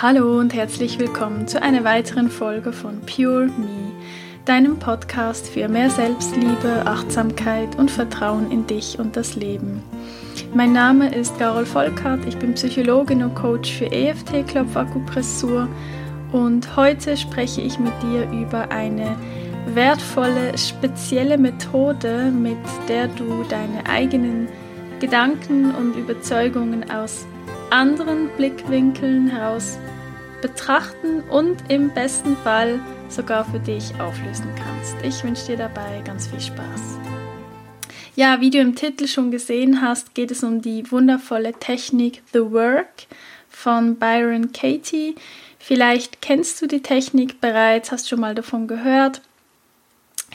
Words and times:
Hallo 0.00 0.38
und 0.38 0.54
herzlich 0.54 1.00
willkommen 1.00 1.48
zu 1.48 1.60
einer 1.60 1.82
weiteren 1.82 2.30
Folge 2.30 2.72
von 2.72 3.00
Pure 3.00 3.46
Me, 3.46 3.90
deinem 4.44 4.78
Podcast 4.78 5.48
für 5.48 5.68
mehr 5.68 5.90
Selbstliebe, 5.90 6.84
Achtsamkeit 6.84 7.76
und 7.76 7.90
Vertrauen 7.90 8.48
in 8.52 8.64
dich 8.64 9.00
und 9.00 9.16
das 9.16 9.34
Leben. 9.34 9.82
Mein 10.54 10.72
Name 10.72 11.12
ist 11.12 11.36
Carol 11.40 11.66
Volkart, 11.66 12.24
ich 12.28 12.36
bin 12.36 12.54
Psychologin 12.54 13.24
und 13.24 13.34
Coach 13.34 13.72
für 13.72 13.90
EFT-Klopfakupressur 13.90 15.66
und 16.30 16.76
heute 16.76 17.16
spreche 17.16 17.62
ich 17.62 17.80
mit 17.80 17.94
dir 18.00 18.30
über 18.30 18.70
eine 18.70 19.16
wertvolle, 19.74 20.56
spezielle 20.56 21.38
Methode, 21.38 22.30
mit 22.30 22.56
der 22.86 23.08
du 23.08 23.42
deine 23.48 23.84
eigenen 23.90 24.46
Gedanken 25.00 25.74
und 25.74 25.96
Überzeugungen 25.96 26.88
aus 26.88 27.26
anderen 27.70 28.28
Blickwinkeln 28.36 29.28
heraus 29.28 29.78
betrachten 30.40 31.20
und 31.30 31.56
im 31.68 31.90
besten 31.90 32.36
Fall 32.38 32.80
sogar 33.08 33.44
für 33.44 33.58
dich 33.58 33.98
auflösen 34.00 34.48
kannst. 34.56 34.96
Ich 35.02 35.24
wünsche 35.24 35.46
dir 35.46 35.56
dabei 35.56 36.02
ganz 36.04 36.28
viel 36.28 36.40
Spaß. 36.40 36.98
Ja, 38.14 38.40
wie 38.40 38.50
du 38.50 38.58
im 38.58 38.74
Titel 38.74 39.06
schon 39.06 39.30
gesehen 39.30 39.80
hast, 39.80 40.14
geht 40.14 40.30
es 40.30 40.42
um 40.42 40.60
die 40.60 40.90
wundervolle 40.90 41.52
Technik 41.52 42.22
The 42.32 42.50
Work 42.50 43.06
von 43.48 43.96
Byron 43.96 44.52
Katie. 44.52 45.14
Vielleicht 45.58 46.20
kennst 46.20 46.60
du 46.60 46.66
die 46.66 46.82
Technik 46.82 47.40
bereits, 47.40 47.92
hast 47.92 48.08
schon 48.08 48.20
mal 48.20 48.34
davon 48.34 48.66
gehört, 48.66 49.20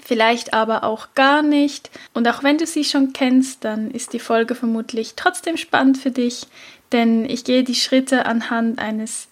vielleicht 0.03 0.53
aber 0.53 0.83
auch 0.83 1.09
gar 1.15 1.41
nicht. 1.41 1.89
Und 2.13 2.27
auch 2.27 2.43
wenn 2.43 2.57
du 2.57 2.65
sie 2.65 2.83
schon 2.83 3.13
kennst, 3.13 3.63
dann 3.65 3.91
ist 3.91 4.13
die 4.13 4.19
Folge 4.19 4.55
vermutlich 4.55 5.13
trotzdem 5.15 5.57
spannend 5.57 5.97
für 5.97 6.11
dich, 6.11 6.47
denn 6.93 7.25
ich 7.25 7.43
gehe 7.43 7.63
die 7.63 7.75
Schritte 7.75 8.25
anhand 8.25 8.79
eines 8.79 9.27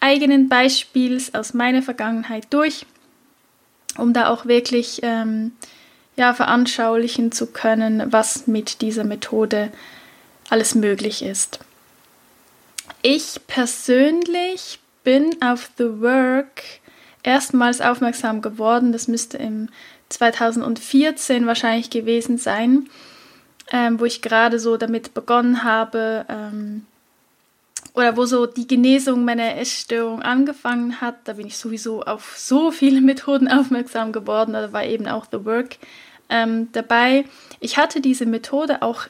eigenen 0.00 0.48
Beispiels 0.48 1.34
aus 1.34 1.52
meiner 1.52 1.82
Vergangenheit 1.82 2.46
durch, 2.50 2.86
um 3.98 4.12
da 4.12 4.28
auch 4.28 4.46
wirklich 4.46 5.00
ähm, 5.02 5.52
ja, 6.16 6.32
veranschaulichen 6.32 7.32
zu 7.32 7.46
können, 7.46 8.12
was 8.12 8.46
mit 8.46 8.80
dieser 8.80 9.04
Methode 9.04 9.70
alles 10.48 10.74
möglich 10.74 11.22
ist. 11.22 11.60
Ich 13.02 13.40
persönlich 13.46 14.80
bin 15.04 15.42
auf 15.42 15.70
The 15.78 16.00
Work 16.00 16.62
erstmals 17.22 17.80
aufmerksam 17.80 18.42
geworden. 18.42 18.92
Das 18.92 19.08
müsste 19.08 19.38
im 19.38 19.68
2014 20.10 21.46
wahrscheinlich 21.46 21.90
gewesen 21.90 22.36
sein, 22.36 22.88
ähm, 23.72 24.00
wo 24.00 24.04
ich 24.04 24.22
gerade 24.22 24.58
so 24.58 24.76
damit 24.76 25.14
begonnen 25.14 25.64
habe, 25.64 26.26
ähm, 26.28 26.86
oder 27.94 28.16
wo 28.16 28.24
so 28.24 28.46
die 28.46 28.66
Genesung 28.66 29.24
meiner 29.24 29.56
Essstörung 29.56 30.22
angefangen 30.22 31.00
hat, 31.00 31.16
da 31.24 31.34
bin 31.34 31.46
ich 31.46 31.56
sowieso 31.56 32.02
auf 32.02 32.34
so 32.36 32.70
viele 32.70 33.00
Methoden 33.00 33.48
aufmerksam 33.48 34.12
geworden. 34.12 34.52
Da 34.52 34.72
war 34.72 34.84
eben 34.84 35.08
auch 35.08 35.26
The 35.30 35.44
Work 35.44 35.76
ähm, 36.28 36.68
dabei. 36.72 37.24
Ich 37.60 37.76
hatte 37.76 38.00
diese 38.00 38.26
Methode 38.26 38.82
auch 38.82 39.06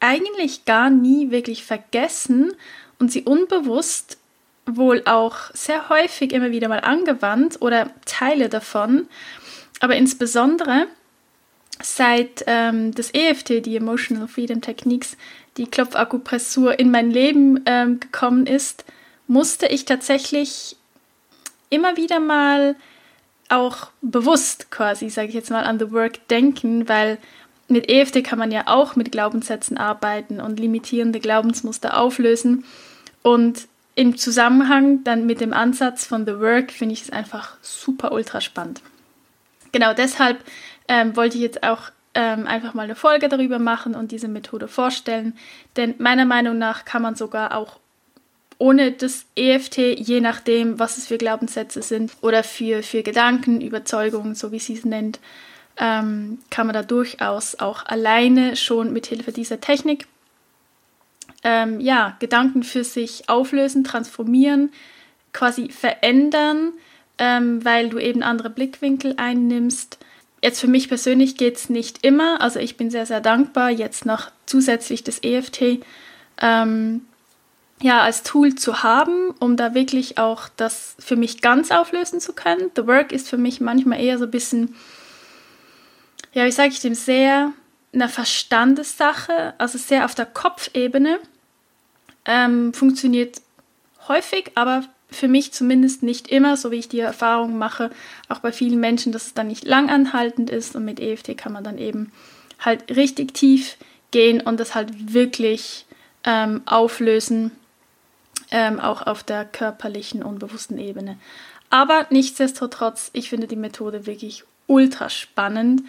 eigentlich 0.00 0.64
gar 0.64 0.90
nie 0.90 1.30
wirklich 1.30 1.64
vergessen 1.64 2.52
und 2.98 3.10
sie 3.10 3.22
unbewusst 3.22 4.18
wohl 4.66 5.02
auch 5.04 5.36
sehr 5.52 5.88
häufig 5.88 6.32
immer 6.32 6.50
wieder 6.50 6.68
mal 6.68 6.80
angewandt 6.80 7.60
oder 7.60 7.90
Teile 8.06 8.48
davon. 8.48 9.08
Aber 9.80 9.96
insbesondere 9.96 10.86
seit 11.82 12.44
ähm, 12.46 12.94
das 12.94 13.12
EFT, 13.12 13.66
die 13.66 13.76
Emotional 13.76 14.28
Freedom 14.28 14.60
Techniques, 14.60 15.16
die 15.56 15.66
Klopfakupressur 15.66 16.78
in 16.78 16.90
mein 16.90 17.10
Leben 17.10 17.60
ähm, 17.66 18.00
gekommen 18.00 18.46
ist, 18.46 18.84
musste 19.26 19.66
ich 19.66 19.84
tatsächlich 19.84 20.76
immer 21.70 21.96
wieder 21.96 22.20
mal 22.20 22.76
auch 23.48 23.88
bewusst 24.00 24.70
quasi, 24.70 25.10
sage 25.10 25.28
ich 25.28 25.34
jetzt 25.34 25.50
mal, 25.50 25.64
an 25.64 25.78
The 25.78 25.92
Work 25.92 26.28
denken, 26.28 26.88
weil 26.88 27.18
mit 27.68 27.88
EFT 27.88 28.24
kann 28.24 28.38
man 28.38 28.50
ja 28.50 28.64
auch 28.66 28.96
mit 28.96 29.12
Glaubenssätzen 29.12 29.76
arbeiten 29.76 30.40
und 30.40 30.60
limitierende 30.60 31.20
Glaubensmuster 31.20 31.98
auflösen. 31.98 32.64
Und 33.22 33.68
im 33.94 34.16
Zusammenhang 34.16 35.04
dann 35.04 35.26
mit 35.26 35.40
dem 35.40 35.52
Ansatz 35.52 36.04
von 36.04 36.26
The 36.26 36.40
Work 36.40 36.72
finde 36.72 36.94
ich 36.94 37.02
es 37.02 37.10
einfach 37.10 37.56
super 37.62 38.12
ultra 38.12 38.40
spannend. 38.40 38.82
Genau 39.72 39.94
deshalb 39.94 40.38
ähm, 40.88 41.16
wollte 41.16 41.36
ich 41.36 41.42
jetzt 41.42 41.62
auch 41.62 41.90
ähm, 42.14 42.46
einfach 42.46 42.74
mal 42.74 42.82
eine 42.82 42.94
Folge 42.94 43.28
darüber 43.28 43.58
machen 43.58 43.94
und 43.94 44.12
diese 44.12 44.28
Methode 44.28 44.68
vorstellen. 44.68 45.36
Denn 45.76 45.94
meiner 45.98 46.24
Meinung 46.24 46.58
nach 46.58 46.84
kann 46.84 47.02
man 47.02 47.16
sogar 47.16 47.56
auch 47.56 47.78
ohne 48.58 48.92
das 48.92 49.26
EFT, 49.36 49.78
je 49.78 50.20
nachdem, 50.20 50.78
was 50.78 50.96
es 50.96 51.06
für 51.06 51.18
Glaubenssätze 51.18 51.82
sind 51.82 52.12
oder 52.20 52.44
für, 52.44 52.82
für 52.82 53.02
Gedanken, 53.02 53.60
Überzeugungen, 53.60 54.34
so 54.34 54.52
wie 54.52 54.60
sie 54.60 54.74
es 54.74 54.84
nennt, 54.84 55.18
ähm, 55.76 56.38
kann 56.50 56.68
man 56.68 56.74
da 56.74 56.82
durchaus 56.82 57.58
auch 57.58 57.84
alleine 57.84 58.54
schon 58.54 58.92
mit 58.92 59.06
Hilfe 59.06 59.32
dieser 59.32 59.60
Technik 59.60 60.06
ähm, 61.42 61.80
ja, 61.80 62.16
Gedanken 62.20 62.62
für 62.62 62.84
sich 62.84 63.28
auflösen, 63.28 63.82
transformieren, 63.82 64.72
quasi 65.32 65.68
verändern, 65.68 66.72
ähm, 67.18 67.64
weil 67.64 67.88
du 67.88 67.98
eben 67.98 68.22
andere 68.22 68.50
Blickwinkel 68.50 69.14
einnimmst 69.16 69.98
Jetzt 70.44 70.60
für 70.60 70.66
mich 70.66 70.88
persönlich 70.88 71.38
geht 71.38 71.56
es 71.56 71.70
nicht 71.70 72.04
immer. 72.04 72.42
Also 72.42 72.58
ich 72.58 72.76
bin 72.76 72.90
sehr, 72.90 73.06
sehr 73.06 73.22
dankbar, 73.22 73.70
jetzt 73.70 74.04
noch 74.04 74.30
zusätzlich 74.44 75.02
das 75.02 75.22
EFT 75.22 75.82
ähm, 76.38 77.06
ja, 77.80 78.02
als 78.02 78.24
Tool 78.24 78.54
zu 78.54 78.82
haben, 78.82 79.30
um 79.40 79.56
da 79.56 79.72
wirklich 79.72 80.18
auch 80.18 80.50
das 80.54 80.96
für 80.98 81.16
mich 81.16 81.40
ganz 81.40 81.70
auflösen 81.70 82.20
zu 82.20 82.34
können. 82.34 82.70
The 82.76 82.86
Work 82.86 83.10
ist 83.10 83.30
für 83.30 83.38
mich 83.38 83.62
manchmal 83.62 84.02
eher 84.02 84.18
so 84.18 84.26
ein 84.26 84.30
bisschen, 84.30 84.74
ja, 86.34 86.44
wie 86.44 86.52
sage 86.52 86.68
ich 86.68 86.80
dem, 86.80 86.94
sehr 86.94 87.54
eine 87.94 88.10
Verstandessache, 88.10 89.54
also 89.56 89.78
sehr 89.78 90.04
auf 90.04 90.14
der 90.14 90.26
Kopfebene. 90.26 91.20
Ähm, 92.26 92.74
funktioniert 92.74 93.40
häufig, 94.08 94.52
aber 94.56 94.84
für 95.14 95.28
mich 95.28 95.52
zumindest 95.52 96.02
nicht 96.02 96.28
immer, 96.28 96.56
so 96.56 96.70
wie 96.70 96.78
ich 96.78 96.88
die 96.88 97.00
Erfahrung 97.00 97.58
mache, 97.58 97.90
auch 98.28 98.40
bei 98.40 98.52
vielen 98.52 98.80
Menschen, 98.80 99.12
dass 99.12 99.26
es 99.26 99.34
dann 99.34 99.48
nicht 99.48 99.64
langanhaltend 99.64 100.50
ist 100.50 100.76
und 100.76 100.84
mit 100.84 101.00
EFT 101.00 101.36
kann 101.36 101.52
man 101.52 101.64
dann 101.64 101.78
eben 101.78 102.12
halt 102.58 102.94
richtig 102.94 103.34
tief 103.34 103.76
gehen 104.10 104.40
und 104.40 104.60
das 104.60 104.74
halt 104.74 105.12
wirklich 105.12 105.86
ähm, 106.24 106.62
auflösen, 106.66 107.50
ähm, 108.50 108.80
auch 108.80 109.06
auf 109.06 109.22
der 109.22 109.44
körperlichen, 109.44 110.22
unbewussten 110.22 110.78
Ebene. 110.78 111.18
Aber 111.70 112.06
nichtsdestotrotz, 112.10 113.10
ich 113.12 113.28
finde 113.28 113.46
die 113.46 113.56
Methode 113.56 114.06
wirklich 114.06 114.44
ultra 114.66 115.08
spannend. 115.08 115.82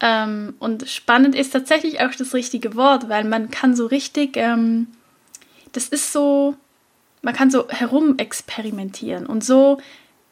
Ähm, 0.00 0.54
und 0.58 0.88
spannend 0.88 1.34
ist 1.34 1.50
tatsächlich 1.50 2.00
auch 2.00 2.14
das 2.14 2.34
richtige 2.34 2.76
Wort, 2.76 3.08
weil 3.08 3.24
man 3.24 3.50
kann 3.50 3.74
so 3.74 3.86
richtig, 3.86 4.36
ähm, 4.36 4.88
das 5.72 5.88
ist 5.88 6.12
so, 6.12 6.54
man 7.26 7.34
kann 7.34 7.50
so 7.50 7.68
herumexperimentieren 7.68 9.26
und 9.26 9.42
so 9.42 9.78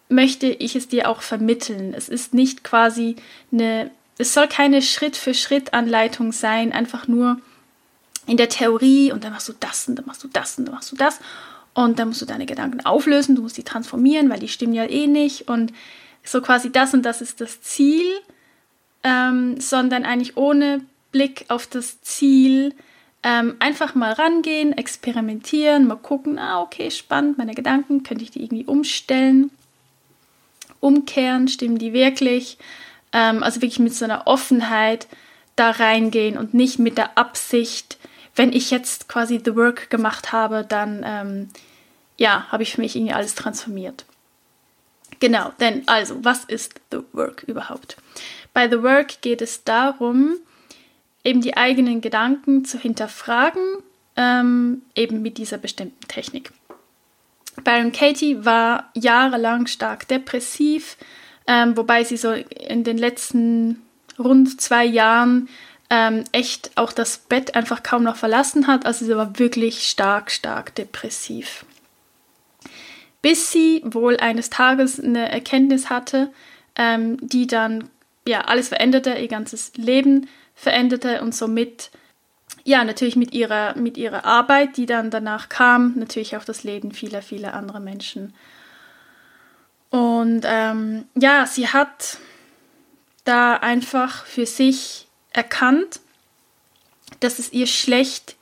möchte 0.08 0.46
ich 0.46 0.76
es 0.76 0.86
dir 0.86 1.08
auch 1.08 1.22
vermitteln. 1.22 1.92
Es 1.92 2.08
ist 2.08 2.34
nicht 2.34 2.62
quasi 2.62 3.16
eine, 3.50 3.90
es 4.16 4.32
soll 4.32 4.46
keine 4.46 4.80
Schritt-für-Schritt-Anleitung 4.80 6.30
sein, 6.30 6.72
einfach 6.72 7.08
nur 7.08 7.40
in 8.28 8.36
der 8.36 8.48
Theorie 8.48 9.10
und 9.10 9.24
dann 9.24 9.32
machst 9.32 9.48
du 9.48 9.54
das 9.58 9.88
und 9.88 9.96
dann 9.96 10.06
machst 10.06 10.22
du 10.22 10.28
das 10.28 10.56
und 10.56 10.66
dann 10.66 10.74
machst 10.76 10.92
du 10.92 10.96
das 10.96 11.18
und 11.74 11.98
dann 11.98 12.06
musst 12.06 12.22
du 12.22 12.26
deine 12.26 12.46
Gedanken 12.46 12.86
auflösen, 12.86 13.34
du 13.34 13.42
musst 13.42 13.56
die 13.56 13.64
transformieren, 13.64 14.30
weil 14.30 14.38
die 14.38 14.46
stimmen 14.46 14.72
ja 14.72 14.88
eh 14.88 15.08
nicht 15.08 15.48
und 15.48 15.72
so 16.22 16.40
quasi 16.42 16.70
das 16.70 16.94
und 16.94 17.02
das 17.02 17.20
ist 17.20 17.40
das 17.40 17.60
Ziel, 17.60 18.06
ähm, 19.02 19.60
sondern 19.60 20.04
eigentlich 20.04 20.36
ohne 20.36 20.82
Blick 21.10 21.46
auf 21.48 21.66
das 21.66 22.00
Ziel 22.02 22.72
ähm, 23.24 23.56
einfach 23.58 23.94
mal 23.94 24.12
rangehen, 24.12 24.76
experimentieren, 24.76 25.86
mal 25.86 25.96
gucken, 25.96 26.38
ah, 26.38 26.60
okay, 26.60 26.90
spannend, 26.90 27.38
meine 27.38 27.54
Gedanken, 27.54 28.02
könnte 28.02 28.22
ich 28.22 28.30
die 28.30 28.42
irgendwie 28.42 28.66
umstellen, 28.66 29.50
umkehren, 30.80 31.48
stimmen 31.48 31.78
die 31.78 31.94
wirklich? 31.94 32.58
Ähm, 33.12 33.42
also 33.42 33.62
wirklich 33.62 33.78
mit 33.78 33.94
so 33.94 34.04
einer 34.04 34.26
Offenheit 34.26 35.08
da 35.56 35.70
reingehen 35.70 36.36
und 36.36 36.52
nicht 36.52 36.78
mit 36.78 36.98
der 36.98 37.16
Absicht, 37.16 37.96
wenn 38.36 38.52
ich 38.52 38.70
jetzt 38.70 39.08
quasi 39.08 39.40
The 39.42 39.56
Work 39.56 39.88
gemacht 39.88 40.32
habe, 40.32 40.66
dann 40.68 41.02
ähm, 41.06 41.48
ja, 42.18 42.46
habe 42.50 42.62
ich 42.62 42.74
für 42.74 42.82
mich 42.82 42.94
irgendwie 42.94 43.14
alles 43.14 43.34
transformiert. 43.34 44.04
Genau, 45.20 45.52
denn 45.60 45.88
also, 45.88 46.22
was 46.24 46.44
ist 46.44 46.80
The 46.90 46.98
Work 47.12 47.44
überhaupt? 47.44 47.96
Bei 48.52 48.68
The 48.68 48.82
Work 48.82 49.22
geht 49.22 49.40
es 49.40 49.64
darum, 49.64 50.36
eben 51.24 51.40
die 51.40 51.56
eigenen 51.56 52.00
Gedanken 52.00 52.64
zu 52.64 52.78
hinterfragen, 52.78 53.62
ähm, 54.16 54.82
eben 54.94 55.22
mit 55.22 55.38
dieser 55.38 55.58
bestimmten 55.58 56.06
Technik. 56.06 56.52
Byron 57.64 57.92
Katie 57.92 58.44
war 58.44 58.90
jahrelang 58.94 59.66
stark 59.66 60.06
depressiv, 60.08 60.96
ähm, 61.46 61.76
wobei 61.76 62.04
sie 62.04 62.16
so 62.16 62.32
in 62.32 62.84
den 62.84 62.98
letzten 62.98 63.82
rund 64.18 64.60
zwei 64.60 64.84
Jahren 64.84 65.48
ähm, 65.90 66.24
echt 66.32 66.72
auch 66.76 66.92
das 66.92 67.18
Bett 67.18 67.54
einfach 67.54 67.82
kaum 67.82 68.02
noch 68.02 68.16
verlassen 68.16 68.66
hat. 68.66 68.86
Also 68.86 69.04
sie 69.04 69.16
war 69.16 69.38
wirklich 69.38 69.86
stark, 69.86 70.30
stark 70.30 70.74
depressiv. 70.74 71.64
bis 73.22 73.50
sie 73.50 73.80
wohl 73.86 74.18
eines 74.18 74.50
Tages 74.50 75.00
eine 75.00 75.30
Erkenntnis 75.30 75.88
hatte, 75.88 76.30
ähm, 76.76 77.16
die 77.22 77.46
dann 77.46 77.88
ja 78.28 78.42
alles 78.42 78.68
veränderte, 78.68 79.14
ihr 79.14 79.28
ganzes 79.28 79.72
Leben 79.76 80.28
veränderte 80.54 81.22
und 81.22 81.34
somit 81.34 81.90
ja 82.64 82.84
natürlich 82.84 83.16
mit 83.16 83.32
ihrer 83.32 83.76
mit 83.76 83.96
ihrer 83.96 84.24
Arbeit, 84.24 84.76
die 84.76 84.86
dann 84.86 85.10
danach 85.10 85.48
kam, 85.48 85.94
natürlich 85.96 86.36
auch 86.36 86.44
das 86.44 86.64
Leben 86.64 86.92
vieler 86.92 87.22
vieler 87.22 87.54
anderer 87.54 87.80
Menschen. 87.80 88.34
Und 89.90 90.42
ähm, 90.44 91.04
ja, 91.14 91.46
sie 91.46 91.68
hat 91.68 92.18
da 93.24 93.54
einfach 93.54 94.24
für 94.26 94.46
sich 94.46 95.06
erkannt, 95.32 96.00
dass 97.20 97.38
es 97.38 97.52
ihr 97.52 97.66
schlecht 97.66 98.36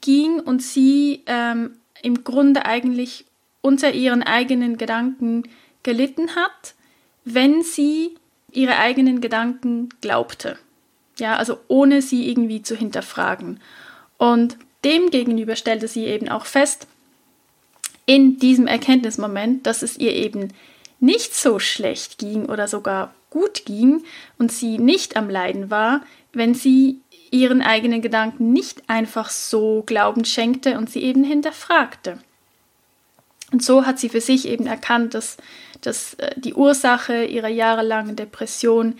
ging 0.00 0.40
und 0.40 0.62
sie 0.62 1.22
ähm, 1.26 1.76
im 2.02 2.24
Grunde 2.24 2.64
eigentlich 2.64 3.24
unter 3.60 3.92
ihren 3.92 4.22
eigenen 4.22 4.76
Gedanken 4.76 5.44
gelitten 5.82 6.34
hat, 6.34 6.74
wenn 7.24 7.62
sie 7.62 8.14
ihre 8.50 8.76
eigenen 8.76 9.20
Gedanken 9.20 9.88
glaubte. 10.00 10.58
Ja, 11.22 11.36
also 11.36 11.60
ohne 11.68 12.02
sie 12.02 12.28
irgendwie 12.28 12.62
zu 12.62 12.74
hinterfragen. 12.74 13.60
Und 14.18 14.56
demgegenüber 14.82 15.54
stellte 15.54 15.86
sie 15.86 16.04
eben 16.04 16.28
auch 16.28 16.46
fest, 16.46 16.88
in 18.06 18.40
diesem 18.40 18.66
Erkenntnismoment, 18.66 19.64
dass 19.64 19.82
es 19.82 19.96
ihr 19.96 20.12
eben 20.16 20.52
nicht 20.98 21.32
so 21.32 21.60
schlecht 21.60 22.18
ging 22.18 22.46
oder 22.46 22.66
sogar 22.66 23.14
gut 23.30 23.64
ging 23.66 24.02
und 24.36 24.50
sie 24.50 24.78
nicht 24.78 25.16
am 25.16 25.30
Leiden 25.30 25.70
war, 25.70 26.00
wenn 26.32 26.56
sie 26.56 26.98
ihren 27.30 27.62
eigenen 27.62 28.02
Gedanken 28.02 28.52
nicht 28.52 28.90
einfach 28.90 29.30
so 29.30 29.84
Glauben 29.86 30.24
schenkte 30.24 30.76
und 30.76 30.90
sie 30.90 31.04
eben 31.04 31.22
hinterfragte. 31.22 32.18
Und 33.52 33.62
so 33.62 33.86
hat 33.86 34.00
sie 34.00 34.08
für 34.08 34.20
sich 34.20 34.48
eben 34.48 34.66
erkannt, 34.66 35.14
dass, 35.14 35.36
dass 35.82 36.14
äh, 36.14 36.32
die 36.36 36.54
Ursache 36.54 37.26
ihrer 37.26 37.46
jahrelangen 37.46 38.16
Depression 38.16 38.96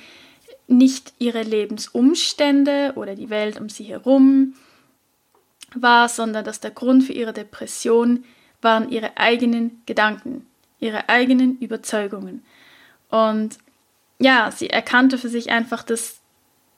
nicht 0.73 1.13
ihre 1.19 1.43
Lebensumstände 1.43 2.93
oder 2.97 3.15
die 3.15 3.31
Welt 3.31 3.61
um 3.61 3.69
sie 3.69 3.85
herum 3.85 4.55
war, 5.75 6.09
sondern 6.09 6.45
dass 6.45 6.61
der 6.61 6.71
Grund 6.71 7.05
für 7.05 7.13
ihre 7.13 7.33
Depression 7.33 8.25
waren 8.61 8.91
ihre 8.91 9.17
eigenen 9.17 9.83
Gedanken, 9.87 10.47
ihre 10.81 11.09
eigenen 11.09 11.59
Überzeugungen. 11.59 12.43
Und 13.11 13.59
ja, 14.19 14.51
sie 14.51 14.71
erkannte 14.71 15.19
für 15.19 15.29
sich 15.29 15.51
einfach, 15.51 15.83
dass 15.83 16.21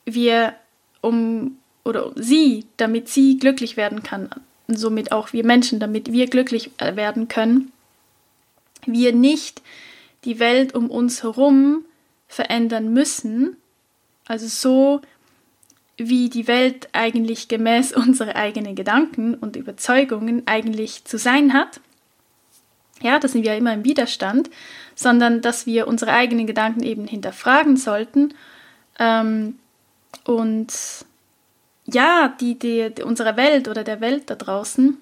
wir 0.05 0.55
um 1.01 1.59
oder 1.85 2.13
sie, 2.17 2.65
damit 2.79 3.09
sie 3.09 3.39
glücklich 3.39 3.77
werden 3.77 4.03
kann, 4.03 4.31
und 4.67 4.79
somit 4.79 5.13
auch 5.13 5.33
wir 5.33 5.45
Menschen, 5.45 5.79
damit 5.79 6.11
wir 6.11 6.27
glücklich 6.27 6.71
werden 6.79 7.29
können, 7.29 7.73
wir 8.87 9.13
nicht 9.13 9.63
die 10.25 10.39
Welt 10.39 10.75
um 10.75 10.91
uns 10.91 11.23
herum 11.23 11.85
verändern 12.29 12.93
müssen, 12.93 13.57
also 14.27 14.47
so 14.47 15.01
wie 15.97 16.29
die 16.29 16.49
Welt 16.49 16.89
eigentlich 16.93 17.49
gemäß 17.49 17.93
unserer 17.97 18.37
eigenen 18.37 18.75
Gedanken 18.75 19.35
und 19.35 19.57
Überzeugungen 19.57 20.43
eigentlich 20.47 21.05
zu 21.05 21.19
sein 21.19 21.53
hat. 21.53 21.81
Ja, 23.01 23.19
da 23.19 23.29
sind 23.29 23.45
wir 23.45 23.53
ja 23.53 23.59
immer 23.59 23.75
im 23.75 23.85
Widerstand, 23.85 24.51
sondern 24.95 25.43
dass 25.43 25.67
wir 25.67 25.89
unsere 25.89 26.13
eigenen 26.13 26.47
Gedanken 26.47 26.83
eben 26.83 27.07
hinterfragen 27.07 27.77
sollten 27.77 28.35
ähm, 28.99 29.59
und 30.25 30.73
ja, 31.87 32.35
die, 32.41 32.59
die, 32.59 32.95
die, 32.95 33.03
unserer 33.03 33.37
Welt 33.37 33.69
oder 33.69 33.85
der 33.85 34.01
Welt 34.01 34.31
da 34.31 34.37
draußen 34.37 34.97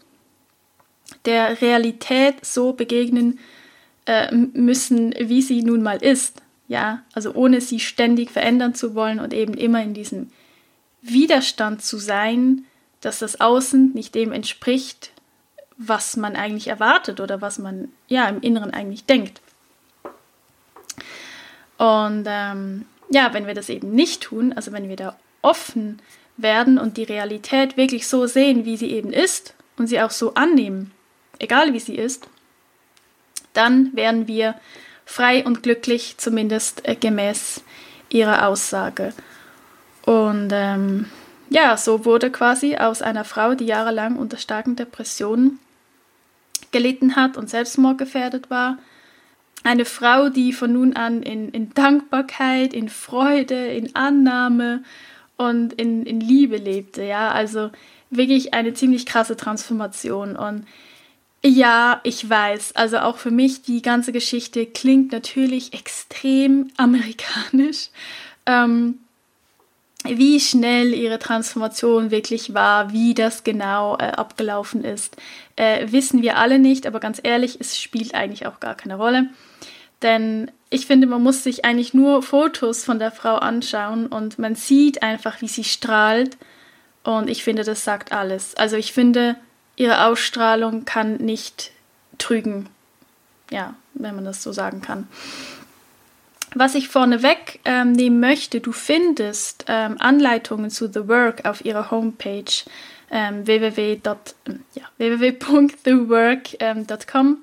der 1.25 1.61
Realität 1.61 2.45
so 2.45 2.73
begegnen 2.73 3.39
äh, 4.07 4.35
müssen, 4.35 5.15
wie 5.19 5.43
sie 5.43 5.63
nun 5.63 5.83
mal 5.83 6.03
ist. 6.03 6.43
Ja, 6.73 7.03
also 7.13 7.35
ohne 7.35 7.61
sie 7.61 7.81
ständig 7.81 8.31
verändern 8.31 8.75
zu 8.75 8.95
wollen 8.95 9.21
und 9.21 9.35
eben 9.35 9.53
immer 9.53 9.83
in 9.83 9.93
diesem 9.93 10.33
Widerstand 11.03 11.83
zu 11.83 11.99
sein, 11.99 12.65
dass 13.03 13.19
das 13.19 13.43
Außen 13.43 13.93
nicht 13.93 14.15
dem 14.15 14.33
entspricht, 14.33 15.11
was 15.77 16.17
man 16.17 16.35
eigentlich 16.35 16.69
erwartet 16.69 17.21
oder 17.21 17.43
was 17.43 17.59
man 17.59 17.91
ja 18.09 18.27
im 18.27 18.41
Inneren 18.41 18.71
eigentlich 18.71 19.05
denkt. 19.05 19.43
Und 21.77 22.25
ähm, 22.27 22.87
ja, 23.11 23.35
wenn 23.35 23.47
wir 23.47 23.53
das 23.53 23.69
eben 23.69 23.91
nicht 23.91 24.23
tun, 24.23 24.55
also 24.55 24.73
wenn 24.73 24.89
wir 24.89 24.97
da 24.97 25.19
offen 25.43 26.01
werden 26.39 26.79
und 26.79 26.97
die 26.97 27.05
Realität 27.05 27.77
wirklich 27.77 28.09
so 28.09 28.27
sehen, 28.27 28.65
wie 28.65 28.79
sie 28.79 28.93
eben 28.93 29.13
ist 29.13 29.53
und 29.77 29.89
sie 29.89 30.01
auch 30.01 30.11
so 30.11 30.33
annehmen, 30.33 30.91
egal 31.39 31.75
wie 31.75 31.81
sie 31.81 31.97
ist, 31.97 32.29
dann 33.53 33.95
werden 33.95 34.27
wir 34.27 34.55
frei 35.05 35.45
und 35.45 35.63
glücklich, 35.63 36.17
zumindest 36.19 36.89
äh, 36.89 36.95
gemäß 36.95 37.63
ihrer 38.09 38.49
Aussage. 38.49 39.13
Und 40.05 40.51
ähm, 40.53 41.07
ja, 41.51 41.77
so 41.77 42.05
wurde 42.05 42.31
quasi 42.31 42.77
aus 42.77 43.03
einer 43.03 43.25
Frau, 43.25 43.55
die 43.55 43.67
jahrelang 43.67 44.17
unter 44.17 44.37
starken 44.37 44.77
Depressionen 44.77 45.59
gelitten 46.71 47.17
hat 47.17 47.37
und 47.37 47.51
selbstmordgefährdet 47.51 48.51
war, 48.51 48.79
eine 49.65 49.85
Frau, 49.85 50.29
die 50.29 50.53
von 50.53 50.73
nun 50.73 50.95
an 50.95 51.23
in, 51.23 51.51
in 51.51 51.73
Dankbarkeit, 51.75 52.73
in 52.73 52.89
Freude, 52.89 53.67
in 53.67 53.95
Annahme 53.95 54.83
und 55.37 55.73
in, 55.75 56.05
in 56.05 56.21
Liebe 56.21 56.57
lebte. 56.57 57.05
Ja, 57.05 57.31
also 57.31 57.71
wirklich 58.11 58.55
eine 58.55 58.75
ziemlich 58.75 59.07
krasse 59.07 59.37
Transformation. 59.37 60.37
Und 60.37 60.67
ja, 61.45 62.01
ich 62.05 62.29
weiß. 62.29 62.77
Also 62.77 62.99
auch 62.99 63.17
für 63.17 63.31
mich, 63.31 63.63
die 63.63 63.83
ganze 63.83 64.13
Geschichte 64.13 64.67
klingt 64.67 65.13
natürlich 65.13 65.73
extrem 65.73 66.71
amerikanisch. 66.77 67.91
Ähm, 68.47 68.99
wie 70.05 70.41
schnell 70.41 70.95
ihre 70.95 71.19
Transformation 71.19 72.11
wirklich 72.11 72.55
war, 72.55 72.93
wie 72.93 73.15
das 73.15 73.45
genau 73.45 73.97
äh, 73.97 74.05
abgelaufen 74.05 74.85
ist, 74.85 75.17
äh, 75.57 75.87
wissen 75.93 76.23
wir 76.23 76.39
alle 76.39 76.59
nicht. 76.59 76.87
Aber 76.87 77.01
ganz 77.01 77.21
ehrlich, 77.23 77.59
es 77.61 77.81
spielt 77.81 78.15
eigentlich 78.15 78.47
auch 78.47 78.61
gar 78.61 78.75
keine 78.75 78.97
Rolle. 78.97 79.29
Denn 80.03 80.51
ich 80.71 80.87
finde, 80.87 81.07
man 81.07 81.23
muss 81.23 81.45
sich 81.45 81.65
eigentlich 81.65 81.95
nur 81.95 82.23
Fotos 82.23 82.85
von 82.85 82.99
der 82.99 83.13
Frau 83.13 83.37
anschauen 83.37 84.07
und 84.07 84.39
man 84.39 84.55
sieht 84.55 85.03
einfach, 85.03 85.41
wie 85.41 85.49
sie 85.49 85.65
strahlt. 85.65 86.37
Und 87.05 87.29
ich 87.31 87.45
finde, 87.45 87.65
das 87.65 87.85
sagt 87.85 88.13
alles. 88.13 88.55
Also 88.57 88.77
ich 88.77 88.93
finde, 88.93 89.37
ihre 89.77 90.07
Ausstrahlung 90.07 90.85
kann 90.85 91.17
nicht 91.17 91.73
trügen. 92.19 92.69
Ja, 93.51 93.75
wenn 93.95 94.15
man 94.15 94.25
das 94.25 94.43
so 94.43 94.53
sagen 94.53 94.81
kann. 94.81 95.09
Was 96.55 96.75
ich 96.75 96.89
vorneweg 96.89 97.61
ähm, 97.65 97.93
nehmen 97.93 98.21
möchte, 98.21 98.61
du 98.61 98.73
findest 98.73 99.65
ähm, 99.69 99.97
Anleitungen 99.99 100.69
zu 100.71 100.87
The 100.87 101.09
Work 101.09 101.47
auf 101.47 101.65
ihrer 101.65 101.91
Homepage 101.91 102.45
ähm, 103.11 103.47
www. 103.47 103.99
Ja, 104.75 104.83
www.thework.com 104.99 107.39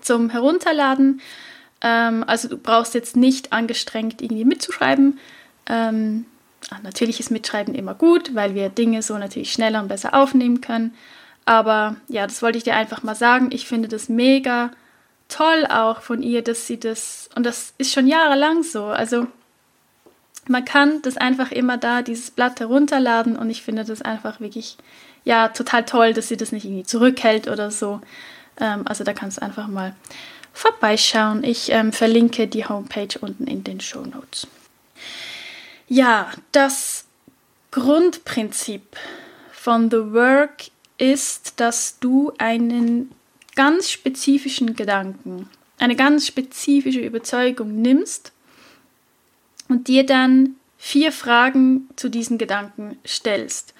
zum 0.00 0.30
Herunterladen. 0.30 1.20
Ähm, 1.80 2.24
also 2.26 2.48
du 2.48 2.58
brauchst 2.58 2.94
jetzt 2.94 3.16
nicht 3.16 3.52
angestrengt 3.52 4.22
irgendwie 4.22 4.44
mitzuschreiben. 4.44 5.18
Ähm, 5.66 6.26
natürlich 6.82 7.20
ist 7.20 7.30
Mitschreiben 7.30 7.74
immer 7.74 7.94
gut, 7.94 8.34
weil 8.34 8.54
wir 8.54 8.68
Dinge 8.68 9.02
so 9.02 9.16
natürlich 9.18 9.52
schneller 9.52 9.80
und 9.80 9.88
besser 9.88 10.14
aufnehmen 10.14 10.60
können. 10.60 10.94
Aber 11.44 11.96
ja, 12.08 12.26
das 12.26 12.42
wollte 12.42 12.58
ich 12.58 12.64
dir 12.64 12.74
einfach 12.74 13.02
mal 13.02 13.14
sagen. 13.14 13.50
Ich 13.52 13.66
finde 13.66 13.88
das 13.88 14.08
mega 14.08 14.70
toll 15.28 15.66
auch 15.68 16.00
von 16.00 16.22
ihr, 16.22 16.42
dass 16.42 16.66
sie 16.66 16.78
das, 16.78 17.28
und 17.34 17.44
das 17.44 17.74
ist 17.78 17.92
schon 17.92 18.06
jahrelang 18.06 18.62
so. 18.62 18.86
Also 18.86 19.26
man 20.48 20.64
kann 20.64 21.02
das 21.02 21.16
einfach 21.16 21.50
immer 21.50 21.76
da, 21.76 22.02
dieses 22.02 22.30
Blatt 22.30 22.60
herunterladen 22.60 23.36
und 23.36 23.50
ich 23.50 23.62
finde 23.62 23.84
das 23.84 24.02
einfach 24.02 24.40
wirklich, 24.40 24.76
ja, 25.24 25.48
total 25.48 25.84
toll, 25.84 26.12
dass 26.12 26.28
sie 26.28 26.36
das 26.36 26.52
nicht 26.52 26.64
irgendwie 26.64 26.84
zurückhält 26.84 27.48
oder 27.48 27.70
so. 27.70 28.00
Ähm, 28.60 28.86
also 28.86 29.04
da 29.04 29.12
kannst 29.12 29.38
du 29.38 29.42
einfach 29.42 29.68
mal 29.68 29.94
vorbeischauen. 30.52 31.42
Ich 31.44 31.70
ähm, 31.70 31.92
verlinke 31.92 32.46
die 32.46 32.66
Homepage 32.66 33.18
unten 33.20 33.46
in 33.46 33.64
den 33.64 33.80
Show 33.80 34.02
Notes. 34.02 34.46
Ja, 35.94 36.32
das 36.50 37.04
Grundprinzip 37.70 38.82
von 39.52 39.92
The 39.92 40.12
Work 40.12 40.64
ist, 40.98 41.60
dass 41.60 42.00
du 42.00 42.32
einen 42.36 43.12
ganz 43.54 43.92
spezifischen 43.92 44.74
Gedanken, 44.74 45.48
eine 45.78 45.94
ganz 45.94 46.26
spezifische 46.26 46.98
Überzeugung 46.98 47.80
nimmst 47.80 48.32
und 49.68 49.86
dir 49.86 50.04
dann 50.04 50.56
vier 50.78 51.12
Fragen 51.12 51.88
zu 51.94 52.08
diesen 52.08 52.38
Gedanken 52.38 52.98
stellst 53.06 53.72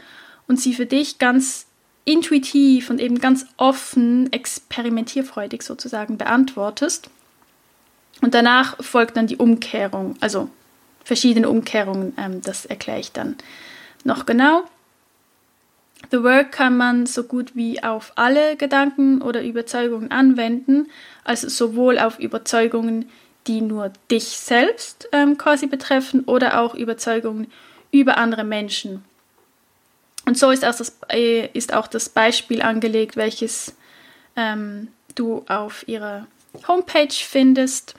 und 0.47 0.61
sie 0.61 0.73
für 0.73 0.87
dich 0.87 1.18
ganz 1.18 1.66
intuitiv 2.04 2.90
und 2.90 3.00
eben 3.00 3.18
ganz 3.18 3.44
offen, 3.56 4.33
experimentierfreudig 4.33 5.62
sozusagen 5.62 6.16
beantwortest. 6.16 7.11
Und 8.21 8.35
danach 8.35 8.80
folgt 8.85 9.16
dann 9.16 9.26
die 9.26 9.38
Umkehrung, 9.38 10.14
also 10.21 10.49
verschiedene 11.04 11.49
Umkehrungen, 11.49 12.14
ähm, 12.18 12.42
das 12.42 12.66
erkläre 12.66 13.00
ich 13.00 13.12
dann 13.12 13.37
noch 14.04 14.26
genau. 14.26 14.64
The 16.11 16.23
Work 16.23 16.52
kann 16.52 16.76
man 16.76 17.06
so 17.06 17.25
gut 17.25 17.56
wie 17.56 17.82
auf 17.82 18.12
alle 18.16 18.56
Gedanken 18.56 19.23
oder 19.23 19.42
Überzeugungen 19.42 20.11
anwenden, 20.11 20.88
also 21.25 21.49
sowohl 21.49 21.99
auf 21.99 22.18
Überzeugungen, 22.18 23.11
die 23.46 23.61
nur 23.61 23.92
dich 24.11 24.25
selbst 24.25 25.08
ähm, 25.12 25.38
quasi 25.38 25.66
betreffen 25.66 26.25
oder 26.25 26.61
auch 26.61 26.75
Überzeugungen 26.75 27.50
über 27.90 28.16
andere 28.18 28.44
Menschen. 28.44 29.04
Und 30.26 30.38
so 30.38 30.50
ist 30.50 30.64
auch 30.64 30.75
das, 30.75 30.99
äh, 31.08 31.49
ist 31.52 31.75
auch 31.75 31.87
das 31.87 32.08
Beispiel 32.08 32.62
angelegt, 32.62 33.16
welches 33.16 33.75
ähm, 34.37 34.88
du 35.14 35.44
auf 35.49 35.87
ihrer 35.87 36.26
Homepage 36.66 37.12
findest. 37.12 37.94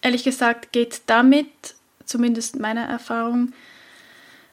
Ehrlich 0.00 0.24
gesagt 0.24 0.72
geht 0.72 1.02
damit, 1.06 1.48
zumindest 2.04 2.58
meiner 2.58 2.84
Erfahrung, 2.84 3.52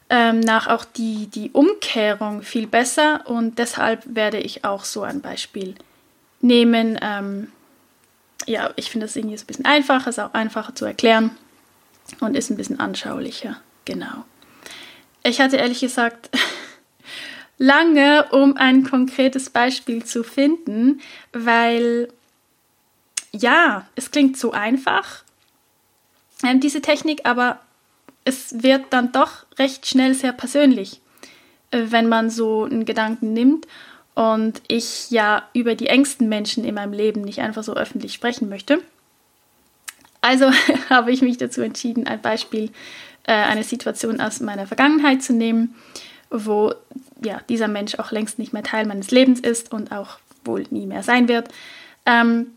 ähm, 0.08 0.40
nach 0.40 0.66
auch 0.66 0.84
die, 0.84 1.28
die 1.28 1.50
Umkehrung 1.50 2.42
viel 2.42 2.66
besser 2.66 3.26
und 3.26 3.58
deshalb 3.58 4.02
werde 4.06 4.38
ich 4.38 4.64
auch 4.64 4.84
so 4.84 5.02
ein 5.02 5.20
Beispiel 5.20 5.76
nehmen. 6.40 6.98
Ähm, 7.00 7.52
ja, 8.46 8.70
ich 8.76 8.90
finde 8.90 9.06
es 9.06 9.14
irgendwie 9.14 9.36
so 9.36 9.44
ein 9.44 9.46
bisschen 9.46 9.66
einfacher, 9.66 10.10
ist 10.10 10.18
auch 10.18 10.34
einfacher 10.34 10.74
zu 10.74 10.84
erklären 10.84 11.30
und 12.18 12.36
ist 12.36 12.50
ein 12.50 12.56
bisschen 12.56 12.80
anschaulicher. 12.80 13.60
Genau. 13.84 14.24
Ich 15.22 15.40
hatte 15.40 15.56
ehrlich 15.56 15.80
gesagt 15.80 16.30
lange, 17.58 18.26
um 18.32 18.56
ein 18.56 18.84
konkretes 18.84 19.50
Beispiel 19.50 20.04
zu 20.04 20.24
finden, 20.24 21.00
weil 21.32 22.08
ja, 23.32 23.86
es 23.94 24.10
klingt 24.10 24.36
so 24.36 24.50
einfach, 24.50 25.22
ähm, 26.44 26.60
diese 26.60 26.80
Technik, 26.80 27.22
aber 27.24 27.60
es 28.24 28.62
wird 28.62 28.86
dann 28.90 29.12
doch 29.12 29.46
recht 29.58 29.86
schnell 29.86 30.14
sehr 30.14 30.32
persönlich, 30.32 31.00
äh, 31.70 31.86
wenn 31.86 32.08
man 32.08 32.30
so 32.30 32.64
einen 32.64 32.84
Gedanken 32.84 33.32
nimmt 33.32 33.66
und 34.14 34.62
ich 34.68 35.10
ja 35.10 35.48
über 35.54 35.74
die 35.74 35.86
engsten 35.86 36.28
Menschen 36.28 36.64
in 36.64 36.74
meinem 36.74 36.92
Leben 36.92 37.22
nicht 37.22 37.40
einfach 37.40 37.62
so 37.62 37.74
öffentlich 37.74 38.12
sprechen 38.12 38.48
möchte. 38.48 38.82
Also 40.20 40.50
habe 40.90 41.12
ich 41.12 41.22
mich 41.22 41.38
dazu 41.38 41.62
entschieden, 41.62 42.06
ein 42.06 42.20
Beispiel, 42.20 42.70
äh, 43.24 43.32
eine 43.32 43.64
Situation 43.64 44.20
aus 44.20 44.40
meiner 44.40 44.66
Vergangenheit 44.66 45.22
zu 45.22 45.32
nehmen, 45.32 45.74
wo 46.30 46.74
ja, 47.24 47.40
dieser 47.48 47.68
Mensch 47.68 47.96
auch 47.96 48.12
längst 48.12 48.38
nicht 48.38 48.52
mehr 48.52 48.62
Teil 48.62 48.86
meines 48.86 49.10
Lebens 49.10 49.40
ist 49.40 49.72
und 49.72 49.92
auch 49.92 50.18
wohl 50.44 50.64
nie 50.70 50.86
mehr 50.86 51.02
sein 51.02 51.28
wird. 51.28 51.48
Ähm, 52.06 52.48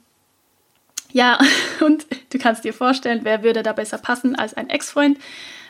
ja, 1.14 1.40
und 1.80 2.06
du 2.32 2.38
kannst 2.40 2.66
dir 2.66 2.74
vorstellen, 2.74 3.22
wer 3.24 3.44
würde 3.44 3.64
da 3.64 3.72
besser 3.72 3.98
passen 3.98 4.36
als 4.36 4.56
ein 4.56 4.70
Ex-Freund 4.70 5.18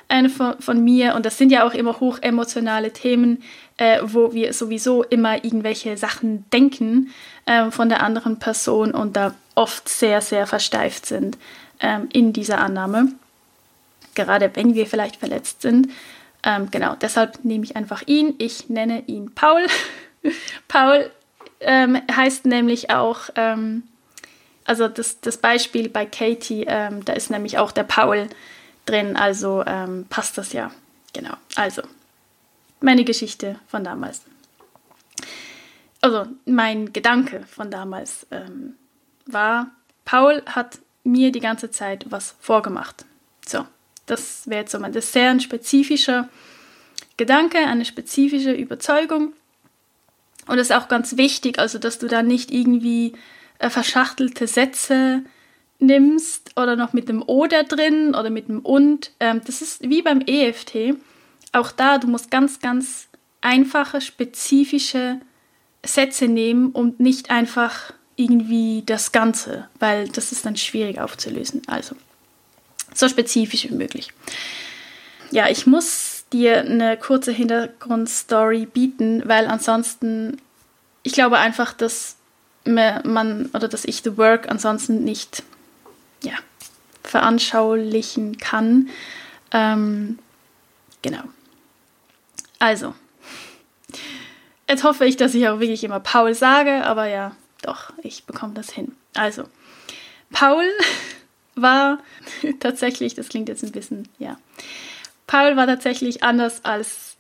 äh, 0.07 0.27
von, 0.29 0.59
von, 0.59 0.83
mir. 0.83 1.13
Und 1.15 1.25
das 1.25 1.37
sind 1.37 1.51
ja 1.51 1.67
auch 1.67 1.73
immer 1.73 1.99
hochemotionale 1.99 2.91
Themen, 2.91 3.43
äh, 3.77 3.99
wo 4.01 4.33
wir 4.33 4.53
sowieso 4.53 5.03
immer 5.03 5.43
irgendwelche 5.43 5.97
Sachen 5.97 6.49
denken 6.51 7.11
äh, 7.45 7.69
von 7.69 7.89
der 7.89 8.01
anderen 8.01 8.39
Person 8.39 8.91
und 8.91 9.15
da 9.15 9.35
oft 9.55 9.87
sehr, 9.87 10.21
sehr 10.21 10.47
versteift 10.47 11.05
sind 11.05 11.37
ähm, 11.79 12.09
in 12.11 12.33
dieser 12.33 12.59
Annahme. 12.59 13.09
Gerade 14.15 14.49
wenn 14.53 14.75
wir 14.75 14.87
vielleicht 14.87 15.17
verletzt 15.17 15.61
sind. 15.61 15.89
Ähm, 16.43 16.69
genau, 16.71 16.95
deshalb 17.01 17.43
nehme 17.43 17.63
ich 17.63 17.75
einfach 17.75 18.03
ihn. 18.05 18.35
Ich 18.37 18.69
nenne 18.69 19.03
ihn 19.07 19.33
Paul. 19.33 19.65
Paul 20.67 21.09
ähm, 21.59 21.99
heißt 22.13 22.45
nämlich 22.45 22.89
auch, 22.91 23.29
ähm, 23.35 23.83
also 24.65 24.87
das, 24.87 25.19
das 25.21 25.37
Beispiel 25.37 25.89
bei 25.89 26.05
Katie, 26.05 26.65
ähm, 26.67 27.03
da 27.05 27.13
ist 27.13 27.29
nämlich 27.29 27.57
auch 27.57 27.71
der 27.71 27.83
Paul 27.83 28.27
drin, 28.85 29.15
also 29.15 29.63
ähm, 29.65 30.05
passt 30.09 30.37
das 30.37 30.53
ja. 30.53 30.71
Genau, 31.13 31.35
also 31.55 31.83
meine 32.81 33.03
Geschichte 33.03 33.59
von 33.67 33.83
damals. 33.83 34.23
Also 36.01 36.25
mein 36.45 36.91
Gedanke 36.91 37.43
von 37.47 37.71
damals 37.71 38.27
ähm, 38.31 38.73
war, 39.25 39.71
Paul 40.05 40.41
hat 40.47 40.79
mir 41.03 41.31
die 41.31 41.39
ganze 41.39 41.71
Zeit 41.71 42.05
was 42.09 42.35
vorgemacht. 42.39 43.05
So, 43.47 43.65
das 44.05 44.47
wäre 44.49 44.61
jetzt 44.61 44.71
so 44.71 44.79
mein, 44.79 44.91
das 44.91 45.05
ist 45.05 45.13
sehr 45.13 45.29
ein 45.29 45.39
spezifischer 45.39 46.29
Gedanke, 47.15 47.59
eine 47.59 47.85
spezifische 47.85 48.51
Überzeugung. 48.51 49.33
Und 50.47 50.57
das 50.57 50.67
ist 50.69 50.75
auch 50.75 50.87
ganz 50.89 51.15
wichtig, 51.15 51.59
also 51.59 51.77
dass 51.79 51.99
du 51.99 52.07
da 52.07 52.21
nicht 52.21 52.51
irgendwie 52.51 53.13
äh, 53.59 53.69
verschachtelte 53.69 54.47
Sätze 54.47 55.23
nimmst 55.79 56.51
oder 56.57 56.75
noch 56.75 56.93
mit 56.93 57.09
dem 57.09 57.21
oder 57.21 57.63
drin 57.63 58.15
oder 58.15 58.29
mit 58.29 58.47
dem 58.47 58.59
und. 58.59 59.11
Ähm, 59.19 59.41
das 59.45 59.61
ist 59.61 59.81
wie 59.87 60.01
beim 60.01 60.21
EFT. 60.21 60.95
Auch 61.51 61.71
da, 61.71 61.97
du 61.97 62.07
musst 62.07 62.31
ganz, 62.31 62.59
ganz 62.59 63.07
einfache, 63.41 64.01
spezifische 64.01 65.19
Sätze 65.85 66.27
nehmen 66.27 66.71
und 66.71 66.99
nicht 66.99 67.29
einfach 67.29 67.93
irgendwie 68.15 68.83
das 68.85 69.11
Ganze, 69.11 69.67
weil 69.79 70.07
das 70.07 70.31
ist 70.31 70.45
dann 70.45 70.55
schwierig 70.55 70.99
aufzulösen. 70.99 71.61
Also 71.67 71.95
so 72.93 73.07
spezifisch 73.09 73.69
wie 73.69 73.75
möglich. 73.75 74.09
Ja, 75.31 75.49
ich 75.49 75.65
muss 75.65 76.25
dir 76.31 76.61
eine 76.61 76.97
kurze 76.97 77.31
Hintergrundstory 77.31 78.65
bieten, 78.65 79.23
weil 79.25 79.47
ansonsten, 79.47 80.37
ich 81.01 81.13
glaube 81.13 81.39
einfach, 81.39 81.73
dass 81.73 82.17
man 82.65 83.49
oder 83.53 83.67
dass 83.67 83.85
ich 83.85 84.03
The 84.03 84.17
Work 84.17 84.49
ansonsten 84.49 85.03
nicht 85.03 85.43
ja, 86.23 86.33
veranschaulichen 87.03 88.37
kann. 88.37 88.89
Ähm, 89.51 90.19
genau. 91.01 91.23
Also, 92.59 92.93
jetzt 94.69 94.83
hoffe 94.83 95.05
ich, 95.05 95.17
dass 95.17 95.35
ich 95.35 95.47
auch 95.47 95.59
wirklich 95.59 95.83
immer 95.83 95.99
Paul 95.99 96.33
sage, 96.33 96.85
aber 96.85 97.07
ja, 97.07 97.35
doch, 97.61 97.91
ich 98.01 98.25
bekomme 98.25 98.53
das 98.53 98.71
hin. 98.71 98.95
Also, 99.13 99.43
Paul 100.31 100.65
war 101.55 101.99
tatsächlich, 102.59 103.15
das 103.15 103.29
klingt 103.29 103.49
jetzt 103.49 103.63
ein 103.63 103.71
bisschen, 103.71 104.07
ja, 104.17 104.37
Paul 105.27 105.55
war 105.55 105.67
tatsächlich 105.67 106.23
anders 106.23 106.63
als 106.63 107.17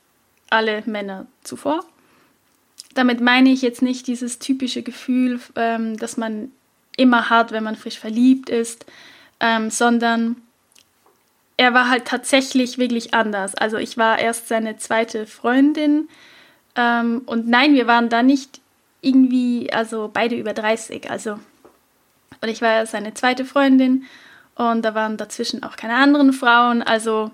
alle 0.49 0.83
Männer 0.85 1.25
zuvor. 1.43 1.83
Damit 2.93 3.21
meine 3.21 3.49
ich 3.49 3.61
jetzt 3.61 3.81
nicht 3.81 4.07
dieses 4.07 4.39
typische 4.39 4.83
Gefühl, 4.83 5.39
ähm, 5.55 5.97
das 5.97 6.17
man 6.17 6.51
immer 6.97 7.29
hat, 7.29 7.51
wenn 7.51 7.63
man 7.63 7.75
frisch 7.75 7.99
verliebt 7.99 8.49
ist, 8.49 8.85
ähm, 9.39 9.69
sondern 9.69 10.35
er 11.57 11.73
war 11.73 11.89
halt 11.89 12.05
tatsächlich 12.05 12.77
wirklich 12.77 13.13
anders. 13.13 13.55
Also 13.55 13.77
ich 13.77 13.97
war 13.97 14.19
erst 14.19 14.47
seine 14.47 14.77
zweite 14.77 15.25
Freundin 15.25 16.07
ähm, 16.75 17.21
und 17.25 17.47
nein, 17.47 17.73
wir 17.73 17.87
waren 17.87 18.09
da 18.09 18.23
nicht 18.23 18.61
irgendwie, 19.01 19.71
also 19.71 20.09
beide 20.11 20.35
über 20.35 20.53
30. 20.53 21.09
Also 21.09 21.39
und 22.41 22.49
ich 22.49 22.61
war 22.61 22.85
seine 22.85 23.13
zweite 23.13 23.45
Freundin 23.45 24.03
und 24.55 24.83
da 24.83 24.95
waren 24.95 25.17
dazwischen 25.17 25.63
auch 25.63 25.75
keine 25.75 25.95
anderen 25.95 26.33
Frauen. 26.33 26.81
Also 26.81 27.31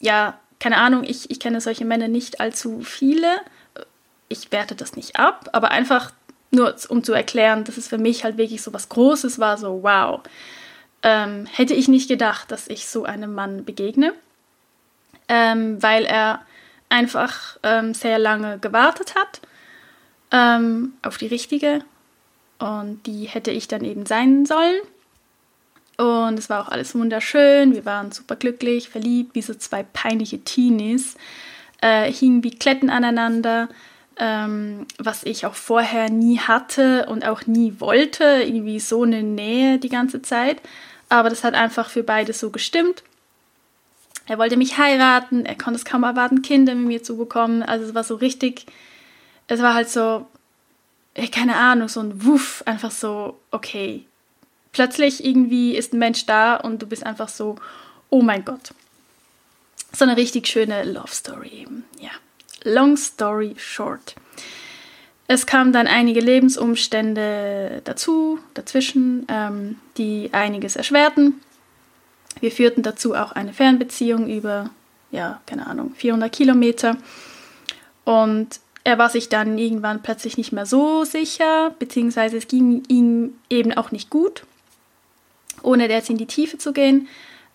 ja, 0.00 0.38
keine 0.60 0.76
Ahnung, 0.76 1.04
ich, 1.04 1.30
ich 1.30 1.40
kenne 1.40 1.60
solche 1.60 1.84
Männer 1.84 2.08
nicht 2.08 2.40
allzu 2.40 2.80
viele 2.82 3.28
ich 4.28 4.52
werte 4.52 4.74
das 4.74 4.96
nicht 4.96 5.16
ab, 5.16 5.48
aber 5.52 5.70
einfach 5.70 6.12
nur 6.50 6.74
um 6.88 7.04
zu 7.04 7.12
erklären, 7.12 7.64
dass 7.64 7.76
es 7.76 7.88
für 7.88 7.98
mich 7.98 8.24
halt 8.24 8.38
wirklich 8.38 8.62
so 8.62 8.72
was 8.72 8.88
Großes 8.88 9.38
war, 9.38 9.58
so 9.58 9.82
wow. 9.82 10.20
Ähm, 11.02 11.46
hätte 11.46 11.74
ich 11.74 11.88
nicht 11.88 12.08
gedacht, 12.08 12.50
dass 12.50 12.68
ich 12.68 12.88
so 12.88 13.04
einem 13.04 13.34
Mann 13.34 13.64
begegne, 13.64 14.14
ähm, 15.28 15.80
weil 15.82 16.04
er 16.04 16.42
einfach 16.88 17.58
ähm, 17.62 17.94
sehr 17.94 18.18
lange 18.18 18.58
gewartet 18.58 19.14
hat 19.14 19.40
ähm, 20.32 20.94
auf 21.02 21.18
die 21.18 21.26
richtige 21.26 21.84
und 22.58 23.06
die 23.06 23.24
hätte 23.24 23.50
ich 23.50 23.68
dann 23.68 23.84
eben 23.84 24.06
sein 24.06 24.46
sollen. 24.46 24.80
Und 25.98 26.38
es 26.38 26.48
war 26.48 26.62
auch 26.62 26.68
alles 26.68 26.94
wunderschön, 26.94 27.74
wir 27.74 27.84
waren 27.84 28.12
super 28.12 28.36
glücklich, 28.36 28.88
verliebt, 28.88 29.34
wie 29.34 29.42
so 29.42 29.54
zwei 29.54 29.82
peinliche 29.82 30.38
Teenies, 30.38 31.16
äh, 31.80 32.10
hingen 32.10 32.44
wie 32.44 32.56
Kletten 32.56 32.88
aneinander 32.88 33.68
ähm, 34.18 34.86
was 34.98 35.22
ich 35.24 35.46
auch 35.46 35.54
vorher 35.54 36.10
nie 36.10 36.38
hatte 36.38 37.06
und 37.06 37.24
auch 37.24 37.46
nie 37.46 37.74
wollte, 37.78 38.24
irgendwie 38.24 38.80
so 38.80 39.02
eine 39.04 39.22
Nähe 39.22 39.78
die 39.78 39.88
ganze 39.88 40.22
Zeit. 40.22 40.60
Aber 41.08 41.30
das 41.30 41.44
hat 41.44 41.54
einfach 41.54 41.88
für 41.88 42.02
beide 42.02 42.32
so 42.32 42.50
gestimmt. 42.50 43.02
Er 44.26 44.38
wollte 44.38 44.56
mich 44.56 44.76
heiraten, 44.76 45.46
er 45.46 45.56
konnte 45.56 45.78
es 45.78 45.84
kaum 45.84 46.02
erwarten, 46.02 46.42
Kinder 46.42 46.74
mit 46.74 46.86
mir 46.86 47.02
zu 47.02 47.16
bekommen. 47.16 47.62
Also 47.62 47.86
es 47.86 47.94
war 47.94 48.04
so 48.04 48.16
richtig, 48.16 48.66
es 49.46 49.62
war 49.62 49.72
halt 49.72 49.88
so, 49.88 50.26
keine 51.32 51.56
Ahnung, 51.56 51.88
so 51.88 52.00
ein 52.00 52.24
Wuff, 52.24 52.62
einfach 52.66 52.90
so, 52.90 53.38
okay. 53.50 54.04
Plötzlich 54.72 55.24
irgendwie 55.24 55.76
ist 55.76 55.94
ein 55.94 55.98
Mensch 55.98 56.26
da 56.26 56.56
und 56.56 56.82
du 56.82 56.86
bist 56.86 57.06
einfach 57.06 57.28
so, 57.28 57.56
oh 58.10 58.20
mein 58.20 58.44
Gott. 58.44 58.74
So 59.92 60.04
eine 60.04 60.18
richtig 60.18 60.46
schöne 60.46 60.84
Love 60.84 61.10
Story 61.10 61.48
eben, 61.48 61.84
ja. 61.98 62.10
Long 62.64 62.96
story 62.96 63.54
short. 63.56 64.14
Es 65.26 65.46
kamen 65.46 65.72
dann 65.72 65.86
einige 65.86 66.20
Lebensumstände 66.20 67.82
dazu, 67.84 68.38
dazwischen, 68.54 69.26
ähm, 69.28 69.76
die 69.98 70.30
einiges 70.32 70.74
erschwerten. 70.74 71.34
Wir 72.40 72.50
führten 72.50 72.82
dazu 72.82 73.14
auch 73.14 73.32
eine 73.32 73.52
Fernbeziehung 73.52 74.28
über, 74.28 74.70
ja, 75.10 75.40
keine 75.46 75.66
Ahnung, 75.66 75.92
400 75.94 76.32
Kilometer. 76.32 76.96
Und 78.04 78.60
er 78.84 78.96
war 78.96 79.10
sich 79.10 79.28
dann 79.28 79.58
irgendwann 79.58 80.02
plötzlich 80.02 80.38
nicht 80.38 80.52
mehr 80.52 80.64
so 80.64 81.04
sicher, 81.04 81.74
beziehungsweise 81.78 82.38
es 82.38 82.48
ging 82.48 82.84
ihm 82.88 83.34
eben 83.50 83.74
auch 83.74 83.90
nicht 83.90 84.08
gut, 84.08 84.44
ohne 85.62 85.90
jetzt 85.90 86.08
in 86.08 86.16
die 86.16 86.24
Tiefe 86.24 86.56
zu 86.56 86.72
gehen. 86.72 87.06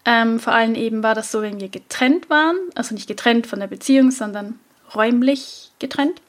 Ähm, 0.05 0.39
vor 0.39 0.53
allem 0.53 0.75
eben 0.75 1.01
war 1.01 1.15
das 1.15 1.31
so, 1.31 1.41
wenn 1.41 1.59
wir 1.59 1.69
getrennt 1.69 2.29
waren, 2.29 2.57
also 2.75 2.93
nicht 2.93 3.07
getrennt 3.07 3.47
von 3.47 3.59
der 3.59 3.67
Beziehung, 3.67 4.11
sondern 4.11 4.59
räumlich 4.95 5.71
getrennt. 5.79 6.21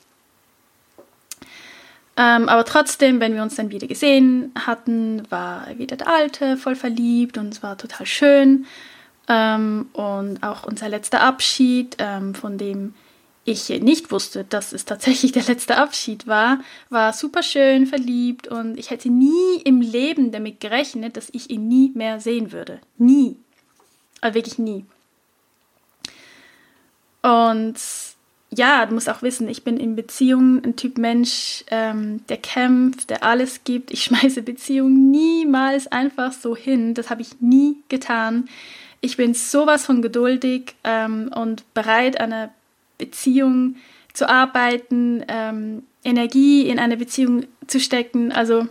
Ähm, 2.16 2.48
aber 2.48 2.64
trotzdem, 2.64 3.18
wenn 3.18 3.34
wir 3.34 3.42
uns 3.42 3.56
dann 3.56 3.70
wieder 3.70 3.88
gesehen 3.88 4.52
hatten, 4.54 5.22
war 5.30 5.66
er 5.66 5.78
wieder 5.78 5.96
der 5.96 6.08
Alte, 6.08 6.56
voll 6.56 6.76
verliebt 6.76 7.38
und 7.38 7.52
es 7.54 7.62
war 7.62 7.76
total 7.76 8.06
schön. 8.06 8.66
Ähm, 9.28 9.88
und 9.94 10.42
auch 10.42 10.64
unser 10.64 10.88
letzter 10.88 11.22
Abschied, 11.22 11.96
ähm, 11.98 12.34
von 12.34 12.58
dem 12.58 12.94
ich 13.44 13.68
nicht 13.68 14.10
wusste, 14.10 14.44
dass 14.44 14.72
es 14.72 14.84
tatsächlich 14.84 15.32
der 15.32 15.44
letzte 15.44 15.76
Abschied 15.76 16.26
war, 16.26 16.60
war 16.88 17.12
super 17.12 17.42
schön, 17.42 17.86
verliebt 17.86 18.48
und 18.48 18.78
ich 18.78 18.90
hätte 18.90 19.10
nie 19.10 19.60
im 19.64 19.80
Leben 19.80 20.32
damit 20.32 20.60
gerechnet, 20.60 21.16
dass 21.16 21.28
ich 21.32 21.50
ihn 21.50 21.68
nie 21.68 21.90
mehr 21.94 22.20
sehen 22.20 22.52
würde. 22.52 22.80
Nie. 22.96 23.36
Also 24.20 24.34
wirklich 24.36 24.58
nie. 24.58 24.86
Und 27.22 27.78
ja, 28.56 28.86
du 28.86 28.94
musst 28.94 29.08
auch 29.08 29.22
wissen, 29.22 29.48
ich 29.48 29.64
bin 29.64 29.76
in 29.76 29.96
Beziehungen 29.96 30.64
ein 30.64 30.76
Typ 30.76 30.98
Mensch, 30.98 31.64
ähm, 31.70 32.24
der 32.28 32.36
kämpft, 32.36 33.10
der 33.10 33.22
alles 33.22 33.64
gibt. 33.64 33.92
Ich 33.92 34.04
schmeiße 34.04 34.42
Beziehungen 34.42 35.10
niemals 35.10 35.86
einfach 35.86 36.32
so 36.32 36.56
hin. 36.56 36.94
Das 36.94 37.10
habe 37.10 37.22
ich 37.22 37.40
nie 37.40 37.76
getan. 37.88 38.48
Ich 39.00 39.16
bin 39.16 39.34
sowas 39.34 39.86
von 39.86 40.02
geduldig 40.02 40.74
ähm, 40.84 41.30
und 41.34 41.62
bereit, 41.74 42.20
eine 42.20 42.50
Beziehung 42.98 43.76
zu 44.12 44.28
arbeiten, 44.28 45.24
ähm, 45.28 45.82
Energie 46.04 46.68
in 46.68 46.78
eine 46.78 46.96
Beziehung 46.96 47.44
zu 47.66 47.80
stecken. 47.80 48.32
Also, 48.32 48.68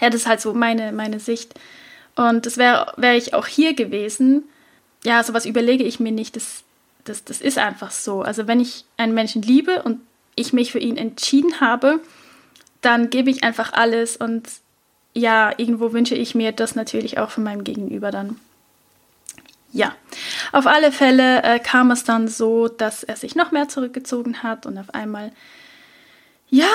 ja, 0.00 0.10
das 0.10 0.22
ist 0.22 0.26
halt 0.26 0.40
so 0.40 0.52
meine, 0.52 0.92
meine 0.92 1.20
Sicht. 1.20 1.54
Und 2.16 2.46
das 2.46 2.58
wäre 2.58 2.92
wär 2.96 3.16
ich 3.16 3.34
auch 3.34 3.46
hier 3.46 3.74
gewesen. 3.74 4.44
Ja, 5.04 5.22
sowas 5.22 5.46
überlege 5.46 5.84
ich 5.84 6.00
mir 6.00 6.12
nicht. 6.12 6.36
Das 6.36 6.64
das, 7.04 7.24
das 7.24 7.40
ist 7.40 7.58
einfach 7.58 7.90
so. 7.90 8.22
Also 8.22 8.46
wenn 8.46 8.60
ich 8.60 8.84
einen 8.96 9.14
Menschen 9.14 9.42
liebe 9.42 9.82
und 9.82 10.00
ich 10.36 10.52
mich 10.52 10.72
für 10.72 10.78
ihn 10.78 10.96
entschieden 10.96 11.60
habe, 11.60 12.00
dann 12.80 13.10
gebe 13.10 13.30
ich 13.30 13.44
einfach 13.44 13.72
alles 13.72 14.16
und 14.16 14.48
ja, 15.12 15.52
irgendwo 15.56 15.92
wünsche 15.92 16.14
ich 16.14 16.34
mir 16.34 16.52
das 16.52 16.74
natürlich 16.74 17.18
auch 17.18 17.30
von 17.30 17.44
meinem 17.44 17.64
Gegenüber 17.64 18.10
dann. 18.10 18.38
Ja, 19.72 19.94
auf 20.52 20.66
alle 20.66 20.92
Fälle 20.92 21.42
äh, 21.42 21.58
kam 21.58 21.90
es 21.90 22.04
dann 22.04 22.26
so, 22.26 22.68
dass 22.68 23.04
er 23.04 23.16
sich 23.16 23.36
noch 23.36 23.52
mehr 23.52 23.68
zurückgezogen 23.68 24.42
hat 24.42 24.66
und 24.66 24.78
auf 24.78 24.94
einmal, 24.94 25.32
ja, 26.48 26.66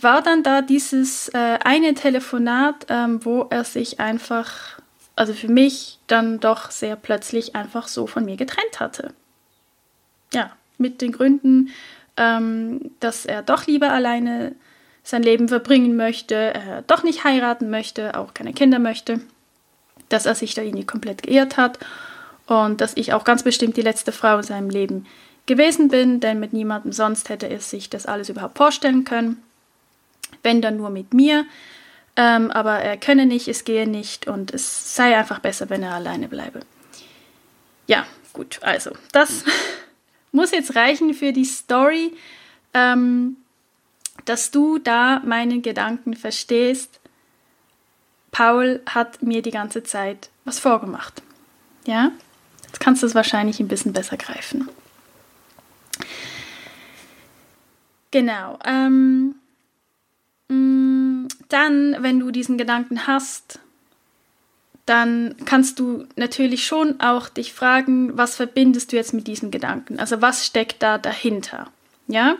war 0.00 0.22
dann 0.22 0.42
da 0.42 0.62
dieses 0.62 1.28
äh, 1.28 1.58
eine 1.64 1.94
Telefonat, 1.94 2.86
ähm, 2.88 3.24
wo 3.24 3.46
er 3.50 3.64
sich 3.64 4.00
einfach, 4.00 4.80
also 5.14 5.34
für 5.34 5.48
mich 5.48 5.98
dann 6.08 6.40
doch 6.40 6.70
sehr 6.70 6.96
plötzlich 6.96 7.54
einfach 7.54 7.88
so 7.88 8.06
von 8.06 8.24
mir 8.24 8.36
getrennt 8.36 8.80
hatte 8.80 9.12
ja, 10.32 10.50
mit 10.78 11.00
den 11.00 11.12
Gründen, 11.12 11.70
ähm, 12.16 12.90
dass 13.00 13.26
er 13.26 13.42
doch 13.42 13.66
lieber 13.66 13.90
alleine 13.90 14.54
sein 15.02 15.22
Leben 15.22 15.48
verbringen 15.48 15.96
möchte, 15.96 16.34
er 16.34 16.82
doch 16.82 17.04
nicht 17.04 17.24
heiraten 17.24 17.70
möchte, 17.70 18.18
auch 18.18 18.34
keine 18.34 18.52
Kinder 18.52 18.78
möchte, 18.78 19.20
dass 20.08 20.26
er 20.26 20.34
sich 20.34 20.54
da 20.54 20.62
irgendwie 20.62 20.86
komplett 20.86 21.22
geirrt 21.22 21.56
hat 21.56 21.78
und 22.46 22.80
dass 22.80 22.96
ich 22.96 23.12
auch 23.12 23.24
ganz 23.24 23.42
bestimmt 23.42 23.76
die 23.76 23.82
letzte 23.82 24.12
Frau 24.12 24.38
in 24.38 24.42
seinem 24.42 24.70
Leben 24.70 25.06
gewesen 25.46 25.88
bin, 25.88 26.20
denn 26.20 26.40
mit 26.40 26.52
niemandem 26.52 26.92
sonst 26.92 27.28
hätte 27.28 27.48
er 27.48 27.60
sich 27.60 27.88
das 27.88 28.06
alles 28.06 28.28
überhaupt 28.28 28.56
vorstellen 28.56 29.04
können, 29.04 29.42
wenn 30.42 30.60
dann 30.60 30.76
nur 30.76 30.90
mit 30.90 31.14
mir. 31.14 31.44
Ähm, 32.16 32.50
aber 32.50 32.78
er 32.78 32.96
könne 32.96 33.26
nicht, 33.26 33.46
es 33.46 33.64
gehe 33.64 33.86
nicht 33.86 34.26
und 34.26 34.52
es 34.52 34.96
sei 34.96 35.16
einfach 35.16 35.38
besser, 35.38 35.70
wenn 35.70 35.82
er 35.82 35.94
alleine 35.94 36.28
bleibe. 36.28 36.60
Ja, 37.86 38.06
gut, 38.32 38.58
also 38.62 38.90
das 39.12 39.44
muss 40.32 40.50
jetzt 40.50 40.74
reichen 40.76 41.14
für 41.14 41.32
die 41.32 41.44
Story, 41.44 42.12
ähm, 42.74 43.36
dass 44.24 44.50
du 44.50 44.78
da 44.78 45.20
meinen 45.20 45.62
Gedanken 45.62 46.14
verstehst. 46.14 47.00
Paul 48.30 48.80
hat 48.86 49.22
mir 49.22 49.42
die 49.42 49.50
ganze 49.50 49.82
Zeit 49.82 50.30
was 50.44 50.58
vorgemacht. 50.58 51.22
Ja, 51.86 52.12
jetzt 52.66 52.80
kannst 52.80 53.02
du 53.02 53.06
es 53.06 53.14
wahrscheinlich 53.14 53.60
ein 53.60 53.68
bisschen 53.68 53.92
besser 53.92 54.16
greifen. 54.16 54.68
Genau. 58.10 58.58
Ähm, 58.64 59.36
mm, 60.48 61.28
dann, 61.48 61.96
wenn 62.00 62.20
du 62.20 62.30
diesen 62.30 62.58
Gedanken 62.58 63.06
hast, 63.06 63.60
dann 64.86 65.34
kannst 65.44 65.80
du 65.80 66.06
natürlich 66.14 66.64
schon 66.64 67.00
auch 67.00 67.28
dich 67.28 67.52
fragen, 67.52 68.16
was 68.16 68.36
verbindest 68.36 68.92
du 68.92 68.96
jetzt 68.96 69.12
mit 69.12 69.26
diesem 69.26 69.50
Gedanken? 69.50 69.98
Also 69.98 70.22
was 70.22 70.46
steckt 70.46 70.82
da 70.82 70.96
dahinter? 70.96 71.70
Ja? 72.06 72.36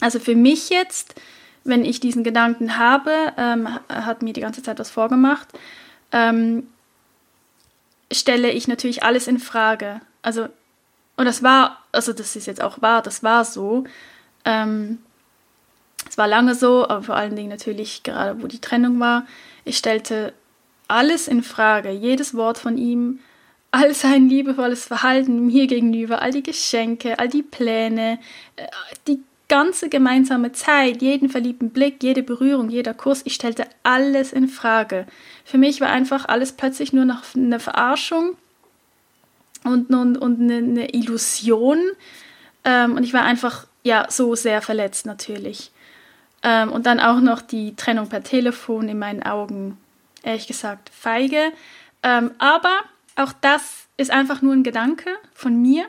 Also 0.00 0.20
für 0.20 0.36
mich 0.36 0.70
jetzt, 0.70 1.16
wenn 1.64 1.84
ich 1.84 1.98
diesen 1.98 2.22
Gedanken 2.22 2.78
habe, 2.78 3.32
ähm, 3.36 3.68
hat 3.88 4.22
mir 4.22 4.32
die 4.32 4.42
ganze 4.42 4.62
Zeit 4.62 4.78
was 4.78 4.90
vorgemacht, 4.90 5.48
ähm, 6.12 6.68
stelle 8.12 8.50
ich 8.50 8.68
natürlich 8.68 9.02
alles 9.02 9.26
in 9.26 9.40
Frage. 9.40 10.00
Also, 10.22 10.48
und 11.16 11.24
das 11.24 11.42
war, 11.42 11.82
also 11.90 12.12
das 12.12 12.36
ist 12.36 12.46
jetzt 12.46 12.62
auch 12.62 12.80
wahr, 12.80 13.02
das 13.02 13.24
war 13.24 13.44
so. 13.44 13.84
Ähm, 14.44 14.98
es 16.08 16.16
war 16.16 16.28
lange 16.28 16.54
so, 16.54 16.88
aber 16.88 17.02
vor 17.02 17.16
allen 17.16 17.34
Dingen 17.34 17.48
natürlich 17.48 18.04
gerade, 18.04 18.40
wo 18.40 18.46
die 18.46 18.60
Trennung 18.60 19.00
war. 19.00 19.26
Ich 19.64 19.78
stellte 19.78 20.32
alles 20.88 21.28
in 21.28 21.42
Frage, 21.42 21.90
jedes 21.90 22.34
Wort 22.34 22.58
von 22.58 22.76
ihm, 22.78 23.20
all 23.70 23.94
sein 23.94 24.28
liebevolles 24.28 24.84
Verhalten 24.84 25.46
mir 25.46 25.66
gegenüber, 25.66 26.22
all 26.22 26.30
die 26.30 26.42
Geschenke, 26.42 27.18
all 27.18 27.28
die 27.28 27.42
Pläne, 27.42 28.18
äh, 28.56 28.66
die 29.08 29.20
ganze 29.48 29.88
gemeinsame 29.88 30.52
Zeit, 30.52 31.02
jeden 31.02 31.28
verliebten 31.28 31.70
Blick, 31.70 32.02
jede 32.02 32.22
Berührung, 32.22 32.70
jeder 32.70 32.94
Kuss, 32.94 33.22
ich 33.24 33.34
stellte 33.34 33.66
alles 33.82 34.32
in 34.32 34.48
Frage. 34.48 35.06
Für 35.44 35.58
mich 35.58 35.80
war 35.80 35.88
einfach 35.88 36.26
alles 36.26 36.52
plötzlich 36.52 36.92
nur 36.92 37.04
noch 37.04 37.22
eine 37.34 37.60
Verarschung 37.60 38.36
und, 39.64 39.90
und, 39.90 40.16
und 40.16 40.40
eine, 40.40 40.56
eine 40.56 40.94
Illusion. 40.94 41.78
Ähm, 42.64 42.96
und 42.96 43.04
ich 43.04 43.12
war 43.12 43.22
einfach 43.22 43.66
ja 43.82 44.06
so 44.08 44.34
sehr 44.34 44.62
verletzt 44.62 45.04
natürlich. 45.04 45.72
Ähm, 46.42 46.72
und 46.72 46.86
dann 46.86 47.00
auch 47.00 47.20
noch 47.20 47.42
die 47.42 47.74
Trennung 47.74 48.08
per 48.08 48.22
Telefon 48.22 48.88
in 48.88 48.98
meinen 48.98 49.22
Augen 49.22 49.78
ehrlich 50.24 50.46
gesagt 50.46 50.90
feige. 50.90 51.52
Ähm, 52.02 52.32
aber 52.38 52.80
auch 53.16 53.32
das 53.40 53.86
ist 53.96 54.10
einfach 54.10 54.42
nur 54.42 54.52
ein 54.52 54.64
Gedanke 54.64 55.10
von 55.34 55.60
mir 55.60 55.86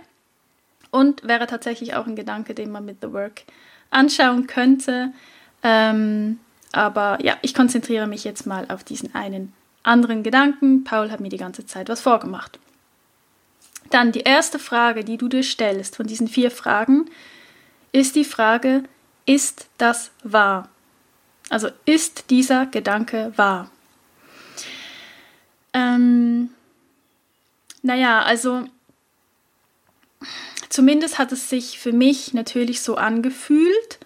und 0.91 1.27
wäre 1.27 1.47
tatsächlich 1.47 1.95
auch 1.95 2.07
ein 2.07 2.15
Gedanke, 2.15 2.53
den 2.53 2.71
man 2.71 2.85
mit 2.85 2.97
The 3.01 3.11
Work 3.11 3.43
anschauen 3.89 4.47
könnte. 4.47 5.11
Ähm, 5.63 6.39
aber 6.71 7.17
ja, 7.21 7.37
ich 7.41 7.53
konzentriere 7.53 8.07
mich 8.07 8.23
jetzt 8.23 8.45
mal 8.45 8.65
auf 8.69 8.83
diesen 8.83 9.15
einen 9.15 9.53
anderen 9.83 10.23
Gedanken. 10.23 10.83
Paul 10.83 11.11
hat 11.11 11.19
mir 11.19 11.29
die 11.29 11.37
ganze 11.37 11.65
Zeit 11.65 11.89
was 11.89 12.01
vorgemacht. 12.01 12.59
Dann 13.89 14.11
die 14.11 14.21
erste 14.21 14.59
Frage, 14.59 15.03
die 15.03 15.17
du 15.17 15.27
dir 15.27 15.43
stellst 15.43 15.95
von 15.95 16.07
diesen 16.07 16.27
vier 16.27 16.51
Fragen, 16.51 17.09
ist 17.91 18.15
die 18.15 18.25
Frage, 18.25 18.83
ist 19.25 19.67
das 19.77 20.11
wahr? 20.23 20.69
Also 21.49 21.69
ist 21.85 22.29
dieser 22.29 22.65
Gedanke 22.65 23.31
wahr? 23.35 23.69
Ähm, 25.75 26.49
naja, 27.81 28.21
also 28.21 28.63
zumindest 30.69 31.19
hat 31.19 31.33
es 31.33 31.49
sich 31.49 31.77
für 31.79 31.91
mich 31.91 32.33
natürlich 32.33 32.81
so 32.81 32.95
angefühlt, 32.95 33.99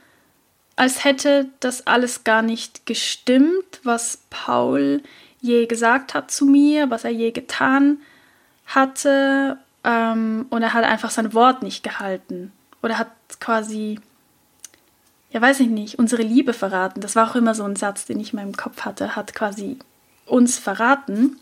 als 0.76 1.04
hätte 1.04 1.48
das 1.60 1.86
alles 1.86 2.24
gar 2.24 2.42
nicht 2.42 2.88
gestimmt, 2.88 3.82
was 3.84 4.20
Paul 4.32 5.04
je 5.42 5.68
gesagt 5.68 6.16
hat 6.16 6.32
zu 6.32 6.46
mir, 6.46 6.90
was 6.90 7.04
er 7.04 7.12
je 7.12 7.32
getan 7.32 8.00
hatte. 8.66 9.60
Ähm, 9.84 10.48
und 10.50 10.64
er 10.64 10.74
hat 10.74 10.86
einfach 10.86 11.12
sein 11.12 11.34
Wort 11.34 11.62
nicht 11.62 11.84
gehalten. 11.84 12.52
Oder 12.82 12.98
hat 12.98 13.12
quasi, 13.40 14.00
ja 15.32 15.40
weiß 15.40 15.60
ich 15.60 15.68
nicht, 15.68 16.00
unsere 16.00 16.24
Liebe 16.24 16.54
verraten. 16.54 17.00
Das 17.00 17.16
war 17.16 17.30
auch 17.30 17.36
immer 17.36 17.54
so 17.54 17.64
ein 17.64 17.76
Satz, 17.76 18.06
den 18.06 18.20
ich 18.20 18.34
in 18.34 18.40
meinem 18.40 18.58
Kopf 18.58 18.82
hatte, 18.82 19.16
hat 19.16 19.36
quasi 19.36 19.78
uns 20.26 20.58
verraten. 20.58 21.38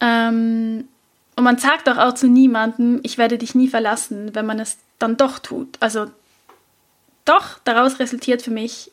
Ähm, 0.00 0.88
und 1.36 1.44
man 1.44 1.58
sagt 1.58 1.88
doch 1.88 1.98
auch 1.98 2.14
zu 2.14 2.26
niemandem, 2.26 3.00
ich 3.02 3.18
werde 3.18 3.38
dich 3.38 3.54
nie 3.54 3.68
verlassen, 3.68 4.34
wenn 4.34 4.46
man 4.46 4.58
es 4.58 4.78
dann 4.98 5.16
doch 5.16 5.38
tut. 5.38 5.76
Also 5.80 6.06
doch, 7.24 7.58
daraus 7.64 7.98
resultiert 7.98 8.42
für 8.42 8.50
mich, 8.50 8.90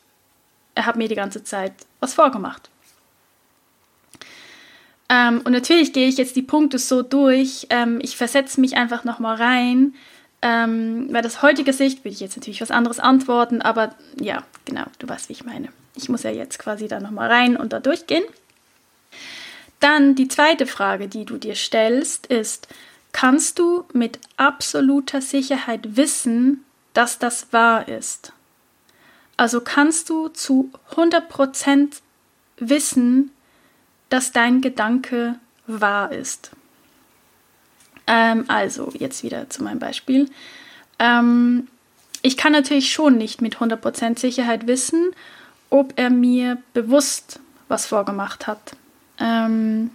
er 0.74 0.86
hat 0.86 0.96
mir 0.96 1.08
die 1.08 1.14
ganze 1.14 1.42
Zeit 1.42 1.72
was 2.00 2.14
vorgemacht. 2.14 2.70
Ähm, 5.08 5.40
und 5.44 5.52
natürlich 5.52 5.92
gehe 5.92 6.08
ich 6.08 6.18
jetzt 6.18 6.36
die 6.36 6.42
Punkte 6.42 6.78
so 6.78 7.02
durch, 7.02 7.66
ähm, 7.70 7.98
ich 8.02 8.16
versetze 8.16 8.60
mich 8.60 8.76
einfach 8.76 9.04
nochmal 9.04 9.36
rein, 9.36 9.94
Ähm, 10.40 11.08
weil 11.10 11.22
das 11.22 11.42
heutige 11.42 11.72
Sicht 11.72 12.04
würde 12.04 12.14
ich 12.14 12.20
jetzt 12.20 12.36
natürlich 12.36 12.60
was 12.60 12.70
anderes 12.70 13.00
antworten, 13.00 13.60
aber 13.60 13.96
ja, 14.20 14.44
genau, 14.66 14.84
du 15.00 15.08
weißt, 15.08 15.28
wie 15.28 15.32
ich 15.32 15.44
meine. 15.44 15.70
Ich 15.96 16.08
muss 16.08 16.22
ja 16.22 16.30
jetzt 16.30 16.60
quasi 16.60 16.86
da 16.86 17.00
nochmal 17.00 17.28
rein 17.28 17.56
und 17.56 17.72
da 17.72 17.80
durchgehen. 17.80 18.22
Dann 19.80 20.14
die 20.14 20.28
zweite 20.28 20.66
Frage, 20.66 21.08
die 21.08 21.24
du 21.24 21.36
dir 21.38 21.54
stellst, 21.54 22.26
ist, 22.26 22.68
kannst 23.12 23.58
du 23.58 23.84
mit 23.92 24.18
absoluter 24.36 25.20
Sicherheit 25.20 25.96
wissen, 25.96 26.64
dass 26.94 27.18
das 27.18 27.52
wahr 27.52 27.88
ist? 27.88 28.32
Also 29.36 29.60
kannst 29.60 30.10
du 30.10 30.28
zu 30.28 30.72
100% 30.94 32.00
wissen, 32.56 33.30
dass 34.08 34.32
dein 34.32 34.60
Gedanke 34.60 35.36
wahr 35.66 36.12
ist. 36.12 36.50
Ähm, 38.06 38.44
also, 38.48 38.90
jetzt 38.98 39.22
wieder 39.22 39.48
zu 39.50 39.62
meinem 39.62 39.78
Beispiel. 39.78 40.28
Ähm, 40.98 41.68
ich 42.22 42.36
kann 42.36 42.52
natürlich 42.52 42.90
schon 42.90 43.16
nicht 43.16 43.42
mit 43.42 43.58
100% 43.58 44.18
Sicherheit 44.18 44.66
wissen, 44.66 45.10
ob 45.70 45.92
er 45.96 46.10
mir 46.10 46.58
bewusst 46.72 47.38
was 47.68 47.86
vorgemacht 47.86 48.46
hat. 48.46 48.72
Ähm, 49.20 49.90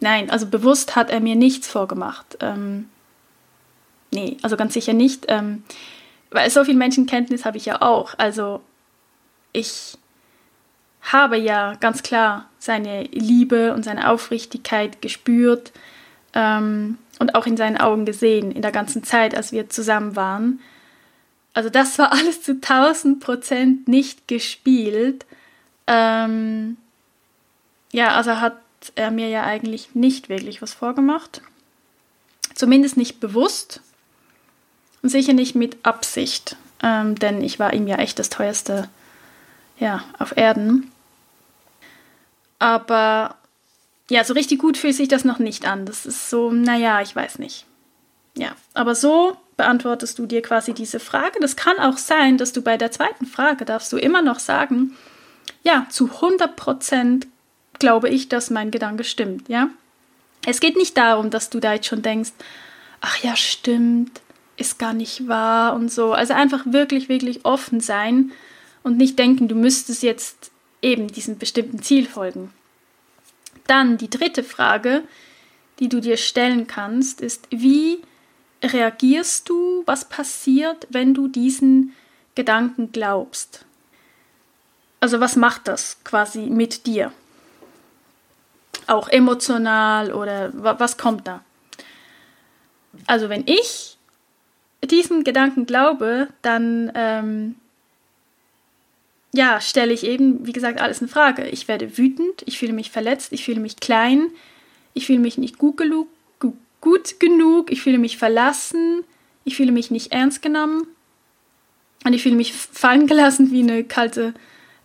nein, 0.00 0.30
also 0.30 0.46
bewusst 0.46 0.96
hat 0.96 1.10
er 1.10 1.20
mir 1.20 1.36
nichts 1.36 1.68
vorgemacht. 1.68 2.38
Ähm, 2.40 2.88
nee, 4.10 4.36
also 4.42 4.56
ganz 4.56 4.74
sicher 4.74 4.92
nicht. 4.92 5.26
Ähm, 5.28 5.64
weil 6.30 6.48
so 6.50 6.64
viel 6.64 6.76
Menschenkenntnis 6.76 7.44
habe 7.44 7.56
ich 7.56 7.66
ja 7.66 7.82
auch. 7.82 8.14
Also 8.18 8.60
ich 9.52 9.98
habe 11.02 11.36
ja 11.36 11.74
ganz 11.74 12.02
klar 12.02 12.48
seine 12.58 13.04
Liebe 13.04 13.74
und 13.74 13.84
seine 13.84 14.10
Aufrichtigkeit 14.10 15.02
gespürt 15.02 15.72
ähm, 16.34 16.98
und 17.18 17.34
auch 17.34 17.46
in 17.46 17.56
seinen 17.56 17.78
Augen 17.78 18.04
gesehen 18.04 18.52
in 18.52 18.62
der 18.62 18.72
ganzen 18.72 19.02
Zeit, 19.02 19.34
als 19.34 19.52
wir 19.52 19.68
zusammen 19.68 20.14
waren. 20.14 20.60
Also 21.52 21.68
das 21.68 21.98
war 21.98 22.12
alles 22.12 22.42
zu 22.42 22.52
1000 22.52 23.20
Prozent 23.20 23.88
nicht 23.88 24.28
gespielt. 24.28 25.26
Ähm, 25.86 26.76
ja, 27.92 28.14
also 28.14 28.40
hat 28.40 28.56
er 28.94 29.10
mir 29.10 29.28
ja 29.28 29.44
eigentlich 29.44 29.94
nicht 29.94 30.28
wirklich 30.28 30.62
was 30.62 30.72
vorgemacht. 30.72 31.42
Zumindest 32.54 32.96
nicht 32.96 33.20
bewusst 33.20 33.80
und 35.02 35.08
sicher 35.08 35.32
nicht 35.32 35.54
mit 35.54 35.84
Absicht, 35.84 36.56
ähm, 36.82 37.14
denn 37.14 37.42
ich 37.42 37.58
war 37.58 37.72
ihm 37.72 37.86
ja 37.86 37.96
echt 37.96 38.18
das 38.18 38.30
teuerste 38.30 38.88
ja, 39.78 40.04
auf 40.18 40.36
Erden. 40.36 40.90
Aber 42.58 43.36
ja, 44.10 44.24
so 44.24 44.34
richtig 44.34 44.58
gut 44.58 44.76
fühlt 44.76 44.94
sich 44.94 45.08
das 45.08 45.24
noch 45.24 45.38
nicht 45.38 45.66
an. 45.66 45.86
Das 45.86 46.04
ist 46.04 46.28
so, 46.28 46.50
naja, 46.50 47.00
ich 47.00 47.16
weiß 47.16 47.38
nicht. 47.38 47.64
Ja, 48.36 48.54
aber 48.74 48.94
so 48.94 49.36
beantwortest 49.56 50.18
du 50.18 50.26
dir 50.26 50.42
quasi 50.42 50.74
diese 50.74 51.00
Frage. 51.00 51.38
Das 51.40 51.56
kann 51.56 51.78
auch 51.78 51.98
sein, 51.98 52.38
dass 52.38 52.52
du 52.52 52.62
bei 52.62 52.76
der 52.76 52.90
zweiten 52.90 53.26
Frage 53.26 53.64
darfst 53.64 53.92
du 53.92 53.96
immer 53.96 54.22
noch 54.22 54.38
sagen, 54.38 54.96
ja, 55.62 55.86
zu 55.90 56.06
100 56.06 56.56
Prozent 56.56 57.26
glaube 57.80 58.08
ich, 58.08 58.28
dass 58.28 58.50
mein 58.50 58.70
Gedanke 58.70 59.02
stimmt, 59.02 59.48
ja. 59.48 59.70
Es 60.46 60.60
geht 60.60 60.76
nicht 60.76 60.96
darum, 60.96 61.30
dass 61.30 61.50
du 61.50 61.60
da 61.60 61.74
jetzt 61.74 61.86
schon 61.86 62.02
denkst, 62.02 62.32
ach 63.00 63.18
ja, 63.22 63.36
stimmt, 63.36 64.20
ist 64.56 64.78
gar 64.78 64.92
nicht 64.92 65.26
wahr 65.26 65.74
und 65.74 65.90
so. 65.90 66.12
Also 66.12 66.34
einfach 66.34 66.64
wirklich, 66.66 67.08
wirklich 67.08 67.44
offen 67.44 67.80
sein 67.80 68.32
und 68.82 68.96
nicht 68.96 69.18
denken, 69.18 69.48
du 69.48 69.54
müsstest 69.54 70.02
jetzt 70.02 70.50
eben 70.82 71.08
diesem 71.08 71.38
bestimmten 71.38 71.82
Ziel 71.82 72.06
folgen. 72.06 72.52
Dann 73.66 73.98
die 73.98 74.10
dritte 74.10 74.42
Frage, 74.42 75.02
die 75.78 75.88
du 75.88 76.00
dir 76.00 76.16
stellen 76.16 76.66
kannst, 76.66 77.20
ist, 77.20 77.48
wie 77.50 78.00
reagierst 78.62 79.48
du, 79.48 79.82
was 79.86 80.08
passiert, 80.08 80.86
wenn 80.90 81.14
du 81.14 81.28
diesen 81.28 81.94
Gedanken 82.34 82.92
glaubst? 82.92 83.64
Also 85.00 85.20
was 85.20 85.36
macht 85.36 85.68
das 85.68 85.96
quasi 86.04 86.40
mit 86.40 86.86
dir? 86.86 87.12
Auch 88.86 89.08
emotional 89.08 90.12
oder 90.12 90.50
was 90.52 90.96
kommt 90.96 91.26
da? 91.26 91.42
Also 93.06 93.28
wenn 93.28 93.44
ich 93.46 93.96
diesen 94.84 95.24
Gedanken 95.24 95.66
glaube, 95.66 96.28
dann 96.42 96.90
ähm, 96.94 97.54
ja, 99.32 99.60
stelle 99.60 99.92
ich 99.92 100.04
eben, 100.04 100.46
wie 100.46 100.52
gesagt, 100.52 100.80
alles 100.80 101.00
in 101.00 101.08
Frage. 101.08 101.46
Ich 101.48 101.68
werde 101.68 101.96
wütend, 101.98 102.42
ich 102.46 102.58
fühle 102.58 102.72
mich 102.72 102.90
verletzt, 102.90 103.32
ich 103.32 103.44
fühle 103.44 103.60
mich 103.60 103.76
klein, 103.76 104.26
ich 104.94 105.06
fühle 105.06 105.20
mich 105.20 105.38
nicht 105.38 105.58
gut 105.58 105.76
genug, 105.76 106.08
gut 106.80 107.20
genug, 107.20 107.70
ich 107.70 107.82
fühle 107.82 107.98
mich 107.98 108.16
verlassen, 108.16 109.04
ich 109.44 109.56
fühle 109.56 109.72
mich 109.72 109.90
nicht 109.90 110.12
ernst 110.12 110.42
genommen 110.42 110.86
und 112.04 112.12
ich 112.12 112.22
fühle 112.22 112.36
mich 112.36 112.52
fallen 112.52 113.06
gelassen 113.06 113.50
wie 113.50 113.62
eine 113.62 113.84
kalte 113.84 114.34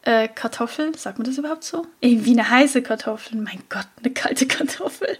äh, 0.06 0.28
Kartoffel. 0.28 0.98
Sagt 0.98 1.18
man 1.18 1.26
das 1.26 1.38
überhaupt 1.38 1.64
so? 1.64 1.86
Ey, 2.02 2.24
wie 2.26 2.32
eine 2.32 2.50
heiße 2.50 2.82
Kartoffel. 2.82 3.40
Mein 3.40 3.62
Gott, 3.70 3.88
eine 4.00 4.14
kalte 4.14 4.48
Kartoffel. 4.48 5.18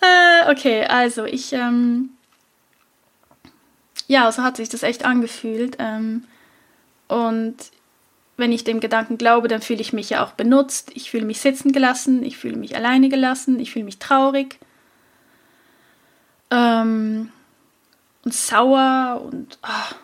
äh, 0.00 0.50
okay, 0.50 0.84
also 0.84 1.24
ich, 1.24 1.52
ähm, 1.52 2.10
ja, 4.08 4.30
so 4.32 4.42
hat 4.42 4.56
sich 4.56 4.68
das 4.68 4.82
echt 4.82 5.04
angefühlt. 5.04 5.76
Ähm, 5.78 6.24
und 7.08 7.56
wenn 8.36 8.52
ich 8.52 8.64
dem 8.64 8.80
Gedanken 8.80 9.18
glaube, 9.18 9.48
dann 9.48 9.62
fühle 9.62 9.80
ich 9.80 9.92
mich 9.92 10.10
ja 10.10 10.24
auch 10.24 10.32
benutzt, 10.32 10.90
ich 10.94 11.10
fühle 11.10 11.26
mich 11.26 11.40
sitzen 11.40 11.72
gelassen, 11.72 12.24
ich 12.24 12.38
fühle 12.38 12.56
mich 12.56 12.74
alleine 12.74 13.08
gelassen, 13.08 13.60
ich 13.60 13.70
fühle 13.72 13.84
mich 13.84 13.98
traurig 13.98 14.58
ähm, 16.50 17.30
und 18.24 18.34
sauer 18.34 19.22
und 19.24 19.58
oh, 19.62 19.94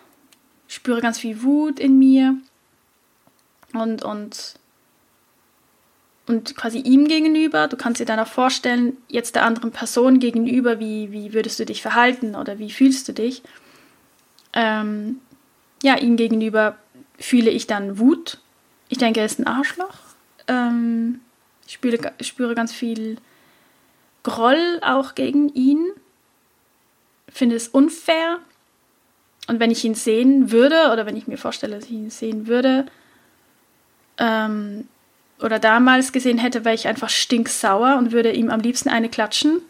spüre 0.68 1.00
ganz 1.00 1.18
viel 1.18 1.42
Wut 1.42 1.80
in 1.80 1.98
mir 1.98 2.37
und, 3.74 4.02
und, 4.02 4.54
und 6.26 6.57
quasi 6.57 6.78
ihm 6.78 7.07
gegenüber. 7.07 7.68
Du 7.68 7.76
kannst 7.76 8.00
dir 8.00 8.07
dann 8.07 8.20
auch 8.20 8.28
vorstellen, 8.28 8.96
jetzt 9.09 9.35
der 9.35 9.44
anderen 9.44 9.72
Person 9.72 10.18
gegenüber, 10.18 10.81
wie, 10.81 11.12
wie 11.12 11.33
würdest 11.33 11.59
du 11.59 11.66
dich 11.66 11.83
verhalten 11.83 12.35
oder 12.35 12.59
wie 12.59 12.70
fühlst 12.70 13.09
du 13.09 13.12
dich. 13.12 13.42
Ähm, 14.52 15.20
ja, 15.83 15.96
ihm 15.98 16.16
gegenüber 16.16 16.76
fühle 17.18 17.50
ich 17.50 17.66
dann 17.66 17.98
Wut. 17.98 18.38
Ich 18.88 18.98
denke, 18.98 19.20
er 19.20 19.26
ist 19.26 19.38
ein 19.38 19.46
Arschloch. 19.46 19.98
Ähm, 20.46 21.20
ich 21.66 21.74
spüre, 21.74 22.12
spüre 22.20 22.54
ganz 22.54 22.72
viel 22.72 23.18
Groll 24.22 24.81
auch 24.83 25.14
gegen 25.14 25.48
ihn. 25.54 25.87
Finde 27.28 27.57
es 27.57 27.68
unfair. 27.68 28.38
Und 29.46 29.61
wenn 29.61 29.70
ich 29.70 29.85
ihn 29.85 29.94
sehen 29.94 30.50
würde, 30.50 30.90
oder 30.92 31.07
wenn 31.07 31.16
ich 31.16 31.26
mir 31.26 31.38
vorstelle, 31.38 31.76
dass 31.76 31.85
ich 31.85 31.92
ihn 31.92 32.11
sehen 32.11 32.46
würde, 32.46 32.87
ähm, 34.18 34.88
oder 35.40 35.59
damals 35.59 36.12
gesehen 36.12 36.38
hätte, 36.38 36.64
wäre 36.64 36.74
ich 36.74 36.88
einfach 36.88 37.09
stinksauer 37.09 37.96
und 37.96 38.12
würde 38.12 38.33
ihm 38.33 38.50
am 38.50 38.61
liebsten 38.61 38.88
eine 38.88 39.09
klatschen 39.09 39.61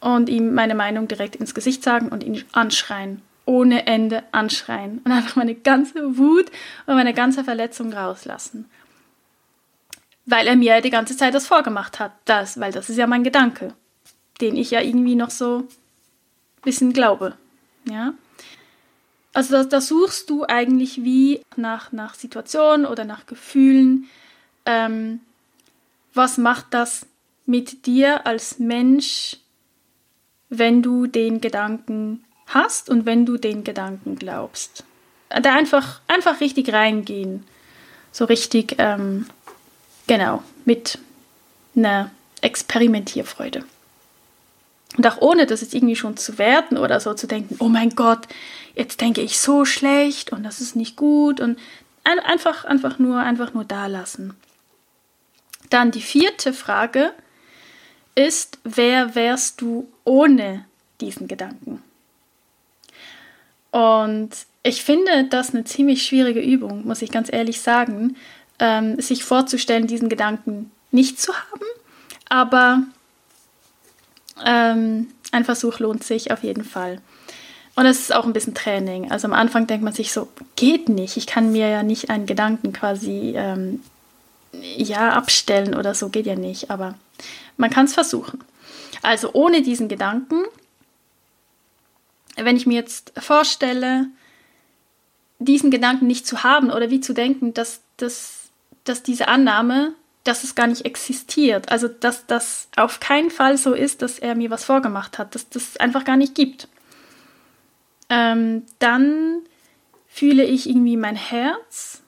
und 0.00 0.28
ihm 0.28 0.54
meine 0.54 0.74
Meinung 0.74 1.06
direkt 1.08 1.36
ins 1.36 1.54
Gesicht 1.54 1.82
sagen 1.82 2.08
und 2.08 2.24
ihn 2.24 2.44
anschreien 2.52 3.22
ohne 3.44 3.86
Ende 3.86 4.22
anschreien 4.32 5.00
und 5.04 5.12
einfach 5.12 5.36
meine 5.36 5.54
ganze 5.54 6.16
Wut 6.16 6.50
und 6.86 6.94
meine 6.94 7.14
ganze 7.14 7.44
Verletzung 7.44 7.92
rauslassen. 7.92 8.70
Weil 10.24 10.46
er 10.46 10.56
mir 10.56 10.80
die 10.80 10.90
ganze 10.90 11.16
Zeit 11.16 11.34
das 11.34 11.46
vorgemacht 11.46 11.98
hat. 11.98 12.12
Das, 12.24 12.60
weil 12.60 12.72
das 12.72 12.88
ist 12.88 12.96
ja 12.96 13.06
mein 13.06 13.24
Gedanke, 13.24 13.74
den 14.40 14.56
ich 14.56 14.70
ja 14.70 14.80
irgendwie 14.80 15.16
noch 15.16 15.30
so 15.30 15.58
ein 15.58 16.62
bisschen 16.62 16.92
glaube. 16.92 17.34
Ja? 17.84 18.14
Also 19.32 19.54
da, 19.56 19.64
da 19.64 19.80
suchst 19.80 20.28
du 20.28 20.44
eigentlich 20.44 21.04
wie 21.04 21.40
nach, 21.56 21.92
nach 21.92 22.14
Situationen 22.14 22.86
oder 22.86 23.04
nach 23.04 23.26
Gefühlen. 23.26 24.08
Ähm, 24.66 25.20
was 26.14 26.36
macht 26.38 26.66
das 26.70 27.06
mit 27.46 27.86
dir 27.86 28.26
als 28.26 28.58
Mensch, 28.58 29.36
wenn 30.48 30.82
du 30.82 31.06
den 31.06 31.40
Gedanken 31.40 32.24
hast 32.46 32.90
und 32.90 33.06
wenn 33.06 33.24
du 33.24 33.38
den 33.38 33.64
Gedanken 33.64 34.16
glaubst. 34.16 34.84
Da 35.30 35.54
einfach, 35.54 36.00
einfach 36.08 36.40
richtig 36.40 36.72
reingehen. 36.72 37.44
So 38.12 38.26
richtig, 38.26 38.76
ähm, 38.78 39.26
genau, 40.06 40.42
mit 40.66 40.98
einer 41.74 42.10
Experimentierfreude. 42.42 43.64
Und 44.98 45.06
auch 45.06 45.22
ohne 45.22 45.46
das 45.46 45.62
jetzt 45.62 45.74
irgendwie 45.74 45.96
schon 45.96 46.18
zu 46.18 46.36
werten 46.36 46.76
oder 46.76 47.00
so 47.00 47.14
zu 47.14 47.26
denken, 47.26 47.56
oh 47.60 47.68
mein 47.68 47.94
Gott, 47.94 48.28
jetzt 48.74 49.00
denke 49.00 49.20
ich 49.20 49.38
so 49.38 49.64
schlecht 49.64 50.32
und 50.32 50.42
das 50.42 50.60
ist 50.60 50.76
nicht 50.76 50.96
gut 50.96 51.40
und 51.40 51.58
ein, 52.04 52.18
einfach, 52.20 52.64
einfach 52.64 52.98
nur, 52.98 53.20
einfach 53.20 53.54
nur 53.54 53.64
da 53.64 53.86
lassen. 53.86 54.36
Dann 55.70 55.90
die 55.90 56.02
vierte 56.02 56.52
Frage 56.52 57.12
ist, 58.14 58.58
wer 58.64 59.14
wärst 59.14 59.60
du 59.60 59.88
ohne 60.04 60.64
diesen 61.00 61.28
Gedanken? 61.28 61.82
Und 63.70 64.30
ich 64.62 64.84
finde 64.84 65.24
das 65.30 65.54
eine 65.54 65.64
ziemlich 65.64 66.04
schwierige 66.04 66.40
Übung, 66.40 66.86
muss 66.86 67.02
ich 67.02 67.10
ganz 67.10 67.32
ehrlich 67.32 67.60
sagen, 67.60 68.16
ähm, 68.58 69.00
sich 69.00 69.24
vorzustellen, 69.24 69.86
diesen 69.86 70.08
Gedanken 70.08 70.70
nicht 70.90 71.20
zu 71.20 71.32
haben. 71.34 71.66
Aber 72.28 72.82
Ähm, 74.44 75.08
ein 75.30 75.44
Versuch 75.44 75.78
lohnt 75.78 76.04
sich 76.04 76.32
auf 76.32 76.42
jeden 76.42 76.64
Fall. 76.64 77.00
Und 77.74 77.86
es 77.86 78.00
ist 78.00 78.14
auch 78.14 78.26
ein 78.26 78.32
bisschen 78.32 78.54
Training. 78.54 79.10
Also 79.10 79.26
am 79.26 79.32
Anfang 79.32 79.66
denkt 79.66 79.84
man 79.84 79.94
sich 79.94 80.12
so, 80.12 80.28
geht 80.56 80.88
nicht. 80.88 81.16
Ich 81.16 81.26
kann 81.26 81.52
mir 81.52 81.68
ja 81.68 81.82
nicht 81.82 82.10
einen 82.10 82.26
Gedanken 82.26 82.72
quasi 82.72 83.32
ähm, 83.34 83.82
ja 84.52 85.12
abstellen 85.12 85.74
oder 85.74 85.94
so, 85.94 86.10
geht 86.10 86.26
ja 86.26 86.34
nicht. 86.34 86.70
Aber 86.70 86.94
man 87.56 87.70
kann 87.70 87.86
es 87.86 87.94
versuchen. 87.94 88.40
Also 89.00 89.30
ohne 89.32 89.62
diesen 89.62 89.88
Gedanken, 89.88 90.42
wenn 92.36 92.56
ich 92.56 92.66
mir 92.66 92.74
jetzt 92.74 93.12
vorstelle, 93.18 94.06
diesen 95.38 95.70
Gedanken 95.70 96.06
nicht 96.06 96.26
zu 96.26 96.44
haben 96.44 96.70
oder 96.70 96.90
wie 96.90 97.00
zu 97.00 97.14
denken, 97.14 97.54
dass, 97.54 97.80
dass, 97.96 98.50
dass 98.84 99.02
diese 99.02 99.28
Annahme, 99.28 99.94
dass 100.24 100.44
es 100.44 100.54
gar 100.54 100.66
nicht 100.66 100.84
existiert, 100.84 101.70
also 101.70 101.88
dass 101.88 102.26
das 102.26 102.68
auf 102.76 103.00
keinen 103.00 103.30
Fall 103.30 103.58
so 103.58 103.72
ist, 103.72 104.02
dass 104.02 104.18
er 104.18 104.34
mir 104.34 104.50
was 104.50 104.64
vorgemacht 104.64 105.18
hat, 105.18 105.34
dass 105.34 105.48
das 105.48 105.76
einfach 105.78 106.04
gar 106.04 106.16
nicht 106.16 106.34
gibt, 106.34 106.68
ähm, 108.12 108.64
dann 108.78 109.40
fühle 110.06 110.44
ich 110.44 110.68
irgendwie 110.68 110.98
mein 110.98 111.16
Herz 111.16 112.02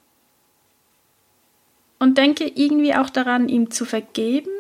und 1.99 2.19
denke 2.19 2.45
irgendwie 2.45 2.95
auch 2.95 3.09
daran, 3.09 3.49
ihm 3.49 3.71
zu 3.71 3.87
vergeben, 3.87 4.51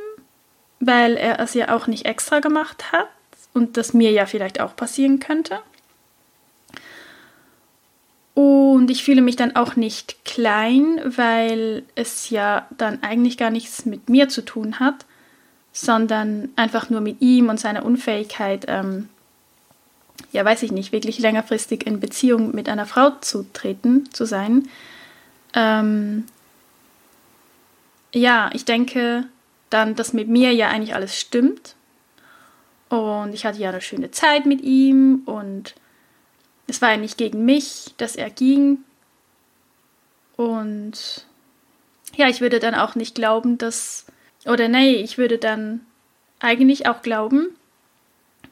weil 0.80 1.18
er 1.18 1.38
es 1.40 1.52
ja 1.52 1.76
auch 1.76 1.87
nicht 1.87 2.07
extra 2.07 2.40
gemacht 2.40 2.92
hat 2.92 3.09
und 3.52 3.76
das 3.76 3.92
mir 3.92 4.11
ja 4.11 4.24
vielleicht 4.24 4.59
auch 4.59 4.74
passieren 4.74 5.20
könnte. 5.20 5.61
Und 8.33 8.90
ich 8.90 9.04
fühle 9.04 9.20
mich 9.20 9.37
dann 9.37 9.54
auch 9.54 9.76
nicht 9.76 10.24
klein, 10.24 10.98
weil 11.04 11.83
es 11.94 12.30
ja 12.30 12.66
dann 12.78 13.02
eigentlich 13.02 13.37
gar 13.37 13.50
nichts 13.50 13.85
mit 13.85 14.09
mir 14.09 14.30
zu 14.30 14.42
tun 14.42 14.80
hat, 14.80 15.04
sondern 15.72 16.48
einfach 16.57 16.88
nur 16.88 17.02
mit 17.02 17.20
ihm 17.20 17.50
und 17.50 17.61
seiner 17.61 17.85
Unfähigkeit, 17.85 18.64
ähm, 18.66 19.11
ja, 20.33 20.44
weiß 20.44 20.62
ich 20.62 20.72
nicht, 20.72 20.92
wirklich 20.92 21.18
längerfristig 21.18 21.87
in 21.87 22.00
Beziehung 22.00 22.55
mit 22.55 22.68
einer 22.68 22.87
Frau 22.87 23.11
zu 23.20 23.46
treten, 23.53 24.12
zu 24.12 24.27
sein. 24.27 24.68
Ähm, 25.55 26.24
ja, 28.12 28.50
ich 28.53 28.64
denke 28.64 29.27
dann, 29.70 29.94
dass 29.94 30.12
mit 30.12 30.29
mir 30.29 30.53
ja 30.53 30.68
eigentlich 30.68 30.94
alles 30.94 31.18
stimmt. 31.18 31.74
Und 32.88 33.33
ich 33.33 33.44
hatte 33.44 33.59
ja 33.59 33.70
eine 33.70 33.81
schöne 33.81 34.11
Zeit 34.11 34.46
mit 34.46 34.61
ihm 34.61 35.22
und 35.27 35.74
es 36.66 36.81
war 36.81 36.92
ja 36.92 36.96
nicht 36.96 37.18
gegen 37.18 37.44
mich, 37.44 37.94
dass 37.96 38.16
er 38.16 38.31
ging. 38.31 38.79
Und 40.37 41.27
ja, 42.16 42.29
ich 42.29 42.40
würde 42.40 42.61
dann 42.61 42.74
auch 42.74 42.94
nicht 42.94 43.14
glauben, 43.14 43.59
dass, 43.59 44.07
oder 44.46 44.68
nee, 44.68 44.94
ich 44.94 45.18
würde 45.18 45.38
dann 45.38 45.81
eigentlich 46.38 46.87
auch 46.87 47.03
glauben, 47.03 47.48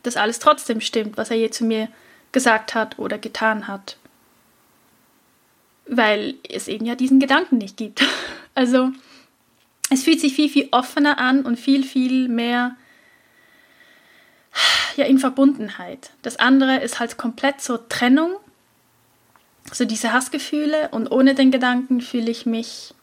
dass 0.03 0.17
alles 0.17 0.39
trotzdem 0.39 0.81
stimmt, 0.81 1.17
was 1.17 1.31
er 1.31 1.37
je 1.37 1.51
zu 1.51 1.65
mir 1.65 1.89
gesagt 2.33 2.75
hat 2.75 2.99
oder 2.99 3.19
getan 3.19 3.69
hat. 3.69 3.97
Weil 5.87 6.35
es 6.49 6.69
eben 6.69 6.87
ja 6.87 6.95
diesen 6.95 7.21
Gedanken 7.21 7.59
nicht 7.59 7.77
gibt. 7.77 8.03
Also 8.55 8.91
es 9.89 10.03
fühlt 10.03 10.21
sich 10.21 10.35
viel, 10.35 10.51
viel 10.51 10.69
offener 10.73 11.17
an 11.17 11.47
und 11.47 11.59
viel, 11.59 11.85
viel 11.85 12.29
mehr 12.29 12.77
ja 14.97 15.07
in 15.07 15.19
Verbundenheit. 15.19 16.11
Das 16.21 16.39
andere 16.39 16.81
ist 16.81 17.01
halt 17.01 17.17
komplett 17.17 17.63
so 17.63 17.79
Trennung, 17.79 18.37
so 19.73 19.87
diese 19.87 20.13
Hassgefühle 20.13 20.91
und 20.91 21.11
ohne 21.11 21.35
den 21.35 21.51
Gedanken 21.51 22.03
fühle 22.03 22.31
ich 22.31 22.45
mich 22.45 22.95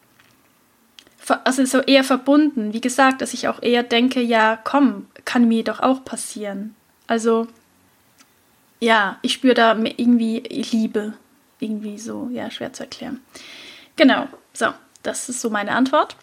also 1.44 1.64
so 1.64 1.80
eher 1.80 2.04
verbunden. 2.04 2.72
Wie 2.72 2.80
gesagt, 2.80 3.22
dass 3.22 3.34
ich 3.34 3.48
auch 3.48 3.62
eher 3.62 3.82
denke, 3.82 4.20
ja, 4.20 4.58
komm, 4.62 5.06
kann 5.24 5.48
mir 5.48 5.64
doch 5.64 5.80
auch 5.80 6.04
passieren. 6.04 6.74
Also 7.10 7.48
ja, 8.78 9.18
ich 9.22 9.32
spüre 9.32 9.54
da 9.54 9.76
irgendwie 9.76 10.44
Liebe, 10.70 11.14
irgendwie 11.58 11.98
so, 11.98 12.30
ja, 12.32 12.52
schwer 12.52 12.72
zu 12.72 12.84
erklären. 12.84 13.20
Genau, 13.96 14.28
so, 14.52 14.66
das 15.02 15.28
ist 15.28 15.40
so 15.40 15.50
meine 15.50 15.72
Antwort. 15.72 16.14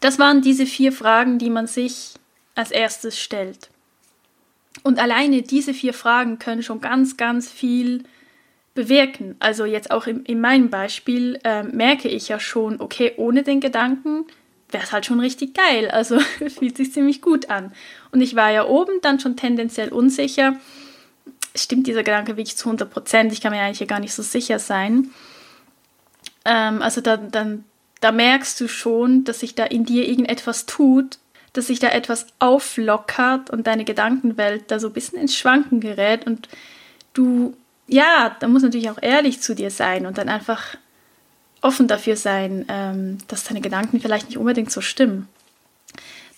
Das 0.00 0.18
waren 0.18 0.42
diese 0.42 0.66
vier 0.66 0.92
Fragen, 0.92 1.38
die 1.38 1.48
man 1.48 1.66
sich 1.66 2.12
als 2.54 2.70
erstes 2.70 3.18
stellt. 3.18 3.70
Und 4.82 4.98
alleine 4.98 5.40
diese 5.40 5.72
vier 5.72 5.94
Fragen 5.94 6.38
können 6.38 6.62
schon 6.62 6.82
ganz, 6.82 7.16
ganz 7.16 7.50
viel 7.50 8.04
bewirken. 8.74 9.36
Also 9.38 9.64
jetzt 9.64 9.90
auch 9.90 10.06
in, 10.06 10.22
in 10.26 10.42
meinem 10.42 10.68
Beispiel 10.68 11.40
äh, 11.44 11.62
merke 11.62 12.08
ich 12.08 12.28
ja 12.28 12.38
schon, 12.38 12.78
okay, 12.78 13.14
ohne 13.16 13.42
den 13.42 13.60
Gedanken 13.60 14.26
wäre 14.74 14.84
es 14.84 14.92
halt 14.92 15.06
schon 15.06 15.20
richtig 15.20 15.54
geil. 15.54 15.90
Also 15.90 16.18
fühlt 16.58 16.76
sich 16.76 16.92
ziemlich 16.92 17.22
gut 17.22 17.48
an. 17.48 17.72
Und 18.12 18.20
ich 18.20 18.36
war 18.36 18.50
ja 18.50 18.66
oben 18.66 19.00
dann 19.00 19.18
schon 19.18 19.36
tendenziell 19.36 19.88
unsicher. 19.88 20.56
Stimmt 21.54 21.86
dieser 21.86 22.02
Gedanke 22.02 22.36
wirklich 22.36 22.56
zu 22.56 22.68
100 22.68 22.90
Prozent? 22.90 23.32
Ich 23.32 23.40
kann 23.40 23.52
mir 23.52 23.62
eigentlich 23.62 23.80
ja 23.80 23.86
gar 23.86 24.00
nicht 24.00 24.12
so 24.12 24.22
sicher 24.22 24.58
sein. 24.58 25.10
Ähm, 26.44 26.82
also 26.82 27.00
da, 27.00 27.16
dann, 27.16 27.64
da 28.00 28.12
merkst 28.12 28.60
du 28.60 28.68
schon, 28.68 29.24
dass 29.24 29.40
sich 29.40 29.54
da 29.54 29.64
in 29.64 29.84
dir 29.84 30.06
irgendetwas 30.06 30.66
tut, 30.66 31.18
dass 31.54 31.68
sich 31.68 31.78
da 31.78 31.88
etwas 31.88 32.26
auflockert 32.40 33.48
und 33.50 33.66
deine 33.66 33.84
Gedankenwelt 33.84 34.64
da 34.68 34.78
so 34.78 34.88
ein 34.88 34.92
bisschen 34.92 35.18
ins 35.18 35.36
Schwanken 35.36 35.80
gerät 35.80 36.26
und 36.26 36.48
du, 37.12 37.56
ja, 37.86 38.36
da 38.40 38.48
muss 38.48 38.62
natürlich 38.62 38.90
auch 38.90 39.00
ehrlich 39.00 39.40
zu 39.40 39.54
dir 39.54 39.70
sein 39.70 40.04
und 40.04 40.18
dann 40.18 40.28
einfach 40.28 40.76
offen 41.64 41.88
dafür 41.88 42.16
sein, 42.16 42.66
ähm, 42.68 43.18
dass 43.28 43.44
deine 43.44 43.60
Gedanken 43.60 44.00
vielleicht 44.00 44.28
nicht 44.28 44.38
unbedingt 44.38 44.70
so 44.70 44.80
stimmen. 44.80 45.28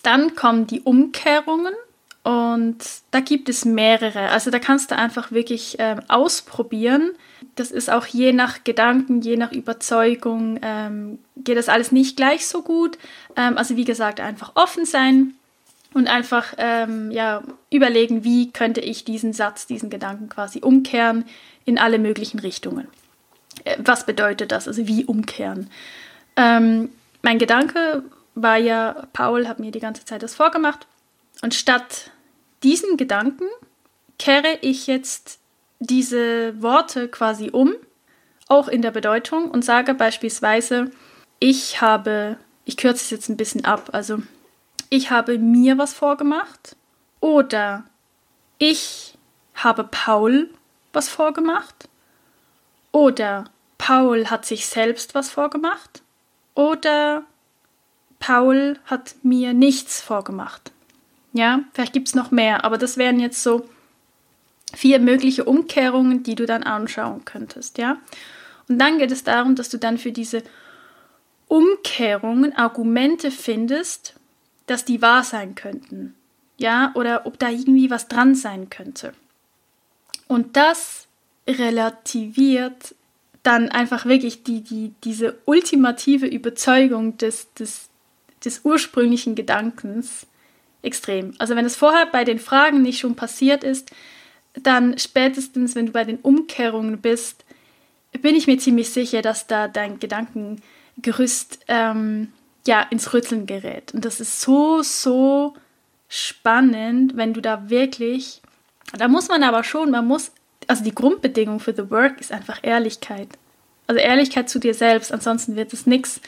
Dann 0.03 0.35
kommen 0.35 0.67
die 0.67 0.81
Umkehrungen 0.81 1.73
und 2.23 2.77
da 3.11 3.19
gibt 3.19 3.49
es 3.49 3.65
mehrere. 3.65 4.29
Also 4.29 4.51
da 4.51 4.59
kannst 4.59 4.91
du 4.91 4.95
einfach 4.95 5.31
wirklich 5.31 5.75
ähm, 5.79 5.99
ausprobieren, 6.07 7.11
das 7.55 7.71
ist 7.71 7.89
auch 7.89 8.05
je 8.05 8.33
nach 8.33 8.63
Gedanken, 8.63 9.21
je 9.21 9.35
nach 9.35 9.51
Überzeugung, 9.51 10.59
ähm, 10.61 11.19
geht 11.35 11.57
das 11.57 11.69
alles 11.69 11.91
nicht 11.91 12.15
gleich 12.15 12.47
so 12.47 12.61
gut. 12.61 12.97
Ähm, 13.35 13.57
also 13.57 13.75
wie 13.75 13.85
gesagt, 13.85 14.19
einfach 14.19 14.51
offen 14.55 14.85
sein 14.85 15.33
und 15.93 16.07
einfach 16.07 16.53
ähm, 16.57 17.11
ja, 17.11 17.43
überlegen, 17.71 18.23
wie 18.23 18.51
könnte 18.51 18.81
ich 18.81 19.05
diesen 19.05 19.33
Satz, 19.33 19.67
diesen 19.67 19.89
Gedanken 19.89 20.29
quasi 20.29 20.59
umkehren 20.59 21.25
in 21.65 21.77
alle 21.77 21.99
möglichen 21.99 22.39
Richtungen. 22.39 22.87
Was 23.79 24.05
bedeutet 24.05 24.51
das? 24.51 24.67
Also 24.67 24.87
wie 24.87 25.05
umkehren? 25.05 25.69
Ähm, 26.35 26.89
mein 27.21 27.39
Gedanke 27.39 28.03
war 28.35 28.57
ja, 28.57 29.07
Paul 29.13 29.47
hat 29.47 29.59
mir 29.59 29.71
die 29.71 29.79
ganze 29.79 30.05
Zeit 30.05 30.23
das 30.23 30.35
vorgemacht 30.35 30.87
und 31.41 31.53
statt 31.53 32.11
diesen 32.63 32.97
Gedanken 32.97 33.45
kehre 34.19 34.57
ich 34.61 34.87
jetzt 34.87 35.39
diese 35.79 36.61
Worte 36.61 37.07
quasi 37.07 37.49
um, 37.51 37.73
auch 38.47 38.67
in 38.67 38.81
der 38.81 38.91
Bedeutung, 38.91 39.51
und 39.51 39.65
sage 39.65 39.93
beispielsweise, 39.93 40.91
ich 41.39 41.81
habe, 41.81 42.37
ich 42.65 42.77
kürze 42.77 43.03
es 43.03 43.09
jetzt 43.09 43.29
ein 43.29 43.37
bisschen 43.37 43.65
ab, 43.65 43.89
also 43.91 44.19
ich 44.89 45.11
habe 45.11 45.37
mir 45.37 45.77
was 45.77 45.93
vorgemacht 45.93 46.75
oder 47.19 47.83
ich 48.57 49.17
habe 49.53 49.83
Paul 49.83 50.49
was 50.93 51.09
vorgemacht 51.09 51.86
oder 52.97 53.45
Paul 53.77 54.25
hat 54.31 54.43
sich 54.43 54.65
selbst 54.65 55.13
was 55.13 55.29
vorgemacht 55.29 56.01
oder 56.55 57.21
Paul 58.17 58.79
hat 58.85 59.13
mir 59.21 59.53
nichts 59.53 60.01
vorgemacht. 60.01 60.71
Ja, 61.31 61.59
vielleicht 61.73 61.93
gibt 61.93 62.07
es 62.07 62.15
noch 62.15 62.31
mehr, 62.31 62.65
aber 62.65 62.79
das 62.79 62.97
wären 62.97 63.19
jetzt 63.19 63.43
so 63.43 63.69
vier 64.73 64.97
mögliche 64.97 65.43
Umkehrungen, 65.43 66.23
die 66.23 66.33
du 66.33 66.47
dann 66.47 66.63
anschauen 66.63 67.23
könntest, 67.23 67.77
ja. 67.77 67.97
Und 68.67 68.79
dann 68.79 68.97
geht 68.97 69.11
es 69.11 69.23
darum, 69.23 69.53
dass 69.55 69.69
du 69.69 69.77
dann 69.77 69.99
für 69.99 70.11
diese 70.11 70.41
Umkehrungen 71.47 72.57
Argumente 72.57 73.29
findest, 73.29 74.15
dass 74.65 74.85
die 74.85 75.03
wahr 75.03 75.23
sein 75.23 75.53
könnten, 75.53 76.15
ja, 76.57 76.91
oder 76.95 77.27
ob 77.27 77.37
da 77.37 77.49
irgendwie 77.49 77.91
was 77.91 78.07
dran 78.07 78.33
sein 78.33 78.71
könnte. 78.71 79.13
Und 80.27 80.57
das 80.57 81.06
relativiert 81.47 82.95
dann 83.43 83.69
einfach 83.69 84.05
wirklich 84.05 84.43
die, 84.43 84.61
die, 84.61 84.93
diese 85.03 85.37
ultimative 85.45 86.25
Überzeugung 86.25 87.17
des, 87.17 87.53
des, 87.53 87.89
des 88.43 88.61
ursprünglichen 88.65 89.35
Gedankens 89.35 90.27
extrem. 90.81 91.33
Also 91.37 91.55
wenn 91.55 91.65
es 91.65 91.77
vorher 91.77 92.07
bei 92.07 92.25
den 92.25 92.39
Fragen 92.39 92.81
nicht 92.81 92.99
schon 92.99 93.15
passiert 93.15 93.63
ist, 93.63 93.91
dann 94.53 94.97
spätestens, 94.97 95.75
wenn 95.75 95.87
du 95.87 95.91
bei 95.91 96.03
den 96.03 96.17
Umkehrungen 96.17 96.99
bist, 96.99 97.45
bin 98.21 98.35
ich 98.35 98.47
mir 98.47 98.57
ziemlich 98.57 98.89
sicher, 98.89 99.21
dass 99.21 99.47
da 99.47 99.67
dein 99.67 99.99
Gedankengerüst 99.99 101.59
ähm, 101.67 102.33
ja 102.65 102.81
ins 102.81 103.13
Rütteln 103.13 103.45
gerät. 103.45 103.93
Und 103.93 104.05
das 104.05 104.19
ist 104.19 104.41
so, 104.41 104.81
so 104.81 105.53
spannend, 106.09 107.15
wenn 107.15 107.33
du 107.33 107.41
da 107.41 107.69
wirklich, 107.69 108.41
da 108.97 109.07
muss 109.07 109.27
man 109.27 109.43
aber 109.43 109.63
schon, 109.63 109.91
man 109.91 110.07
muss, 110.07 110.31
also 110.67 110.83
die 110.83 110.95
Grundbedingung 110.95 111.59
für 111.59 111.73
The 111.73 111.89
Work 111.89 112.19
ist 112.19 112.31
einfach 112.31 112.59
Ehrlichkeit. 112.61 113.29
Also 113.87 114.01
Ehrlichkeit 114.01 114.49
zu 114.49 114.59
dir 114.59 114.73
selbst, 114.73 115.11
ansonsten 115.11 115.55
wird 115.55 115.73
es 115.73 115.85
nichts. 115.85 116.21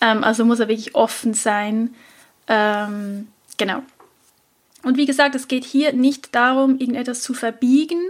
Ähm, 0.00 0.24
also 0.24 0.44
muss 0.44 0.60
er 0.60 0.68
wirklich 0.68 0.94
offen 0.94 1.34
sein. 1.34 1.94
Ähm, 2.48 3.28
genau. 3.56 3.82
Und 4.82 4.96
wie 4.96 5.06
gesagt, 5.06 5.34
es 5.34 5.48
geht 5.48 5.64
hier 5.64 5.92
nicht 5.92 6.34
darum, 6.34 6.78
irgendetwas 6.78 7.22
zu 7.22 7.34
verbiegen 7.34 8.00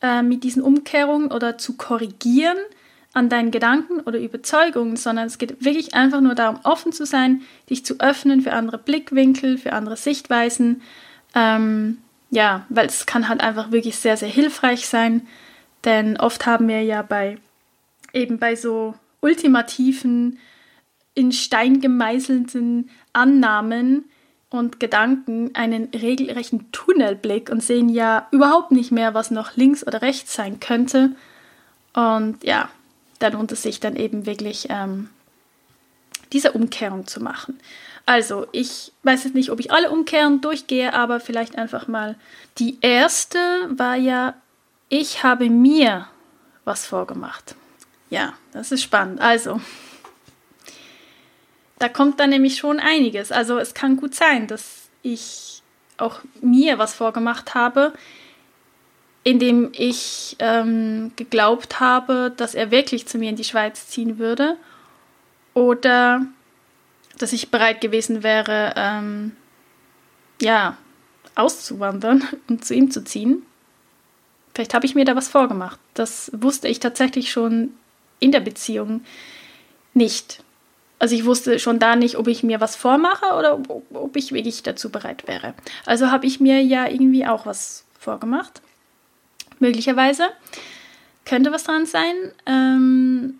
äh, 0.00 0.22
mit 0.22 0.44
diesen 0.44 0.62
Umkehrungen 0.62 1.30
oder 1.30 1.58
zu 1.58 1.76
korrigieren 1.76 2.58
an 3.12 3.28
deinen 3.28 3.50
Gedanken 3.50 4.00
oder 4.00 4.18
Überzeugungen, 4.18 4.96
sondern 4.96 5.26
es 5.26 5.38
geht 5.38 5.64
wirklich 5.64 5.94
einfach 5.94 6.20
nur 6.20 6.34
darum, 6.34 6.60
offen 6.64 6.92
zu 6.92 7.04
sein, 7.04 7.42
dich 7.68 7.84
zu 7.84 8.00
öffnen 8.00 8.40
für 8.40 8.52
andere 8.52 8.78
Blickwinkel, 8.78 9.58
für 9.58 9.72
andere 9.72 9.96
Sichtweisen. 9.96 10.82
Ähm, 11.34 11.98
ja, 12.32 12.64
weil 12.70 12.86
es 12.86 13.04
kann 13.04 13.28
halt 13.28 13.42
einfach 13.42 13.70
wirklich 13.70 13.96
sehr, 13.96 14.16
sehr 14.16 14.28
hilfreich 14.28 14.88
sein, 14.88 15.28
denn 15.84 16.16
oft 16.16 16.46
haben 16.46 16.66
wir 16.66 16.82
ja 16.82 17.02
bei 17.02 17.36
eben 18.14 18.38
bei 18.38 18.56
so 18.56 18.94
ultimativen, 19.20 20.38
in 21.14 21.30
Stein 21.32 21.82
gemeißelten 21.82 22.88
Annahmen 23.12 24.06
und 24.48 24.80
Gedanken 24.80 25.54
einen 25.54 25.90
regelrechten 25.94 26.72
Tunnelblick 26.72 27.50
und 27.50 27.62
sehen 27.62 27.90
ja 27.90 28.28
überhaupt 28.30 28.72
nicht 28.72 28.92
mehr, 28.92 29.12
was 29.12 29.30
noch 29.30 29.54
links 29.56 29.86
oder 29.86 30.00
rechts 30.00 30.32
sein 30.32 30.58
könnte. 30.58 31.14
Und 31.92 32.42
ja, 32.44 32.70
da 33.18 33.28
lohnt 33.28 33.52
es 33.52 33.62
sich 33.62 33.78
dann 33.78 33.94
eben 33.94 34.24
wirklich 34.24 34.68
ähm, 34.70 35.10
diese 36.32 36.52
Umkehrung 36.52 37.06
zu 37.06 37.22
machen. 37.22 37.58
Also, 38.04 38.46
ich 38.52 38.92
weiß 39.04 39.24
jetzt 39.24 39.34
nicht, 39.34 39.50
ob 39.50 39.60
ich 39.60 39.70
alle 39.70 39.90
Umkehren 39.90 40.40
durchgehe, 40.40 40.92
aber 40.92 41.20
vielleicht 41.20 41.56
einfach 41.56 41.88
mal. 41.88 42.16
Die 42.58 42.78
erste 42.80 43.38
war 43.70 43.96
ja, 43.96 44.34
ich 44.88 45.22
habe 45.22 45.48
mir 45.48 46.08
was 46.64 46.86
vorgemacht. 46.86 47.54
Ja, 48.10 48.34
das 48.52 48.72
ist 48.72 48.82
spannend. 48.82 49.20
Also, 49.20 49.60
da 51.82 51.88
kommt 51.88 52.20
dann 52.20 52.30
nämlich 52.30 52.58
schon 52.58 52.78
einiges. 52.78 53.32
Also 53.32 53.58
es 53.58 53.74
kann 53.74 53.96
gut 53.96 54.14
sein, 54.14 54.46
dass 54.46 54.88
ich 55.02 55.62
auch 55.96 56.20
mir 56.40 56.78
was 56.78 56.94
vorgemacht 56.94 57.56
habe, 57.56 57.92
indem 59.24 59.70
ich 59.72 60.36
ähm, 60.38 61.10
geglaubt 61.16 61.80
habe, 61.80 62.32
dass 62.36 62.54
er 62.54 62.70
wirklich 62.70 63.08
zu 63.08 63.18
mir 63.18 63.30
in 63.30 63.36
die 63.36 63.42
Schweiz 63.42 63.88
ziehen 63.88 64.18
würde. 64.18 64.56
Oder 65.54 66.24
dass 67.18 67.32
ich 67.32 67.50
bereit 67.50 67.80
gewesen 67.80 68.22
wäre, 68.22 68.74
ähm, 68.76 69.32
ja, 70.40 70.76
auszuwandern 71.34 72.26
und 72.48 72.64
zu 72.64 72.74
ihm 72.74 72.90
zu 72.90 73.04
ziehen. 73.04 73.42
Vielleicht 74.54 74.74
habe 74.74 74.84
ich 74.84 74.94
mir 74.94 75.04
da 75.04 75.16
was 75.16 75.28
vorgemacht. 75.28 75.78
Das 75.94 76.30
wusste 76.34 76.68
ich 76.68 76.80
tatsächlich 76.80 77.30
schon 77.30 77.70
in 78.20 78.32
der 78.32 78.40
Beziehung 78.40 79.02
nicht. 79.94 80.42
Also 80.98 81.14
ich 81.16 81.24
wusste 81.24 81.58
schon 81.58 81.78
da 81.78 81.96
nicht, 81.96 82.16
ob 82.16 82.28
ich 82.28 82.42
mir 82.42 82.60
was 82.60 82.76
vormache 82.76 83.34
oder 83.36 83.54
ob, 83.54 83.84
ob 83.92 84.16
ich 84.16 84.32
wirklich 84.32 84.62
dazu 84.62 84.90
bereit 84.90 85.26
wäre. 85.26 85.54
Also 85.84 86.10
habe 86.10 86.26
ich 86.26 86.38
mir 86.38 86.62
ja 86.62 86.86
irgendwie 86.86 87.26
auch 87.26 87.46
was 87.46 87.84
vorgemacht. 87.98 88.62
Möglicherweise. 89.58 90.24
Könnte 91.24 91.50
was 91.50 91.64
dran 91.64 91.86
sein. 91.86 92.14
Ähm, 92.46 93.38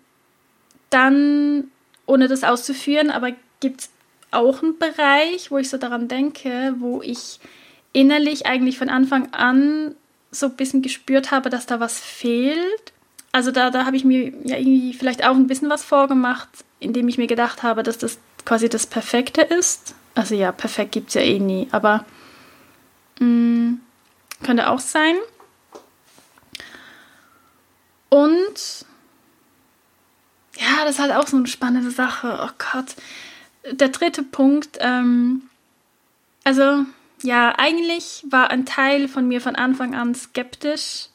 dann, 0.89 1.71
ohne 2.05 2.27
das 2.27 2.43
auszuführen, 2.43 3.11
aber 3.11 3.31
gibt 3.63 3.81
es 3.81 3.89
auch 4.31 4.61
einen 4.61 4.77
Bereich, 4.77 5.49
wo 5.49 5.57
ich 5.57 5.69
so 5.69 5.77
daran 5.77 6.09
denke, 6.09 6.75
wo 6.79 7.01
ich 7.01 7.39
innerlich 7.93 8.45
eigentlich 8.45 8.77
von 8.77 8.89
Anfang 8.89 9.31
an 9.31 9.95
so 10.31 10.47
ein 10.47 10.55
bisschen 10.55 10.81
gespürt 10.81 11.31
habe, 11.31 11.49
dass 11.49 11.65
da 11.65 11.79
was 11.79 11.99
fehlt. 11.99 12.91
Also 13.31 13.51
da, 13.51 13.69
da 13.69 13.85
habe 13.85 13.95
ich 13.95 14.03
mir 14.03 14.33
ja 14.43 14.57
irgendwie 14.57 14.93
vielleicht 14.93 15.25
auch 15.25 15.35
ein 15.35 15.47
bisschen 15.47 15.69
was 15.69 15.83
vorgemacht, 15.83 16.49
indem 16.79 17.07
ich 17.07 17.17
mir 17.17 17.27
gedacht 17.27 17.63
habe, 17.63 17.83
dass 17.83 17.97
das 17.97 18.17
quasi 18.45 18.67
das 18.67 18.85
Perfekte 18.85 19.41
ist. 19.41 19.95
Also 20.13 20.35
ja, 20.35 20.51
perfekt 20.51 20.91
gibt 20.91 21.07
es 21.09 21.13
ja 21.15 21.21
eh 21.21 21.39
nie, 21.39 21.67
aber 21.71 22.05
mh, 23.19 23.25
mm, 23.25 23.81
könnte 24.43 24.69
auch 24.69 24.79
sein. 24.79 25.15
Und 28.09 28.85
ja, 30.57 30.85
das 30.85 30.95
ist 30.95 30.99
halt 30.99 31.13
auch 31.13 31.27
so 31.27 31.37
eine 31.37 31.47
spannende 31.47 31.89
Sache. 31.89 32.39
Oh 32.43 32.51
Gott. 32.71 32.95
Der 33.71 33.89
dritte 33.89 34.23
Punkt, 34.23 34.77
ähm, 34.81 35.43
also 36.43 36.85
ja, 37.21 37.53
eigentlich 37.57 38.25
war 38.29 38.49
ein 38.49 38.65
Teil 38.65 39.07
von 39.07 39.27
mir 39.27 39.39
von 39.39 39.55
Anfang 39.55 39.95
an 39.95 40.13
skeptisch 40.13 41.07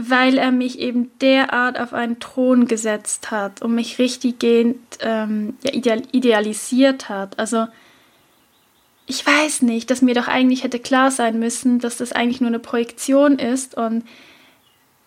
weil 0.00 0.38
er 0.38 0.52
mich 0.52 0.78
eben 0.78 1.10
derart 1.18 1.78
auf 1.78 1.92
einen 1.92 2.20
Thron 2.20 2.68
gesetzt 2.68 3.32
hat 3.32 3.62
und 3.62 3.74
mich 3.74 3.98
richtiggehend 3.98 4.78
ähm, 5.00 5.56
ja, 5.64 5.74
ideal 5.74 6.02
idealisiert 6.12 7.08
hat. 7.08 7.36
Also 7.36 7.66
ich 9.06 9.26
weiß 9.26 9.62
nicht, 9.62 9.90
dass 9.90 10.00
mir 10.00 10.14
doch 10.14 10.28
eigentlich 10.28 10.62
hätte 10.62 10.78
klar 10.78 11.10
sein 11.10 11.40
müssen, 11.40 11.80
dass 11.80 11.96
das 11.96 12.12
eigentlich 12.12 12.40
nur 12.40 12.48
eine 12.48 12.60
Projektion 12.60 13.40
ist 13.40 13.76
und 13.76 14.04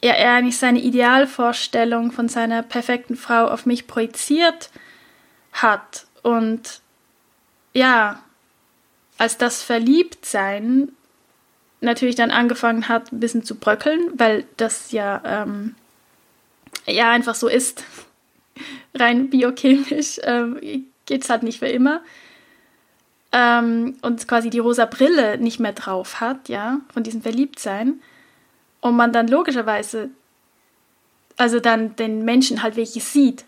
er, 0.01 0.17
er 0.17 0.33
eigentlich 0.33 0.57
seine 0.57 0.81
Idealvorstellung 0.81 2.11
von 2.11 2.27
seiner 2.27 2.61
perfekten 2.61 3.15
Frau 3.15 3.45
auf 3.45 3.65
mich 3.65 3.87
projiziert 3.87 4.71
hat. 5.53 6.05
Und 6.23 6.81
ja, 7.73 8.21
als 9.17 9.37
das 9.37 9.61
Verliebtsein 9.63 10.91
natürlich 11.81 12.15
dann 12.15 12.31
angefangen 12.31 12.87
hat, 12.87 13.11
ein 13.11 13.19
bisschen 13.19 13.43
zu 13.43 13.55
bröckeln, 13.55 14.11
weil 14.13 14.45
das 14.57 14.91
ja, 14.91 15.21
ähm, 15.25 15.75
ja 16.85 17.11
einfach 17.11 17.35
so 17.35 17.47
ist. 17.47 17.83
Rein 18.93 19.29
biochemisch 19.29 20.19
ähm, 20.23 20.59
geht 21.05 21.23
es 21.23 21.29
halt 21.29 21.43
nicht 21.43 21.59
für 21.59 21.67
immer. 21.67 22.01
Ähm, 23.31 23.97
und 24.01 24.27
quasi 24.27 24.49
die 24.49 24.59
rosa 24.59 24.85
Brille 24.85 25.37
nicht 25.37 25.59
mehr 25.59 25.73
drauf 25.73 26.19
hat, 26.19 26.49
ja, 26.49 26.81
von 26.93 27.03
diesem 27.03 27.21
Verliebtsein. 27.21 28.01
Und 28.81 28.95
man 28.95 29.13
dann 29.13 29.27
logischerweise, 29.27 30.09
also 31.37 31.59
dann 31.59 31.95
den 31.95 32.25
Menschen 32.25 32.61
halt 32.61 32.75
wirklich 32.75 33.03
sieht. 33.03 33.45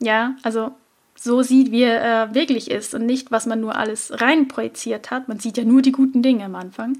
Ja, 0.00 0.36
also 0.42 0.74
so 1.14 1.42
sieht, 1.42 1.70
wie 1.70 1.82
er 1.82 2.30
äh, 2.30 2.34
wirklich 2.34 2.70
ist 2.70 2.94
und 2.94 3.06
nicht, 3.06 3.30
was 3.30 3.46
man 3.46 3.60
nur 3.60 3.76
alles 3.76 4.20
rein 4.20 4.48
projiziert 4.48 5.10
hat. 5.10 5.28
Man 5.28 5.38
sieht 5.38 5.56
ja 5.56 5.64
nur 5.64 5.82
die 5.82 5.92
guten 5.92 6.22
Dinge 6.22 6.44
am 6.44 6.54
Anfang 6.56 6.96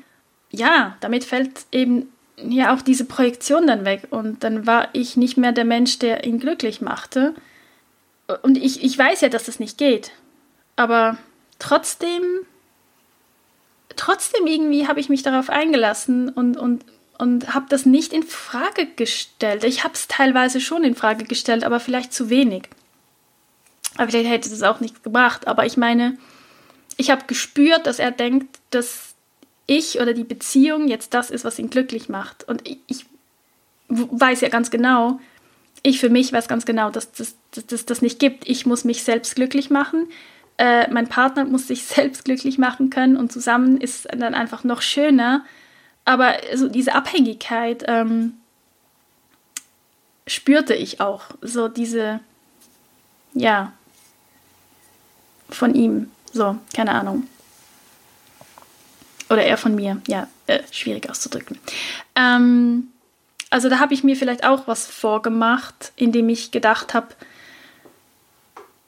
ja, 0.52 0.96
damit 1.00 1.24
fällt 1.24 1.66
eben 1.72 2.12
ja 2.36 2.74
auch 2.74 2.82
diese 2.82 3.04
Projektion 3.04 3.66
dann 3.66 3.84
weg 3.84 4.06
und 4.10 4.44
dann 4.44 4.66
war 4.66 4.88
ich 4.92 5.16
nicht 5.16 5.36
mehr 5.36 5.52
der 5.52 5.64
Mensch, 5.64 5.98
der 5.98 6.24
ihn 6.24 6.38
glücklich 6.38 6.80
machte. 6.80 7.34
Und 8.42 8.56
ich, 8.56 8.84
ich 8.84 8.96
weiß 8.96 9.22
ja, 9.22 9.28
dass 9.28 9.44
das 9.44 9.58
nicht 9.58 9.78
geht. 9.78 10.12
Aber 10.76 11.16
trotzdem, 11.58 12.22
trotzdem 13.96 14.46
irgendwie 14.46 14.86
habe 14.86 15.00
ich 15.00 15.08
mich 15.08 15.22
darauf 15.22 15.50
eingelassen 15.50 16.28
und, 16.28 16.56
und, 16.56 16.84
und 17.18 17.54
habe 17.54 17.66
das 17.68 17.86
nicht 17.86 18.12
in 18.12 18.22
Frage 18.22 18.86
gestellt. 18.96 19.64
Ich 19.64 19.84
habe 19.84 19.94
es 19.94 20.08
teilweise 20.08 20.60
schon 20.60 20.84
in 20.84 20.94
Frage 20.94 21.24
gestellt, 21.24 21.64
aber 21.64 21.80
vielleicht 21.80 22.12
zu 22.12 22.30
wenig. 22.30 22.68
Aber 23.96 24.08
vielleicht 24.08 24.30
hätte 24.30 24.48
es 24.48 24.62
auch 24.62 24.80
nichts 24.80 25.02
gebracht. 25.02 25.46
Aber 25.46 25.66
ich 25.66 25.76
meine, 25.76 26.16
ich 26.96 27.10
habe 27.10 27.24
gespürt, 27.26 27.86
dass 27.86 27.98
er 27.98 28.10
denkt, 28.10 28.58
dass 28.70 29.14
ich 29.66 30.00
oder 30.00 30.14
die 30.14 30.24
Beziehung 30.24 30.88
jetzt 30.88 31.14
das 31.14 31.30
ist, 31.30 31.44
was 31.44 31.58
ihn 31.58 31.70
glücklich 31.70 32.08
macht. 32.08 32.44
Und 32.48 32.66
ich, 32.68 32.78
ich 32.86 33.06
weiß 33.88 34.40
ja 34.40 34.48
ganz 34.48 34.70
genau, 34.70 35.20
ich 35.82 36.00
für 36.00 36.10
mich 36.10 36.32
weiß 36.32 36.48
ganz 36.48 36.64
genau, 36.64 36.90
dass 36.90 37.12
das, 37.12 37.36
dass, 37.52 37.66
dass 37.66 37.86
das 37.86 38.02
nicht 38.02 38.18
gibt. 38.18 38.48
Ich 38.48 38.66
muss 38.66 38.84
mich 38.84 39.02
selbst 39.02 39.34
glücklich 39.34 39.70
machen. 39.70 40.08
Äh, 40.58 40.90
mein 40.90 41.08
Partner 41.08 41.44
muss 41.44 41.68
sich 41.68 41.82
selbst 41.84 42.24
glücklich 42.24 42.58
machen 42.58 42.90
können 42.90 43.16
und 43.16 43.32
zusammen 43.32 43.80
ist 43.80 44.08
dann 44.10 44.34
einfach 44.34 44.64
noch 44.64 44.82
schöner. 44.82 45.44
Aber 46.04 46.34
so 46.54 46.68
diese 46.68 46.94
Abhängigkeit 46.94 47.84
ähm, 47.86 48.34
spürte 50.26 50.74
ich 50.74 51.00
auch. 51.00 51.24
So 51.40 51.68
diese, 51.68 52.20
ja, 53.34 53.72
von 55.52 55.74
ihm. 55.74 56.10
So, 56.32 56.58
keine 56.74 56.92
Ahnung. 56.92 57.26
Oder 59.28 59.44
er 59.44 59.56
von 59.56 59.74
mir. 59.74 60.00
Ja, 60.06 60.28
äh, 60.46 60.60
schwierig 60.70 61.08
auszudrücken. 61.08 61.58
Ähm, 62.14 62.88
also 63.50 63.68
da 63.68 63.78
habe 63.78 63.94
ich 63.94 64.04
mir 64.04 64.16
vielleicht 64.16 64.44
auch 64.44 64.66
was 64.66 64.86
vorgemacht, 64.86 65.92
indem 65.96 66.28
ich 66.28 66.50
gedacht 66.50 66.94
habe, 66.94 67.08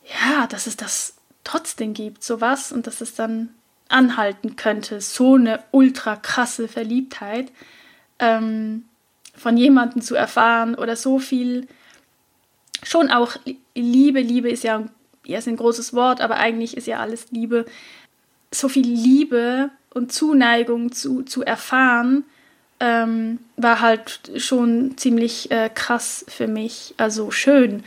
ja, 0.04 0.46
dass 0.46 0.66
es 0.66 0.76
das 0.76 1.14
trotzdem 1.44 1.94
gibt, 1.94 2.24
sowas, 2.24 2.72
und 2.72 2.86
dass 2.86 3.00
es 3.00 3.14
dann 3.14 3.50
anhalten 3.88 4.56
könnte, 4.56 5.00
so 5.00 5.34
eine 5.34 5.62
ultra 5.70 6.16
krasse 6.16 6.68
Verliebtheit 6.68 7.52
ähm, 8.18 8.84
von 9.36 9.56
jemandem 9.56 10.00
zu 10.02 10.14
erfahren 10.14 10.74
oder 10.74 10.96
so 10.96 11.18
viel, 11.18 11.68
schon 12.82 13.10
auch 13.10 13.36
Liebe, 13.74 14.20
Liebe 14.20 14.50
ist 14.50 14.64
ja, 14.64 14.84
ja 15.25 15.39
ist 15.39 15.49
ein 15.49 15.57
großes 15.57 15.93
Wort, 15.95 16.20
aber 16.20 16.37
eigentlich 16.37 16.77
ist 16.77 16.87
ja 16.87 16.99
alles 16.99 17.31
Liebe, 17.31 17.66
so 18.51 18.68
viel 18.68 18.87
Liebe 18.87 19.70
und 19.93 20.12
Zuneigung 20.12 20.93
zu, 20.93 21.22
zu 21.22 21.43
erfahren, 21.43 22.25
ähm, 22.81 23.39
war 23.57 23.81
halt 23.81 24.20
schon 24.37 24.97
ziemlich 24.97 25.51
äh, 25.51 25.70
krass 25.72 26.25
für 26.29 26.47
mich, 26.47 26.95
also 26.97 27.31
schön. 27.31 27.85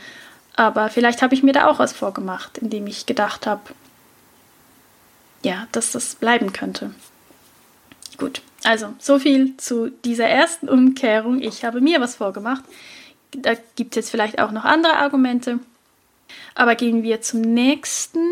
Aber 0.56 0.88
vielleicht 0.88 1.22
habe 1.22 1.34
ich 1.34 1.42
mir 1.42 1.52
da 1.52 1.68
auch 1.68 1.78
was 1.78 1.92
vorgemacht, 1.92 2.58
indem 2.58 2.86
ich 2.86 3.06
gedacht 3.06 3.46
habe, 3.46 3.62
ja, 5.42 5.68
dass 5.70 5.92
das 5.92 6.16
bleiben 6.16 6.52
könnte. 6.52 6.90
Gut, 8.16 8.42
also 8.64 8.92
so 8.98 9.20
viel 9.20 9.56
zu 9.56 9.90
dieser 10.04 10.26
ersten 10.26 10.68
Umkehrung. 10.68 11.40
Ich 11.40 11.64
habe 11.64 11.80
mir 11.80 12.00
was 12.00 12.16
vorgemacht. 12.16 12.64
Da 13.30 13.52
gibt 13.76 13.92
es 13.92 13.96
jetzt 13.96 14.10
vielleicht 14.10 14.40
auch 14.40 14.50
noch 14.50 14.64
andere 14.64 14.96
Argumente. 14.96 15.60
Aber 16.54 16.74
gehen 16.74 17.02
wir 17.02 17.20
zum 17.20 17.40
nächsten. 17.40 18.24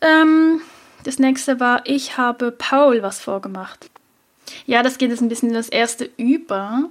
Ähm, 0.00 0.60
das 1.04 1.18
nächste 1.18 1.60
war, 1.60 1.82
ich 1.84 2.16
habe 2.16 2.50
Paul 2.50 3.02
was 3.02 3.20
vorgemacht. 3.20 3.90
Ja, 4.66 4.82
das 4.82 4.98
geht 4.98 5.10
jetzt 5.10 5.20
ein 5.20 5.28
bisschen 5.28 5.50
in 5.50 5.54
das 5.54 5.68
erste 5.68 6.10
über, 6.16 6.88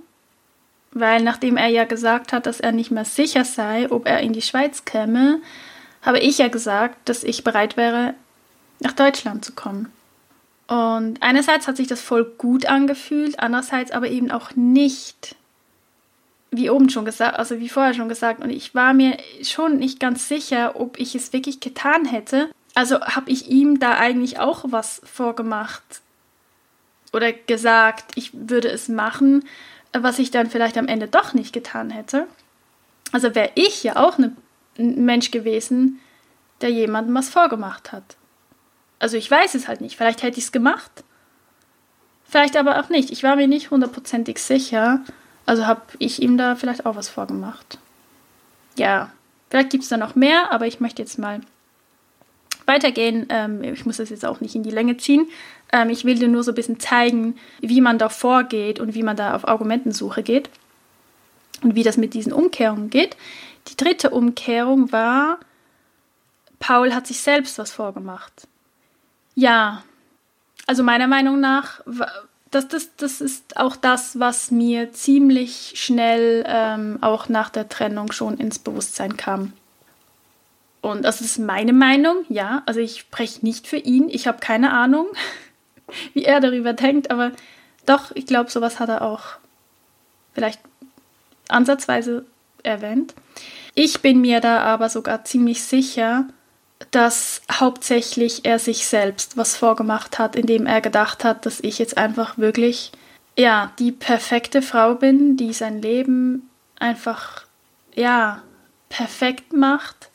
weil 0.92 1.22
nachdem 1.24 1.58
er 1.58 1.68
ja 1.68 1.86
gesagt 1.86 2.34
hat, 2.34 2.46
dass 2.46 2.60
er 2.60 2.72
nicht 2.72 2.92
mehr 2.92 3.06
sicher 3.06 3.46
sei, 3.46 3.92
ob 3.92 4.08
er 4.08 4.20
in 4.22 4.34
die 4.34 4.42
Schweiz 4.42 4.86
käme, 4.86 5.42
habe 6.02 6.20
ich 6.20 6.38
ja 6.38 6.48
gesagt, 6.48 7.10
dass 7.10 7.24
ich 7.24 7.44
bereit 7.44 7.78
wäre, 7.78 8.14
nach 8.80 8.94
Deutschland 8.94 9.44
zu 9.44 9.54
kommen. 9.54 9.92
Und 10.68 11.22
einerseits 11.22 11.68
hat 11.68 11.78
sich 11.78 11.88
das 11.88 12.02
voll 12.02 12.26
gut 12.38 12.66
angefühlt, 12.66 13.40
andererseits 13.40 13.92
aber 13.92 14.08
eben 14.08 14.32
auch 14.32 14.56
nicht. 14.56 15.36
Wie 16.52 16.70
oben 16.70 16.90
schon 16.90 17.06
gesagt, 17.06 17.38
also 17.38 17.60
wie 17.60 17.70
vorher 17.70 17.94
schon 17.94 18.10
gesagt. 18.10 18.42
Und 18.42 18.50
ich 18.50 18.76
war 18.76 18.94
mir 18.94 19.18
schon 19.42 19.78
nicht 19.78 20.00
ganz 20.00 20.28
sicher, 20.28 20.80
ob 20.80 21.00
ich 21.00 21.16
es 21.16 21.34
wirklich 21.34 21.60
getan 21.60 22.06
hätte. 22.06 22.50
Also 22.76 23.02
habe 23.02 23.32
ich 23.32 23.50
ihm 23.50 23.80
da 23.80 23.94
eigentlich 23.98 24.40
auch 24.40 24.66
was 24.68 25.02
vorgemacht 25.06 26.02
oder 27.14 27.32
gesagt, 27.32 28.12
ich 28.16 28.32
würde 28.34 28.70
es 28.70 28.90
machen, 28.90 29.46
was 29.94 30.20
ich 30.20 30.32
dann 30.32 30.50
vielleicht 30.50 30.78
am 30.78 30.88
Ende 30.88 31.08
doch 31.08 31.34
nicht 31.34 31.54
getan 31.54 31.90
hätte. 31.90 32.28
Also 33.12 33.34
wäre 33.34 33.52
ich 33.56 33.84
ja 33.84 33.96
auch 33.96 34.18
ne, 34.18 34.36
ein 34.78 35.06
Mensch 35.06 35.32
gewesen, 35.32 36.02
der 36.62 36.70
jemandem 36.70 37.16
was 37.16 37.30
vorgemacht 37.30 37.94
hat. 37.94 38.18
Also 39.00 39.18
ich 39.18 39.30
weiß 39.30 39.56
es 39.56 39.68
halt 39.68 39.80
nicht. 39.82 39.96
Vielleicht 39.96 40.24
hätte 40.24 40.38
ich 40.38 40.46
es 40.46 40.52
gemacht. 40.52 41.04
Vielleicht 42.26 42.58
aber 42.58 42.80
auch 42.80 42.90
nicht. 42.90 43.12
Ich 43.12 43.24
war 43.24 43.36
mir 43.36 43.48
nicht 43.48 43.72
hundertprozentig 43.72 44.40
sicher. 44.40 45.02
Also 45.46 45.68
habe 45.68 45.82
ich 46.00 46.22
ihm 46.22 46.38
da 46.38 46.56
vielleicht 46.56 46.86
auch 46.86 46.96
was 46.96 47.10
vorgemacht. 47.10 47.78
Ja, 48.78 49.12
vielleicht 49.50 49.70
gibt 49.70 49.84
es 49.84 49.90
da 49.90 49.98
noch 49.98 50.16
mehr, 50.16 50.52
aber 50.52 50.68
ich 50.68 50.80
möchte 50.80 51.02
jetzt 51.02 51.20
mal 51.20 51.42
weitergehen. 52.66 53.28
Ähm, 53.30 53.64
ich 53.64 53.86
muss 53.86 53.98
das 53.98 54.10
jetzt 54.10 54.26
auch 54.26 54.42
nicht 54.42 54.56
in 54.56 54.64
die 54.64 54.72
Länge 54.72 54.98
ziehen. 54.98 55.28
Ähm, 55.72 55.90
ich 55.90 56.04
will 56.04 56.16
dir 56.16 56.28
nur 56.28 56.44
so 56.44 56.52
ein 56.52 56.56
bisschen 56.56 56.80
zeigen, 56.80 57.38
wie 57.62 57.82
man 57.82 57.98
da 57.98 58.10
vorgeht 58.10 58.80
und 58.80 58.96
wie 58.96 59.04
man 59.04 59.16
da 59.16 59.36
auf 59.36 59.48
Argumentensuche 59.48 60.24
geht 60.24 60.50
und 61.62 61.76
wie 61.76 61.84
das 61.84 61.98
mit 61.98 62.14
diesen 62.14 62.34
Umkehrungen 62.34 62.90
geht. 62.90 63.16
Die 63.68 63.78
dritte 63.78 64.10
Umkehrung 64.10 64.92
war, 64.92 65.40
Paul 66.60 66.94
hat 66.94 67.08
sich 67.08 67.20
selbst 67.20 67.58
was 67.60 67.72
vorgemacht. 67.72 68.48
Ja, 69.36 69.84
also 70.68 70.84
meiner 70.84 71.08
Meinung 71.08 71.40
nach, 71.40 71.82
das, 72.52 72.68
das, 72.68 72.96
das 72.96 73.22
ist 73.22 73.58
auch 73.58 73.76
das, 73.76 74.20
was 74.20 74.52
mir 74.52 74.94
ziemlich 74.94 75.74
schnell 75.76 76.44
ähm, 76.48 77.00
auch 77.02 77.28
nach 77.30 77.50
der 77.50 77.68
Trennung 77.70 78.12
schon 78.12 78.38
ins 78.38 78.60
Bewusstsein 78.60 79.18
kam. 79.18 79.54
Und 80.82 81.04
das 81.04 81.20
ist 81.20 81.40
meine 81.40 81.74
Meinung, 81.74 82.26
ja. 82.30 82.62
Also 82.66 82.80
ich 82.80 83.00
spreche 83.00 83.44
nicht 83.44 83.68
für 83.68 83.78
ihn. 83.78 84.08
Ich 84.10 84.28
habe 84.28 84.38
keine 84.40 84.72
Ahnung, 84.72 85.08
wie 86.14 86.24
er 86.24 86.40
darüber 86.40 86.74
denkt, 86.74 87.12
aber 87.12 87.32
doch, 87.86 88.12
ich 88.16 88.26
glaube, 88.26 88.52
sowas 88.52 88.80
hat 88.80 88.90
er 88.90 89.02
auch 89.02 89.24
vielleicht 90.34 90.60
ansatzweise 91.48 92.26
erwähnt. 92.64 93.14
Ich 93.74 94.02
bin 94.02 94.22
mir 94.22 94.40
da 94.42 94.60
aber 94.60 94.90
sogar 94.90 95.24
ziemlich 95.24 95.64
sicher, 95.64 96.28
dass 96.92 97.42
hauptsächlich 97.52 98.46
er 98.46 98.60
sich 98.60 98.88
selbst 98.88 99.38
was 99.38 99.56
vorgemacht 99.56 100.20
hat, 100.20 100.36
indem 100.36 100.66
er 100.66 100.82
gedacht 100.82 101.24
hat, 101.24 101.46
dass 101.46 101.60
ich 101.62 101.80
jetzt 101.80 101.98
einfach 101.98 102.38
wirklich, 102.38 102.92
ja, 103.38 103.72
die 103.80 103.92
perfekte 103.92 104.62
Frau 104.62 104.96
bin, 104.96 105.38
die 105.38 105.54
sein 105.54 105.82
Leben 105.82 106.50
einfach, 106.80 107.46
ja, 107.96 108.42
perfekt 108.90 109.54
macht, 109.54 110.10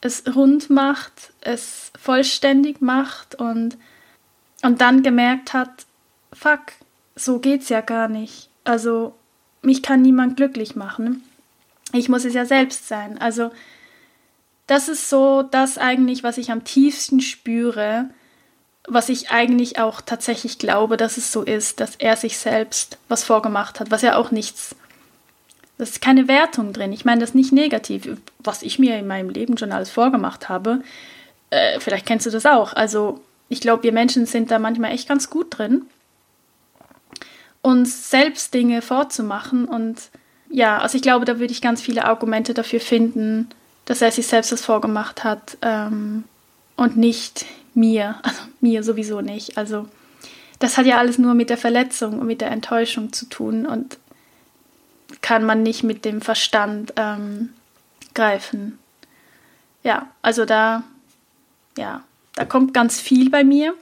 es 0.00 0.24
rund 0.34 0.70
macht, 0.70 1.32
es 1.40 1.92
vollständig 1.98 2.80
macht 2.80 3.36
und, 3.36 3.78
und 4.62 4.80
dann 4.80 5.02
gemerkt 5.02 5.52
hat, 5.52 5.86
fuck, 6.32 6.72
so 7.14 7.38
geht's 7.38 7.68
ja 7.68 7.80
gar 7.80 8.08
nicht. 8.08 8.48
Also, 8.64 9.14
mich 9.62 9.82
kann 9.82 10.02
niemand 10.02 10.36
glücklich 10.36 10.74
machen. 10.74 11.22
Ich 11.92 12.08
muss 12.08 12.24
es 12.24 12.34
ja 12.34 12.44
selbst 12.44 12.88
sein. 12.88 13.18
Also, 13.18 13.50
das 14.66 14.88
ist 14.88 15.08
so 15.08 15.42
das 15.42 15.78
eigentlich, 15.78 16.22
was 16.22 16.38
ich 16.38 16.50
am 16.50 16.64
tiefsten 16.64 17.20
spüre, 17.20 18.10
was 18.86 19.08
ich 19.08 19.30
eigentlich 19.30 19.78
auch 19.78 20.00
tatsächlich 20.00 20.58
glaube, 20.58 20.96
dass 20.96 21.16
es 21.16 21.32
so 21.32 21.42
ist, 21.42 21.80
dass 21.80 21.96
er 21.96 22.16
sich 22.16 22.38
selbst 22.38 22.98
was 23.08 23.24
vorgemacht 23.24 23.80
hat, 23.80 23.90
was 23.90 24.02
ja 24.02 24.16
auch 24.16 24.30
nichts, 24.30 24.74
das 25.78 25.90
ist 25.90 26.02
keine 26.02 26.28
Wertung 26.28 26.72
drin. 26.72 26.92
Ich 26.92 27.04
meine 27.04 27.20
das 27.20 27.34
nicht 27.34 27.52
negativ, 27.52 28.08
was 28.38 28.62
ich 28.62 28.78
mir 28.78 28.98
in 28.98 29.06
meinem 29.06 29.30
Leben 29.30 29.56
schon 29.58 29.72
alles 29.72 29.90
vorgemacht 29.90 30.48
habe. 30.48 30.82
Äh, 31.50 31.80
vielleicht 31.80 32.06
kennst 32.06 32.26
du 32.26 32.30
das 32.30 32.46
auch. 32.46 32.72
Also 32.72 33.20
ich 33.48 33.60
glaube, 33.60 33.82
wir 33.82 33.92
Menschen 33.92 34.26
sind 34.26 34.50
da 34.50 34.58
manchmal 34.58 34.92
echt 34.92 35.08
ganz 35.08 35.28
gut 35.28 35.58
drin, 35.58 35.82
uns 37.60 38.10
selbst 38.10 38.54
Dinge 38.54 38.82
vorzumachen 38.82 39.66
und 39.66 40.10
ja, 40.50 40.78
also 40.78 40.96
ich 40.96 41.02
glaube, 41.02 41.24
da 41.24 41.38
würde 41.38 41.52
ich 41.52 41.62
ganz 41.62 41.80
viele 41.80 42.04
Argumente 42.04 42.52
dafür 42.52 42.80
finden, 42.80 43.48
dass 43.84 44.02
er 44.02 44.10
sich 44.10 44.26
selbst 44.26 44.52
das 44.52 44.64
vorgemacht 44.64 45.24
hat 45.24 45.58
ähm, 45.62 46.24
und 46.76 46.96
nicht 46.96 47.46
mir, 47.74 48.16
also 48.22 48.42
mir 48.60 48.82
sowieso 48.82 49.20
nicht. 49.20 49.58
Also 49.58 49.88
das 50.58 50.78
hat 50.78 50.86
ja 50.86 50.98
alles 50.98 51.18
nur 51.18 51.34
mit 51.34 51.50
der 51.50 51.58
Verletzung 51.58 52.20
und 52.20 52.26
mit 52.26 52.40
der 52.40 52.50
Enttäuschung 52.50 53.12
zu 53.12 53.26
tun 53.26 53.66
und 53.66 53.98
kann 55.20 55.44
man 55.44 55.62
nicht 55.62 55.82
mit 55.82 56.04
dem 56.04 56.20
Verstand 56.20 56.94
ähm, 56.96 57.50
greifen. 58.14 58.78
Ja, 59.82 60.08
also 60.22 60.44
da, 60.44 60.84
ja, 61.76 62.02
da 62.34 62.44
kommt 62.44 62.74
ganz 62.74 63.00
viel 63.00 63.30
bei 63.30 63.44
mir. 63.44 63.74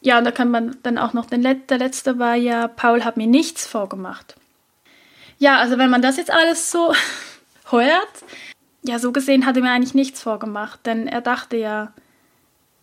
Ja, 0.00 0.18
und 0.18 0.24
da 0.24 0.30
kann 0.30 0.50
man 0.50 0.76
dann 0.82 0.98
auch 0.98 1.12
noch, 1.12 1.26
den 1.26 1.42
Let 1.42 1.70
der 1.70 1.78
letzte 1.78 2.18
war 2.18 2.34
ja, 2.34 2.68
Paul 2.68 3.04
hat 3.04 3.16
mir 3.16 3.26
nichts 3.26 3.66
vorgemacht. 3.66 4.36
Ja, 5.38 5.58
also 5.58 5.78
wenn 5.78 5.90
man 5.90 6.02
das 6.02 6.16
jetzt 6.16 6.30
alles 6.30 6.70
so 6.70 6.94
hört, 7.70 8.24
ja, 8.86 8.98
so 8.98 9.12
gesehen 9.12 9.46
hat 9.46 9.56
er 9.56 9.62
mir 9.62 9.70
eigentlich 9.70 9.94
nichts 9.94 10.22
vorgemacht, 10.22 10.86
denn 10.86 11.06
er 11.06 11.20
dachte 11.20 11.56
ja, 11.56 11.92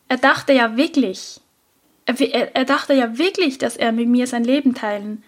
er 0.07 0.17
dachte 0.17 0.53
ja 0.53 0.77
wirklich, 0.77 1.41
er, 2.05 2.55
er, 2.55 2.65
dachte 2.65 2.93
ja 2.93 3.17
wirklich, 3.17 3.57
dass 3.57 3.77
er 3.77 3.91
mit 3.91 4.07
mir 4.07 4.27
sein 4.27 4.43
Leben 4.43 4.75
teilen 4.75 5.23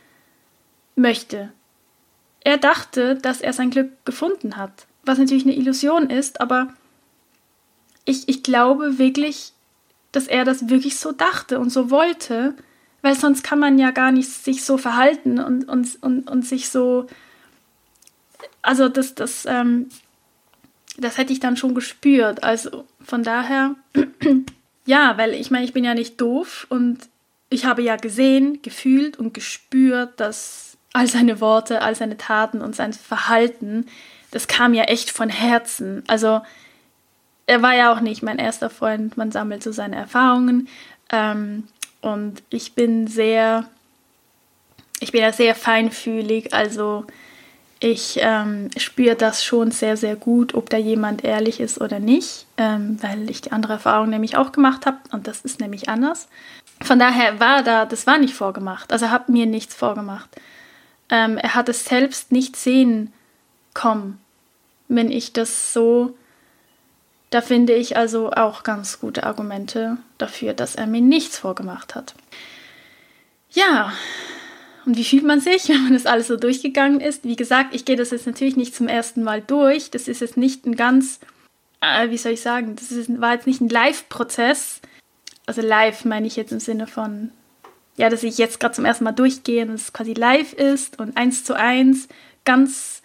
möchte. 0.95 1.51
Er 2.41 2.57
dachte, 2.57 3.15
dass 3.15 3.41
er 3.41 3.53
sein 3.53 3.71
Glück 3.71 4.05
gefunden 4.05 4.57
hat, 4.57 4.85
was 5.03 5.17
natürlich 5.17 5.45
eine 5.45 5.55
Illusion 5.55 6.09
ist, 6.09 6.41
aber 6.41 6.67
ich, 8.03 8.27
ich 8.29 8.43
glaube 8.43 8.97
wirklich, 8.99 9.53
dass 10.11 10.27
er 10.27 10.45
das 10.45 10.69
wirklich 10.69 10.99
so 10.99 11.11
dachte 11.11 11.59
und 11.59 11.69
so 11.69 11.89
wollte, 11.89 12.53
weil 13.01 13.15
sonst 13.15 13.43
kann 13.43 13.59
man 13.59 13.79
ja 13.79 13.91
gar 13.91 14.11
nicht 14.11 14.29
sich 14.29 14.63
so 14.63 14.77
verhalten 14.77 15.39
und, 15.39 15.67
und, 15.67 15.97
und, 16.01 16.29
und 16.29 16.45
sich 16.45 16.69
so. 16.69 17.07
Also 18.61 18.89
das, 18.89 19.15
das, 19.15 19.45
ähm, 19.45 19.89
das 20.97 21.17
hätte 21.17 21.33
ich 21.33 21.39
dann 21.39 21.57
schon 21.57 21.75
gespürt. 21.75 22.43
Also 22.43 22.85
von 23.03 23.23
daher, 23.23 23.75
ja, 24.85 25.17
weil 25.17 25.33
ich 25.33 25.51
meine, 25.51 25.65
ich 25.65 25.73
bin 25.73 25.83
ja 25.83 25.93
nicht 25.93 26.19
doof 26.21 26.65
und 26.69 26.99
ich 27.49 27.65
habe 27.65 27.81
ja 27.81 27.95
gesehen, 27.95 28.61
gefühlt 28.61 29.17
und 29.17 29.33
gespürt, 29.33 30.19
dass 30.19 30.77
all 30.93 31.07
seine 31.07 31.41
Worte, 31.41 31.81
all 31.81 31.95
seine 31.95 32.17
Taten 32.17 32.61
und 32.61 32.75
sein 32.75 32.93
Verhalten, 32.93 33.87
das 34.31 34.47
kam 34.47 34.73
ja 34.73 34.83
echt 34.83 35.11
von 35.11 35.29
Herzen. 35.29 36.03
Also 36.07 36.41
er 37.47 37.61
war 37.61 37.75
ja 37.75 37.93
auch 37.93 37.99
nicht 37.99 38.23
mein 38.23 38.39
erster 38.39 38.69
Freund, 38.69 39.17
man 39.17 39.31
sammelt 39.31 39.61
so 39.61 39.71
seine 39.71 39.95
Erfahrungen. 39.95 40.67
Ähm, 41.11 41.67
und 42.01 42.41
ich 42.49 42.73
bin 42.73 43.07
sehr, 43.07 43.69
ich 44.99 45.11
bin 45.11 45.21
ja 45.21 45.31
sehr 45.31 45.55
feinfühlig, 45.55 46.53
also 46.53 47.05
ich 47.79 48.19
ähm, 48.21 48.69
spüre 48.77 49.15
das 49.15 49.43
schon 49.43 49.71
sehr, 49.71 49.97
sehr 49.97 50.15
gut, 50.15 50.53
ob 50.53 50.69
da 50.69 50.77
jemand 50.77 51.23
ehrlich 51.23 51.59
ist 51.59 51.81
oder 51.81 51.99
nicht, 51.99 52.45
ähm, 52.57 52.97
weil 53.01 53.29
ich 53.29 53.41
die 53.41 53.51
andere 53.51 53.73
Erfahrung 53.73 54.09
nämlich 54.09 54.37
auch 54.37 54.51
gemacht 54.51 54.85
habe 54.85 54.97
und 55.11 55.27
das 55.27 55.41
ist 55.41 55.59
nämlich 55.59 55.89
anders. 55.89 56.27
Von 56.81 56.99
daher 56.99 57.39
war 57.39 57.63
da, 57.63 57.85
das 57.85 58.07
war 58.07 58.17
nicht 58.17 58.33
vorgemacht. 58.33 58.91
Also 58.91 59.09
hat 59.09 59.29
mir 59.29 59.45
nichts 59.45 59.75
vorgemacht. 59.75 60.29
Ähm, 61.09 61.37
er 61.37 61.55
hat 61.55 61.69
es 61.69 61.85
selbst 61.85 62.31
nicht 62.31 62.55
sehen 62.55 63.13
kommen, 63.73 64.19
wenn 64.87 65.11
ich 65.11 65.33
das 65.33 65.73
so. 65.73 66.15
Da 67.29 67.41
finde 67.41 67.73
ich 67.73 67.97
also 67.97 68.31
auch 68.31 68.63
ganz 68.63 68.99
gute 68.99 69.23
Argumente 69.25 69.97
dafür, 70.17 70.53
dass 70.53 70.75
er 70.75 70.87
mir 70.87 71.01
nichts 71.01 71.37
vorgemacht 71.37 71.95
hat. 71.95 72.15
Ja, 73.51 73.91
und 74.85 74.97
wie 74.97 75.03
fühlt 75.03 75.23
man 75.23 75.39
sich, 75.39 75.67
wenn 75.69 75.83
man 75.83 75.93
das 75.93 76.05
alles 76.05 76.27
so 76.27 76.37
durchgegangen 76.37 77.01
ist? 77.01 77.23
Wie 77.23 77.35
gesagt, 77.35 77.73
ich 77.73 77.85
gehe 77.85 77.95
das 77.95 78.11
jetzt 78.11 78.27
natürlich 78.27 78.55
nicht 78.55 78.75
zum 78.75 78.87
ersten 78.87 79.23
Mal 79.23 79.41
durch. 79.41 79.91
Das 79.91 80.07
ist 80.07 80.21
jetzt 80.21 80.37
nicht 80.37 80.65
ein 80.65 80.75
ganz, 80.75 81.19
äh, 81.81 82.09
wie 82.09 82.17
soll 82.17 82.33
ich 82.33 82.41
sagen, 82.41 82.75
das 82.75 82.91
ist, 82.91 83.21
war 83.21 83.33
jetzt 83.33 83.47
nicht 83.47 83.61
ein 83.61 83.69
Live-Prozess. 83.69 84.81
also 85.45 85.61
live 85.61 86.05
meine 86.05 86.27
ich 86.27 86.35
jetzt 86.35 86.51
im 86.51 86.59
Sinne 86.59 86.87
von, 86.87 87.31
ja, 87.97 88.09
dass 88.09 88.23
ich 88.23 88.37
jetzt 88.37 88.59
gerade 88.59 88.75
zum 88.75 88.85
ersten 88.85 89.03
Mal 89.03 89.11
durchgehe 89.11 89.63
und 89.63 89.71
es 89.71 89.93
quasi 89.93 90.13
live 90.13 90.53
ist 90.53 90.99
und 90.99 91.17
eins 91.17 91.43
zu 91.43 91.53
eins, 91.53 92.07
ganz 92.43 93.01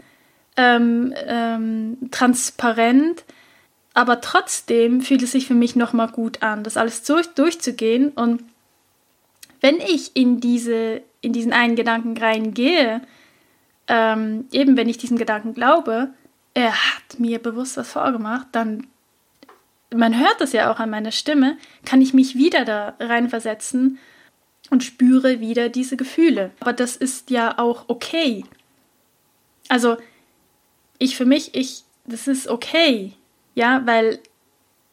ähm, 0.56 1.14
ähm, 1.26 1.98
transparent. 2.10 3.24
Aber 3.92 4.20
trotzdem 4.20 5.00
fühlt 5.00 5.22
es 5.22 5.32
sich 5.32 5.46
für 5.46 5.54
mich 5.54 5.76
nochmal 5.76 6.08
gut 6.08 6.42
an, 6.42 6.62
das 6.62 6.76
alles 6.76 7.02
durch, 7.02 7.26
durchzugehen. 7.28 8.10
Und 8.10 8.42
wenn 9.60 9.76
ich 9.76 10.16
in, 10.16 10.40
diese, 10.40 11.02
in 11.20 11.32
diesen 11.32 11.52
einen 11.52 11.76
Gedanken 11.76 12.16
reingehe, 12.16 13.02
ähm, 13.88 14.46
eben 14.52 14.76
wenn 14.76 14.88
ich 14.88 14.98
diesen 14.98 15.18
Gedanken 15.18 15.54
glaube, 15.54 16.10
er 16.54 16.72
hat 16.72 17.18
mir 17.18 17.38
bewusst 17.38 17.76
was 17.76 17.90
vorgemacht, 17.90 18.48
dann, 18.52 18.86
man 19.92 20.18
hört 20.18 20.40
das 20.40 20.52
ja 20.52 20.72
auch 20.72 20.78
an 20.78 20.90
meiner 20.90 21.12
Stimme, 21.12 21.58
kann 21.84 22.00
ich 22.00 22.14
mich 22.14 22.36
wieder 22.36 22.64
da 22.64 22.94
reinversetzen 23.00 23.98
und 24.70 24.84
spüre 24.84 25.40
wieder 25.40 25.68
diese 25.68 25.96
Gefühle. 25.96 26.52
Aber 26.60 26.72
das 26.72 26.96
ist 26.96 27.30
ja 27.30 27.58
auch 27.58 27.84
okay. 27.88 28.44
Also, 29.68 29.96
ich 30.98 31.16
für 31.16 31.24
mich, 31.24 31.54
ich, 31.54 31.84
das 32.06 32.28
ist 32.28 32.48
okay, 32.48 33.12
ja, 33.54 33.82
weil 33.84 34.20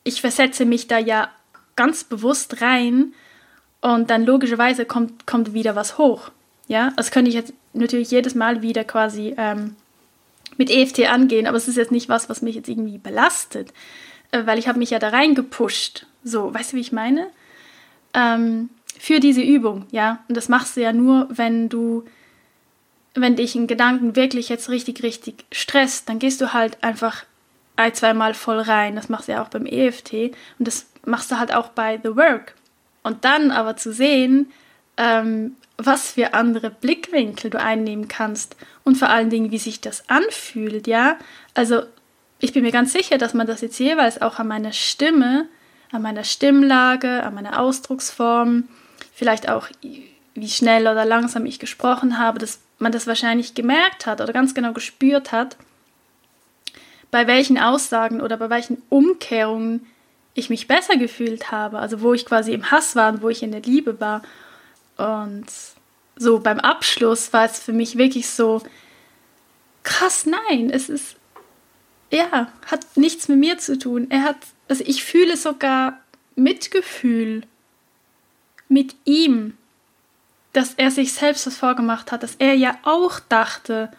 ich 0.03 0.21
versetze 0.21 0.65
mich 0.65 0.87
da 0.87 0.97
ja 0.97 1.29
ganz 1.75 2.03
bewusst 2.03 2.61
rein 2.61 3.13
und 3.81 4.09
dann 4.09 4.25
logischerweise 4.25 4.85
kommt, 4.85 5.27
kommt 5.27 5.53
wieder 5.53 5.75
was 5.75 5.97
hoch. 5.97 6.31
Ja, 6.67 6.91
das 6.97 7.11
könnte 7.11 7.29
ich 7.29 7.35
jetzt 7.35 7.53
natürlich 7.73 8.11
jedes 8.11 8.35
Mal 8.35 8.61
wieder 8.61 8.83
quasi 8.83 9.33
ähm, 9.37 9.75
mit 10.57 10.69
EFT 10.69 11.09
angehen, 11.09 11.47
aber 11.47 11.57
es 11.57 11.67
ist 11.67 11.77
jetzt 11.77 11.91
nicht 11.91 12.09
was, 12.09 12.29
was 12.29 12.41
mich 12.41 12.55
jetzt 12.55 12.67
irgendwie 12.67 12.97
belastet, 12.97 13.71
äh, 14.31 14.45
weil 14.45 14.59
ich 14.59 14.67
habe 14.67 14.79
mich 14.79 14.89
ja 14.89 14.99
da 14.99 15.09
reingepusht. 15.09 16.05
So, 16.23 16.53
weißt 16.53 16.73
du, 16.73 16.77
wie 16.77 16.81
ich 16.81 16.91
meine? 16.91 17.27
Ähm, 18.13 18.69
für 18.99 19.19
diese 19.19 19.41
Übung, 19.41 19.85
ja. 19.91 20.23
Und 20.27 20.35
das 20.35 20.49
machst 20.49 20.75
du 20.75 20.81
ja 20.81 20.91
nur, 20.91 21.27
wenn 21.29 21.69
du, 21.69 22.03
wenn 23.13 23.35
dich 23.35 23.55
ein 23.55 23.67
Gedanken 23.67 24.15
wirklich 24.15 24.49
jetzt 24.49 24.69
richtig, 24.69 25.03
richtig 25.03 25.45
stresst, 25.51 26.09
dann 26.09 26.19
gehst 26.19 26.41
du 26.41 26.53
halt 26.53 26.83
einfach 26.83 27.23
ein, 27.75 27.93
zweimal 27.93 28.33
voll 28.33 28.59
rein. 28.59 28.95
Das 28.95 29.09
machst 29.09 29.27
du 29.27 29.33
ja 29.33 29.43
auch 29.43 29.49
beim 29.49 29.65
EFT 29.65 30.13
und 30.59 30.67
das 30.67 30.87
machst 31.05 31.31
du 31.31 31.39
halt 31.39 31.53
auch 31.53 31.69
bei 31.69 31.99
The 32.03 32.15
Work. 32.15 32.55
Und 33.03 33.25
dann 33.25 33.51
aber 33.51 33.77
zu 33.77 33.93
sehen, 33.93 34.51
ähm, 34.97 35.55
was 35.77 36.11
für 36.11 36.33
andere 36.33 36.71
Blickwinkel 36.71 37.51
du 37.51 37.59
einnehmen 37.59 38.07
kannst 38.07 38.55
und 38.83 38.97
vor 38.97 39.09
allen 39.09 39.29
Dingen, 39.29 39.51
wie 39.51 39.59
sich 39.59 39.79
das 39.79 40.09
anfühlt, 40.09 40.87
ja. 40.87 41.17
Also 41.53 41.83
ich 42.39 42.53
bin 42.53 42.63
mir 42.63 42.71
ganz 42.71 42.93
sicher, 42.93 43.17
dass 43.17 43.33
man 43.33 43.47
das 43.47 43.61
jetzt 43.61 43.79
jeweils 43.79 44.21
auch 44.21 44.39
an 44.39 44.47
meiner 44.47 44.71
Stimme, 44.71 45.47
an 45.91 46.01
meiner 46.01 46.23
Stimmlage, 46.23 47.23
an 47.23 47.35
meiner 47.35 47.59
Ausdrucksform, 47.59 48.67
vielleicht 49.13 49.49
auch 49.49 49.69
wie 50.33 50.49
schnell 50.49 50.83
oder 50.87 51.05
langsam 51.05 51.45
ich 51.45 51.59
gesprochen 51.59 52.17
habe, 52.17 52.39
dass 52.39 52.59
man 52.79 52.91
das 52.91 53.07
wahrscheinlich 53.07 53.55
gemerkt 53.55 54.05
hat 54.05 54.21
oder 54.21 54.33
ganz 54.33 54.53
genau 54.53 54.73
gespürt 54.73 55.31
hat, 55.31 55.57
bei 57.09 57.25
welchen 57.25 57.57
Aussagen 57.57 58.21
oder 58.21 58.37
bei 58.37 58.49
welchen 58.49 58.81
Umkehrungen 58.89 59.87
ich 60.37 60.49
mich 60.49 60.67
besser 60.67 60.97
gefühlt 60.97 61.51
habe, 61.51 61.79
also 61.79 62.01
wo 62.01 62.13
ich 62.13 62.25
quasi 62.25 62.53
im 62.53 62.69
Hass 62.69 62.95
war 62.95 63.11
und 63.11 63.21
wo 63.21 63.29
ich 63.29 63.41
in 63.41 63.51
der 63.51 63.61
Liebe 63.61 63.99
war 63.99 64.21
und 64.97 65.45
so 66.15 66.39
beim 66.39 66.59
Abschluss 66.59 67.33
war 67.33 67.45
es 67.45 67.59
für 67.59 67.73
mich 67.73 67.97
wirklich 67.97 68.29
so, 68.29 68.61
krass, 69.83 70.25
nein, 70.25 70.69
es 70.69 70.89
ist, 70.89 71.15
ja, 72.11 72.51
hat 72.65 72.85
nichts 72.95 73.27
mit 73.27 73.39
mir 73.39 73.57
zu 73.57 73.79
tun. 73.79 74.07
Er 74.09 74.23
hat, 74.23 74.37
also 74.67 74.83
ich 74.85 75.03
fühle 75.03 75.37
sogar 75.37 75.99
Mitgefühl 76.35 77.43
mit 78.67 78.95
ihm, 79.05 79.57
dass 80.53 80.73
er 80.75 80.91
sich 80.91 81.13
selbst 81.13 81.47
was 81.47 81.57
vorgemacht 81.57 82.11
hat, 82.11 82.23
dass 82.23 82.35
er 82.35 82.53
ja 82.53 82.77
auch 82.83 83.19
dachte, 83.19 83.91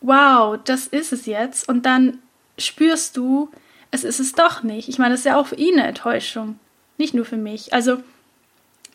wow, 0.00 0.58
das 0.64 0.86
ist 0.86 1.12
es 1.12 1.26
jetzt. 1.26 1.68
Und 1.68 1.86
dann 1.86 2.18
spürst 2.58 3.16
du, 3.16 3.50
es 3.90 4.04
ist 4.04 4.20
es 4.20 4.32
doch 4.32 4.62
nicht. 4.62 4.88
Ich 4.88 4.98
meine, 4.98 5.12
das 5.12 5.20
ist 5.20 5.26
ja 5.26 5.36
auch 5.36 5.48
für 5.48 5.56
ihn 5.56 5.74
eine 5.78 5.88
Enttäuschung, 5.88 6.58
nicht 6.98 7.14
nur 7.14 7.24
für 7.24 7.36
mich. 7.36 7.72
Also, 7.72 7.98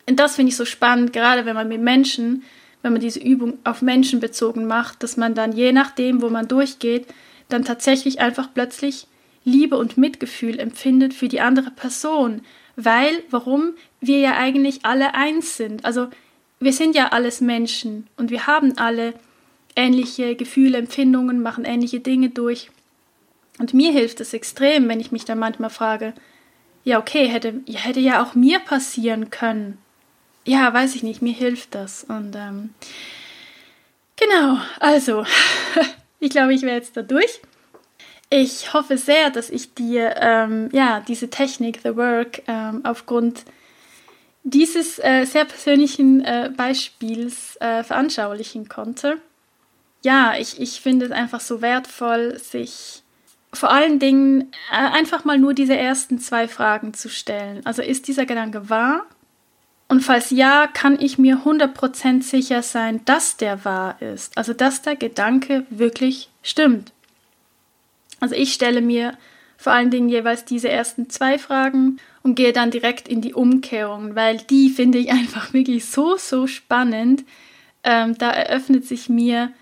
das 0.06 0.36
finde 0.36 0.50
ich 0.50 0.56
so 0.56 0.64
spannend, 0.64 1.12
gerade 1.12 1.46
wenn 1.46 1.54
man 1.54 1.68
mit 1.68 1.80
Menschen, 1.80 2.42
wenn 2.82 2.92
man 2.92 3.00
diese 3.00 3.20
Übung 3.20 3.58
auf 3.64 3.82
Menschen 3.82 4.20
bezogen 4.20 4.66
macht, 4.66 5.02
dass 5.02 5.16
man 5.16 5.34
dann 5.34 5.52
je 5.52 5.72
nachdem, 5.72 6.20
wo 6.20 6.28
man 6.28 6.48
durchgeht, 6.48 7.06
dann 7.48 7.64
tatsächlich 7.64 8.20
einfach 8.20 8.48
plötzlich 8.52 9.06
Liebe 9.44 9.76
und 9.76 9.96
Mitgefühl 9.96 10.58
empfindet 10.58 11.14
für 11.14 11.28
die 11.28 11.40
andere 11.40 11.70
Person. 11.70 12.42
Weil, 12.76 13.22
warum? 13.30 13.74
Wir 14.00 14.18
ja 14.18 14.36
eigentlich 14.36 14.84
alle 14.84 15.14
eins 15.14 15.56
sind. 15.56 15.84
Also 15.84 16.08
wir 16.60 16.72
sind 16.72 16.94
ja 16.94 17.08
alles 17.08 17.40
Menschen 17.40 18.06
und 18.16 18.30
wir 18.30 18.46
haben 18.46 18.76
alle 18.78 19.14
ähnliche 19.76 20.34
Gefühle, 20.34 20.78
Empfindungen, 20.78 21.42
machen 21.42 21.64
ähnliche 21.64 22.00
Dinge 22.00 22.30
durch. 22.30 22.70
Und 23.58 23.74
mir 23.74 23.92
hilft 23.92 24.20
es 24.20 24.34
extrem, 24.34 24.88
wenn 24.88 25.00
ich 25.00 25.12
mich 25.12 25.24
dann 25.24 25.38
manchmal 25.38 25.70
frage, 25.70 26.12
ja, 26.82 26.98
okay, 26.98 27.26
hätte, 27.28 27.60
hätte 27.66 28.00
ja 28.00 28.22
auch 28.22 28.34
mir 28.34 28.58
passieren 28.58 29.30
können 29.30 29.78
ja, 30.44 30.72
weiß 30.72 30.94
ich 30.94 31.02
nicht, 31.02 31.22
mir 31.22 31.32
hilft 31.32 31.74
das. 31.74 32.04
Und 32.04 32.36
ähm, 32.36 32.74
genau, 34.16 34.58
also, 34.78 35.24
ich 36.20 36.30
glaube, 36.30 36.54
ich 36.54 36.62
wäre 36.62 36.76
jetzt 36.76 36.96
da 36.96 37.02
durch. 37.02 37.40
Ich 38.30 38.72
hoffe 38.72 38.98
sehr, 38.98 39.30
dass 39.30 39.50
ich 39.50 39.74
dir 39.74 40.16
ähm, 40.18 40.68
ja, 40.72 41.00
diese 41.06 41.30
Technik, 41.30 41.80
The 41.82 41.96
Work, 41.96 42.42
ähm, 42.46 42.80
aufgrund 42.84 43.44
dieses 44.42 44.98
äh, 44.98 45.24
sehr 45.24 45.44
persönlichen 45.44 46.22
äh, 46.24 46.50
Beispiels 46.54 47.56
äh, 47.60 47.82
veranschaulichen 47.84 48.68
konnte. 48.68 49.18
Ja, 50.02 50.34
ich, 50.36 50.60
ich 50.60 50.80
finde 50.80 51.06
es 51.06 51.12
einfach 51.12 51.40
so 51.40 51.62
wertvoll, 51.62 52.38
sich 52.38 53.02
vor 53.54 53.70
allen 53.70 53.98
Dingen 53.98 54.52
äh, 54.70 54.76
einfach 54.76 55.24
mal 55.24 55.38
nur 55.38 55.54
diese 55.54 55.76
ersten 55.76 56.18
zwei 56.18 56.48
Fragen 56.48 56.94
zu 56.94 57.08
stellen. 57.08 57.64
Also 57.64 57.82
ist 57.82 58.08
dieser 58.08 58.26
Gedanke 58.26 58.68
wahr? 58.70 59.06
Und 59.88 60.00
falls 60.00 60.30
ja, 60.30 60.66
kann 60.66 60.98
ich 61.00 61.18
mir 61.18 61.44
100% 61.44 62.22
sicher 62.22 62.62
sein, 62.62 63.00
dass 63.04 63.36
der 63.36 63.64
wahr 63.64 64.00
ist. 64.00 64.36
Also 64.36 64.52
dass 64.52 64.82
der 64.82 64.96
Gedanke 64.96 65.66
wirklich 65.70 66.30
stimmt. 66.42 66.92
Also 68.20 68.34
ich 68.34 68.54
stelle 68.54 68.80
mir 68.80 69.16
vor 69.56 69.72
allen 69.72 69.90
Dingen 69.90 70.08
jeweils 70.08 70.44
diese 70.44 70.68
ersten 70.68 71.10
zwei 71.10 71.38
Fragen 71.38 71.98
und 72.22 72.34
gehe 72.34 72.52
dann 72.52 72.70
direkt 72.70 73.06
in 73.08 73.20
die 73.20 73.34
Umkehrung, 73.34 74.14
weil 74.14 74.38
die 74.38 74.70
finde 74.70 74.98
ich 74.98 75.10
einfach 75.12 75.52
wirklich 75.52 75.84
so, 75.84 76.16
so 76.16 76.46
spannend. 76.46 77.24
Ähm, 77.82 78.16
da 78.16 78.30
eröffnet 78.30 78.86
sich 78.86 79.08
mir, 79.08 79.52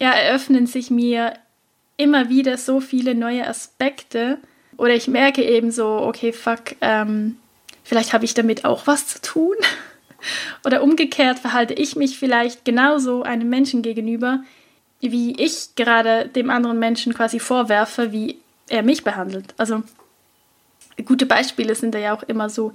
ja, 0.00 0.10
eröffnen 0.10 0.66
sich 0.66 0.90
mir 0.90 1.34
immer 1.96 2.28
wieder 2.28 2.56
so 2.56 2.80
viele 2.80 3.14
neue 3.14 3.46
Aspekte. 3.46 4.38
Oder 4.76 4.94
ich 4.94 5.08
merke 5.08 5.42
eben 5.42 5.70
so, 5.70 5.86
okay, 5.86 6.32
fuck, 6.32 6.76
ähm, 6.80 7.36
vielleicht 7.84 8.12
habe 8.12 8.24
ich 8.24 8.34
damit 8.34 8.64
auch 8.64 8.86
was 8.86 9.06
zu 9.06 9.20
tun. 9.22 9.56
Oder 10.64 10.82
umgekehrt 10.82 11.38
verhalte 11.38 11.74
ich 11.74 11.96
mich 11.96 12.18
vielleicht 12.18 12.64
genauso 12.64 13.22
einem 13.22 13.48
Menschen 13.48 13.82
gegenüber, 13.82 14.42
wie 15.00 15.40
ich 15.40 15.74
gerade 15.76 16.28
dem 16.28 16.50
anderen 16.50 16.78
Menschen 16.78 17.14
quasi 17.14 17.38
vorwerfe, 17.38 18.12
wie 18.12 18.38
er 18.68 18.82
mich 18.82 19.04
behandelt. 19.04 19.54
Also 19.56 19.82
gute 21.04 21.26
Beispiele 21.26 21.74
sind 21.74 21.94
da 21.94 21.98
ja 21.98 22.16
auch 22.16 22.22
immer 22.24 22.50
so, 22.50 22.72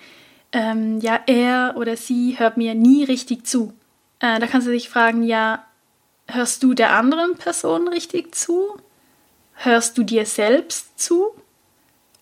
ähm, 0.53 0.99
ja, 0.99 1.19
er 1.28 1.76
oder 1.78 1.97
sie 1.97 2.38
hört 2.38 2.57
mir 2.57 2.76
nie 2.76 3.03
richtig 3.03 3.45
zu. 3.45 3.74
Äh, 4.19 4.39
da 4.39 4.47
kannst 4.47 4.67
du 4.67 4.72
dich 4.72 4.89
fragen, 4.89 5.24
ja, 5.24 5.65
hörst 6.28 6.63
du 6.63 6.74
der 6.74 6.93
anderen 6.93 7.36
Person 7.36 7.88
richtig 7.88 8.36
zu? 8.36 8.78
Hörst 9.64 9.97
du 9.97 10.03
dir 10.03 10.26
selbst 10.26 10.99
zu? 10.99 11.32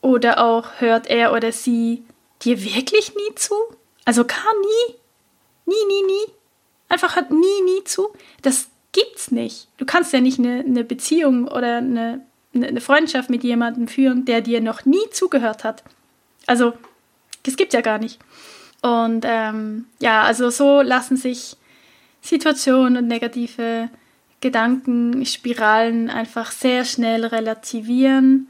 Oder 0.02 0.44
auch 0.44 0.68
hört 0.80 1.08
er 1.08 1.34
oder 1.34 1.52
sie 1.52 2.04
dir 2.42 2.62
wirklich 2.64 3.16
nie 3.16 3.36
zu? 3.36 3.54
Also 4.06 4.26
gar 4.26 4.54
nie? 4.62 4.96
Nie, 5.66 5.86
nie, 5.88 6.06
nie? 6.06 6.34
Einfach 6.90 7.16
hört 7.16 7.32
nie, 7.32 7.62
nie 7.64 7.84
zu? 7.86 8.10
Das 8.42 8.70
gibt's 8.92 9.32
nicht. 9.32 9.68
Du 9.78 9.86
kannst 9.86 10.12
ja 10.14 10.20
nicht 10.20 10.40
eine, 10.40 10.60
eine 10.60 10.84
Beziehung 10.84 11.48
oder 11.48 11.78
eine, 11.78 12.26
eine 12.54 12.82
Freundschaft 12.82 13.30
mit 13.30 13.44
jemandem 13.44 13.88
führen, 13.88 14.26
der 14.26 14.42
dir 14.42 14.62
noch 14.62 14.86
nie 14.86 15.10
zugehört 15.12 15.64
hat. 15.64 15.84
Also, 16.48 16.74
das 17.44 17.56
gibt 17.56 17.74
ja 17.74 17.82
gar 17.82 18.00
nicht. 18.00 18.20
Und 18.82 19.26
ähm, 19.28 19.86
ja, 20.00 20.24
also 20.24 20.50
so 20.50 20.82
lassen 20.82 21.18
sich 21.18 21.56
Situationen 22.22 22.98
und 22.98 23.08
negative 23.08 23.90
Gedanken, 24.42 25.26
Spiralen 25.26 26.10
einfach 26.10 26.52
sehr 26.52 26.86
schnell 26.86 27.26
relativieren. 27.26 28.48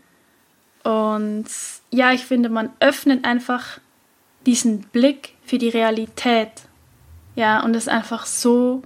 Und 0.84 1.46
ja, 1.92 2.12
ich 2.12 2.26
finde, 2.26 2.50
man 2.50 2.70
öffnet 2.80 3.26
einfach 3.26 3.80
diesen 4.46 4.82
Blick 4.82 5.36
für 5.44 5.58
die 5.58 5.70
Realität. 5.70 6.52
Ja, 7.36 7.64
und 7.64 7.74
das 7.74 7.84
ist 7.84 7.90
einfach 7.90 8.26
so, 8.26 8.84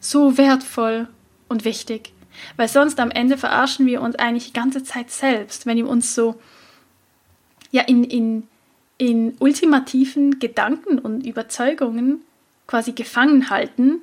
so 0.00 0.36
wertvoll 0.36 1.08
und 1.48 1.64
wichtig. 1.64 2.12
Weil 2.56 2.68
sonst 2.68 3.00
am 3.00 3.10
Ende 3.10 3.38
verarschen 3.38 3.86
wir 3.86 4.02
uns 4.02 4.16
eigentlich 4.16 4.46
die 4.46 4.52
ganze 4.52 4.82
Zeit 4.82 5.10
selbst, 5.10 5.66
wenn 5.66 5.76
wir 5.76 5.88
uns 5.88 6.14
so 6.14 6.40
ja, 7.70 7.82
in, 7.82 8.04
in, 8.04 8.48
in 8.98 9.36
ultimativen 9.38 10.38
Gedanken 10.38 10.98
und 10.98 11.26
Überzeugungen 11.26 12.22
quasi 12.66 12.92
gefangen 12.92 13.50
halten, 13.50 14.00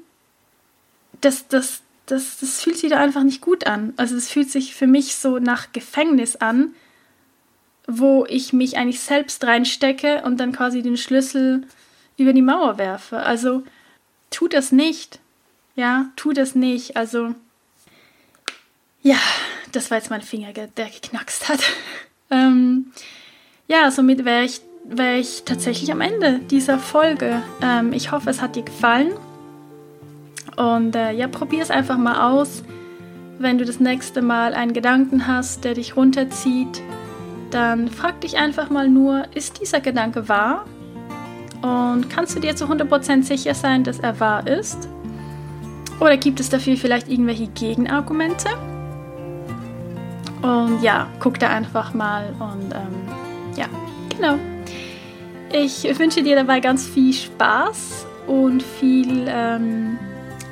das, 1.21 1.47
das, 1.47 1.81
das, 2.11 2.39
das 2.39 2.61
fühlt 2.61 2.77
sich 2.77 2.89
da 2.89 2.97
einfach 2.97 3.23
nicht 3.23 3.41
gut 3.41 3.65
an. 3.65 3.93
Also 3.95 4.15
es 4.15 4.29
fühlt 4.29 4.51
sich 4.51 4.75
für 4.75 4.87
mich 4.87 5.15
so 5.15 5.39
nach 5.39 5.71
Gefängnis 5.71 6.35
an, 6.35 6.73
wo 7.87 8.25
ich 8.27 8.51
mich 8.51 8.77
eigentlich 8.77 8.99
selbst 8.99 9.43
reinstecke 9.45 10.21
und 10.23 10.39
dann 10.39 10.51
quasi 10.51 10.81
den 10.81 10.97
Schlüssel 10.97 11.65
über 12.17 12.33
die 12.33 12.41
Mauer 12.41 12.77
werfe. 12.77 13.17
Also 13.17 13.63
tu 14.29 14.47
das 14.49 14.71
nicht. 14.71 15.19
Ja, 15.75 16.11
tu 16.17 16.33
das 16.33 16.53
nicht. 16.53 16.97
Also 16.97 17.33
ja, 19.01 19.17
das 19.71 19.89
war 19.89 19.97
jetzt 19.97 20.09
mein 20.09 20.21
Finger, 20.21 20.51
der 20.51 20.89
geknackst 20.89 21.47
hat. 21.47 21.61
ähm, 22.29 22.91
ja, 23.67 23.89
somit 23.89 24.25
wäre 24.25 24.43
ich, 24.43 24.59
wär 24.83 25.17
ich 25.17 25.43
tatsächlich 25.45 25.91
am 25.93 26.01
Ende 26.01 26.39
dieser 26.39 26.77
Folge. 26.77 27.41
Ähm, 27.61 27.93
ich 27.93 28.11
hoffe, 28.11 28.29
es 28.29 28.41
hat 28.41 28.57
dir 28.57 28.63
gefallen. 28.63 29.13
Und 30.57 30.95
äh, 30.95 31.11
ja, 31.11 31.27
probier 31.27 31.61
es 31.61 31.71
einfach 31.71 31.97
mal 31.97 32.31
aus. 32.31 32.63
Wenn 33.39 33.57
du 33.57 33.65
das 33.65 33.79
nächste 33.79 34.21
Mal 34.21 34.53
einen 34.53 34.73
Gedanken 34.73 35.27
hast, 35.27 35.63
der 35.63 35.73
dich 35.73 35.95
runterzieht, 35.95 36.81
dann 37.49 37.87
frag 37.87 38.21
dich 38.21 38.37
einfach 38.37 38.69
mal 38.69 38.87
nur, 38.87 39.25
ist 39.33 39.59
dieser 39.61 39.81
Gedanke 39.81 40.29
wahr? 40.29 40.65
Und 41.61 42.09
kannst 42.09 42.35
du 42.35 42.39
dir 42.39 42.55
zu 42.55 42.65
100% 42.65 43.23
sicher 43.23 43.53
sein, 43.53 43.83
dass 43.83 43.99
er 43.99 44.19
wahr 44.19 44.47
ist? 44.47 44.87
Oder 45.99 46.17
gibt 46.17 46.39
es 46.39 46.49
dafür 46.49 46.77
vielleicht 46.77 47.09
irgendwelche 47.09 47.47
Gegenargumente? 47.47 48.49
Und 50.41 50.81
ja, 50.81 51.07
guck 51.19 51.37
da 51.37 51.49
einfach 51.49 51.93
mal 51.93 52.33
und 52.39 52.73
ähm, 52.73 53.55
ja, 53.55 53.65
genau. 54.09 54.35
Ich 55.53 55.83
wünsche 55.99 56.23
dir 56.23 56.35
dabei 56.35 56.59
ganz 56.59 56.87
viel 56.87 57.13
Spaß 57.13 58.07
und 58.25 58.63
viel 58.63 59.25
ähm, 59.27 59.99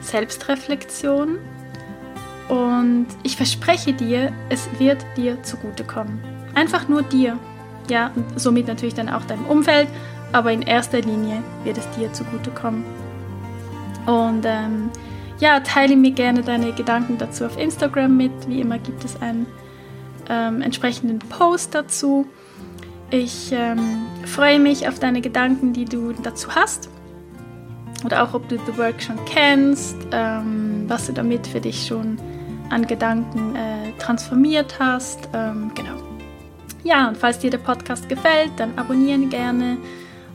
Selbstreflexion. 0.10 1.38
Und 2.50 3.08
ich 3.24 3.38
verspreche 3.38 3.94
dir, 3.94 4.32
es 4.50 4.68
wird 4.80 5.06
dir 5.16 5.42
zugutekommen. 5.44 6.20
Einfach 6.56 6.88
nur 6.88 7.04
dir. 7.04 7.38
Ja, 7.90 8.12
und 8.16 8.40
somit 8.40 8.68
natürlich 8.68 8.96
dann 8.96 9.10
auch 9.10 9.24
deinem 9.26 9.46
Umfeld, 9.46 9.88
aber 10.32 10.52
in 10.52 10.62
erster 10.62 11.02
Linie 11.02 11.44
wird 11.64 11.78
es 11.78 11.90
dir 11.92 12.12
zugutekommen. 12.14 12.84
Und 14.06 14.44
ähm, 14.46 14.90
ja, 15.40 15.60
teile 15.60 15.96
mir 15.96 16.12
gerne 16.12 16.42
deine 16.42 16.74
Gedanken 16.74 17.18
dazu 17.18 17.46
auf 17.46 17.58
Instagram 17.58 18.16
mit. 18.18 18.32
Wie 18.48 18.62
immer 18.62 18.80
gibt 18.80 19.06
es 19.06 19.22
einen 19.22 19.46
ähm, 20.28 20.62
entsprechenden 20.62 21.20
Post 21.20 21.76
dazu. 21.76 22.28
Ich 23.12 23.52
ähm, 23.52 24.06
freue 24.26 24.60
mich 24.60 24.88
auf 24.88 25.00
deine 25.00 25.22
Gedanken, 25.22 25.74
die 25.74 25.86
du 25.86 26.14
dazu 26.14 26.54
hast. 26.56 26.90
Oder 28.06 28.24
auch, 28.24 28.34
ob 28.34 28.48
du 28.48 28.58
The 28.58 28.78
Work 28.78 29.02
schon 29.02 29.18
kennst, 29.26 29.96
ähm, 30.12 30.86
was 30.88 31.08
du 31.08 31.14
damit 31.14 31.48
für 31.48 31.60
dich 31.60 31.86
schon 31.86 32.18
an 32.70 32.86
Gedanken 32.88 33.56
äh, 33.56 33.92
transformiert 34.00 34.80
hast. 34.80 35.28
Ähm, 35.34 35.72
genau. 35.76 35.96
Ja, 36.84 37.10
und 37.10 37.18
falls 37.18 37.40
dir 37.40 37.50
der 37.50 37.58
Podcast 37.58 38.08
gefällt, 38.08 38.52
dann 38.58 38.78
abonnieren 38.78 39.30
gerne, 39.30 39.78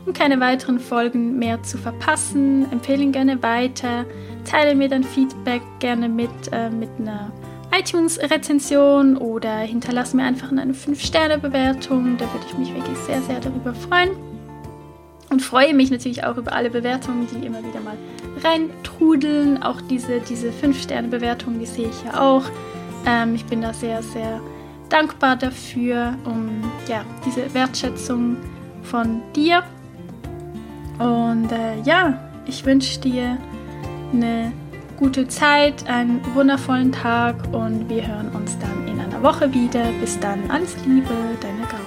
um 0.05 0.13
keine 0.13 0.39
weiteren 0.39 0.79
Folgen 0.79 1.39
mehr 1.39 1.63
zu 1.63 1.77
verpassen. 1.77 2.71
Empfehle 2.71 3.03
ihn 3.03 3.11
gerne 3.11 3.41
weiter. 3.41 4.05
Teile 4.43 4.75
mir 4.75 4.87
dein 4.87 5.03
Feedback 5.03 5.61
gerne 5.79 6.07
mit, 6.07 6.29
äh, 6.51 6.69
mit 6.69 6.89
einer 6.99 7.31
iTunes-Rezension 7.77 9.17
oder 9.17 9.57
hinterlass 9.59 10.13
mir 10.13 10.23
einfach 10.23 10.51
eine 10.51 10.73
5-Sterne-Bewertung. 10.73 12.17
Da 12.17 12.25
würde 12.31 12.45
ich 12.47 12.57
mich 12.57 12.73
wirklich 12.73 12.97
sehr, 12.99 13.21
sehr 13.23 13.39
darüber 13.39 13.73
freuen. 13.73 14.34
Und 15.29 15.41
freue 15.41 15.73
mich 15.73 15.91
natürlich 15.91 16.23
auch 16.23 16.37
über 16.37 16.53
alle 16.53 16.69
Bewertungen, 16.69 17.27
die 17.27 17.45
immer 17.45 17.59
wieder 17.59 17.79
mal 17.81 17.97
reintrudeln. 18.43 19.61
Auch 19.63 19.81
diese, 19.81 20.19
diese 20.19 20.49
5-Sterne-Bewertungen, 20.49 21.59
die 21.59 21.65
sehe 21.65 21.89
ich 21.89 22.03
ja 22.05 22.21
auch. 22.21 22.43
Ähm, 23.05 23.35
ich 23.35 23.45
bin 23.45 23.61
da 23.61 23.73
sehr, 23.73 24.01
sehr 24.03 24.39
dankbar 24.89 25.35
dafür, 25.35 26.15
um 26.25 26.61
ja, 26.87 27.03
diese 27.25 27.53
Wertschätzung 27.53 28.37
von 28.83 29.21
dir. 29.35 29.63
Und 30.99 31.51
äh, 31.51 31.81
ja, 31.83 32.19
ich 32.45 32.65
wünsche 32.65 32.99
dir 32.99 33.37
eine 34.13 34.53
gute 34.97 35.27
Zeit, 35.27 35.87
einen 35.87 36.21
wundervollen 36.33 36.91
Tag 36.91 37.35
und 37.51 37.89
wir 37.89 38.07
hören 38.07 38.29
uns 38.29 38.57
dann 38.59 38.87
in 38.87 38.99
einer 38.99 39.21
Woche 39.21 39.53
wieder. 39.53 39.85
Bis 39.99 40.19
dann, 40.19 40.49
alles 40.49 40.75
Liebe, 40.85 41.13
deine 41.41 41.61
Gabriele. 41.61 41.84